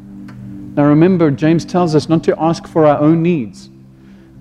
Now 0.75 0.85
remember, 0.85 1.31
James 1.31 1.65
tells 1.65 1.95
us 1.95 2.09
not 2.09 2.25
to 2.25 2.41
ask 2.41 2.67
for 2.67 2.87
our 2.87 2.99
own 2.99 3.23
needs, 3.23 3.69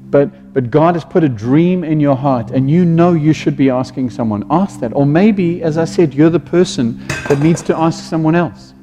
but, 0.10 0.54
but 0.54 0.72
God 0.72 0.96
has 0.96 1.06
put 1.06 1.24
a 1.24 1.30
dream 1.30 1.84
in 1.84 2.00
your 2.00 2.16
heart, 2.16 2.52
and 2.52 2.70
you 2.70 2.86
know 2.86 3.14
you 3.14 3.34
should 3.34 3.58
be 3.58 3.70
asking 3.70 4.10
someone. 4.10 4.46
Ask 4.50 4.80
that. 4.82 4.94
Or 4.94 5.06
maybe, 5.06 5.62
as 5.64 5.78
I 5.78 5.86
said, 5.86 6.14
you're 6.14 6.30
the 6.30 6.40
person 6.40 7.06
that 7.30 7.40
needs 7.40 7.62
to 7.64 7.78
ask 7.78 8.04
someone 8.04 8.36
else. 8.36 8.74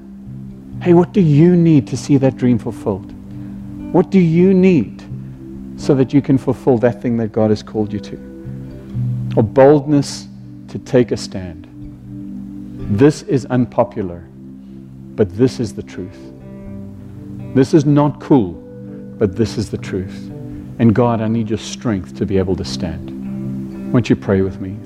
Hey, 0.82 0.94
what 0.94 1.12
do 1.12 1.20
you 1.20 1.56
need 1.56 1.86
to 1.88 1.96
see 1.96 2.16
that 2.18 2.36
dream 2.36 2.58
fulfilled? 2.58 3.12
What 3.92 4.10
do 4.10 4.20
you 4.20 4.54
need 4.54 5.02
so 5.76 5.94
that 5.94 6.12
you 6.12 6.22
can 6.22 6.38
fulfill 6.38 6.78
that 6.78 7.00
thing 7.02 7.16
that 7.18 7.32
God 7.32 7.50
has 7.50 7.62
called 7.62 7.92
you 7.92 8.00
to? 8.00 8.16
Or 9.36 9.42
boldness 9.42 10.28
to 10.68 10.78
take 10.78 11.12
a 11.12 11.16
stand. 11.16 11.66
This 12.98 13.22
is 13.22 13.44
unpopular, 13.46 14.20
but 15.14 15.34
this 15.36 15.60
is 15.60 15.74
the 15.74 15.82
truth. 15.82 16.27
This 17.54 17.72
is 17.74 17.84
not 17.84 18.20
cool, 18.20 18.52
but 19.18 19.34
this 19.34 19.56
is 19.56 19.70
the 19.70 19.78
truth. 19.78 20.30
And 20.78 20.94
God, 20.94 21.20
I 21.20 21.28
need 21.28 21.48
your 21.48 21.58
strength 21.58 22.16
to 22.18 22.26
be 22.26 22.38
able 22.38 22.54
to 22.56 22.64
stand. 22.64 23.92
Won't 23.92 24.10
you 24.10 24.16
pray 24.16 24.42
with 24.42 24.60
me? 24.60 24.76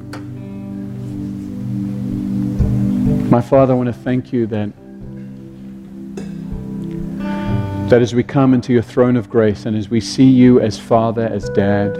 My 3.30 3.40
Father, 3.40 3.72
I 3.72 3.76
want 3.76 3.88
to 3.88 3.92
thank 3.92 4.32
you 4.32 4.46
that, 4.46 4.70
that 7.90 8.00
as 8.00 8.14
we 8.14 8.22
come 8.22 8.54
into 8.54 8.72
your 8.72 8.82
throne 8.82 9.16
of 9.16 9.28
grace 9.28 9.66
and 9.66 9.76
as 9.76 9.90
we 9.90 10.00
see 10.00 10.28
you 10.28 10.60
as 10.60 10.78
Father, 10.78 11.26
as 11.26 11.50
Dad, 11.50 11.96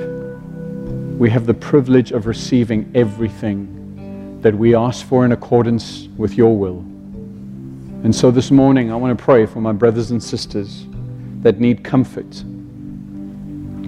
we 1.18 1.28
have 1.28 1.46
the 1.46 1.54
privilege 1.54 2.12
of 2.12 2.26
receiving 2.26 2.90
everything 2.94 4.40
that 4.42 4.54
we 4.54 4.74
ask 4.74 5.04
for 5.06 5.24
in 5.24 5.32
accordance 5.32 6.08
with 6.16 6.34
your 6.34 6.56
will. 6.56 6.84
And 8.04 8.12
so 8.12 8.32
this 8.32 8.50
morning, 8.50 8.90
I 8.90 8.96
want 8.96 9.16
to 9.16 9.24
pray 9.24 9.46
for 9.46 9.60
my 9.60 9.70
brothers 9.70 10.10
and 10.10 10.20
sisters 10.20 10.86
that 11.42 11.60
need 11.60 11.84
comfort. 11.84 12.42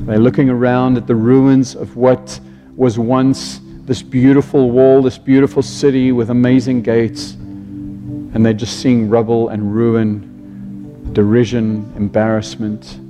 They're 0.06 0.18
looking 0.18 0.48
around 0.48 0.96
at 0.96 1.08
the 1.08 1.16
ruins 1.16 1.74
of 1.74 1.96
what 1.96 2.38
was 2.76 2.96
once 2.96 3.60
this 3.86 4.02
beautiful 4.02 4.70
wall, 4.70 5.02
this 5.02 5.18
beautiful 5.18 5.62
city 5.62 6.12
with 6.12 6.30
amazing 6.30 6.82
gates, 6.82 7.32
and 7.32 8.46
they're 8.46 8.52
just 8.52 8.78
seeing 8.78 9.08
rubble 9.08 9.48
and 9.48 9.74
ruin, 9.74 11.12
derision, 11.12 11.92
embarrassment. 11.96 13.00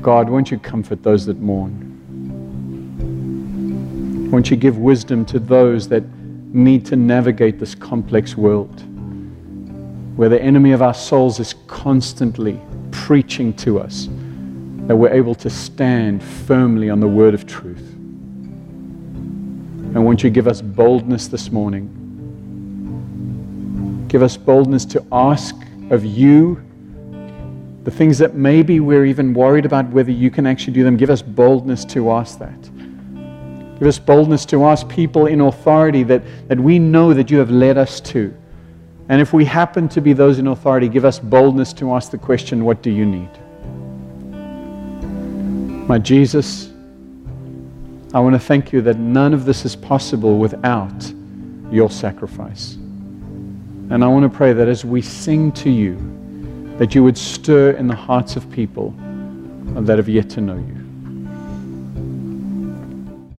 God, 0.00 0.30
won't 0.30 0.50
you 0.50 0.58
comfort 0.58 1.02
those 1.02 1.26
that 1.26 1.38
mourn? 1.38 1.84
Won't 4.30 4.50
you 4.50 4.56
give 4.56 4.78
wisdom 4.78 5.26
to 5.26 5.38
those 5.38 5.86
that 5.88 6.02
need 6.54 6.86
to 6.86 6.96
navigate 6.96 7.58
this 7.58 7.74
complex 7.74 8.38
world 8.38 8.84
where 10.18 10.28
the 10.28 10.42
enemy 10.42 10.72
of 10.72 10.82
our 10.82 10.94
souls 10.94 11.38
is 11.38 11.54
constantly 11.68 12.60
preaching 12.90 13.52
to 13.52 13.78
us 13.78 14.08
that 14.88 14.96
we're 14.96 15.12
able 15.12 15.32
to 15.32 15.48
stand 15.48 16.20
firmly 16.20 16.90
on 16.90 16.98
the 16.98 17.06
word 17.06 17.34
of 17.34 17.46
truth. 17.46 17.92
And 19.94 20.04
won't 20.04 20.24
you 20.24 20.30
give 20.30 20.48
us 20.48 20.60
boldness 20.60 21.28
this 21.28 21.52
morning? 21.52 21.86
Give 24.08 24.24
us 24.24 24.36
boldness 24.36 24.84
to 24.86 25.06
ask 25.12 25.54
of 25.90 26.04
you 26.04 26.60
the 27.84 27.90
things 27.92 28.18
that 28.18 28.34
maybe 28.34 28.80
we're 28.80 29.06
even 29.06 29.32
worried 29.32 29.66
about 29.66 29.88
whether 29.90 30.10
you 30.10 30.32
can 30.32 30.48
actually 30.48 30.72
do 30.72 30.82
them. 30.82 30.96
Give 30.96 31.10
us 31.10 31.22
boldness 31.22 31.84
to 31.84 32.10
ask 32.10 32.40
that. 32.40 32.60
Give 33.78 33.86
us 33.86 34.00
boldness 34.00 34.44
to 34.46 34.64
ask 34.64 34.88
people 34.88 35.26
in 35.26 35.42
authority 35.42 36.02
that, 36.02 36.24
that 36.48 36.58
we 36.58 36.80
know 36.80 37.14
that 37.14 37.30
you 37.30 37.38
have 37.38 37.52
led 37.52 37.78
us 37.78 38.00
to. 38.00 38.34
And 39.08 39.20
if 39.20 39.32
we 39.32 39.44
happen 39.44 39.88
to 39.90 40.00
be 40.00 40.12
those 40.12 40.38
in 40.38 40.48
authority, 40.48 40.88
give 40.88 41.04
us 41.04 41.18
boldness 41.18 41.72
to 41.74 41.94
ask 41.94 42.10
the 42.10 42.18
question, 42.18 42.64
What 42.64 42.82
do 42.82 42.90
you 42.90 43.06
need? 43.06 43.30
My 45.88 45.98
Jesus, 45.98 46.70
I 48.12 48.20
want 48.20 48.34
to 48.34 48.38
thank 48.38 48.72
you 48.72 48.82
that 48.82 48.98
none 48.98 49.32
of 49.32 49.44
this 49.46 49.64
is 49.64 49.74
possible 49.74 50.38
without 50.38 51.12
your 51.70 51.90
sacrifice. 51.90 52.74
And 53.90 54.04
I 54.04 54.08
want 54.08 54.30
to 54.30 54.36
pray 54.36 54.52
that 54.52 54.68
as 54.68 54.84
we 54.84 55.00
sing 55.00 55.52
to 55.52 55.70
you, 55.70 55.96
that 56.76 56.94
you 56.94 57.02
would 57.02 57.16
stir 57.16 57.70
in 57.72 57.86
the 57.86 57.94
hearts 57.94 58.36
of 58.36 58.50
people 58.50 58.94
that 59.74 59.96
have 59.96 60.08
yet 60.08 60.28
to 60.30 60.40
know 60.42 60.56
you. 60.56 60.77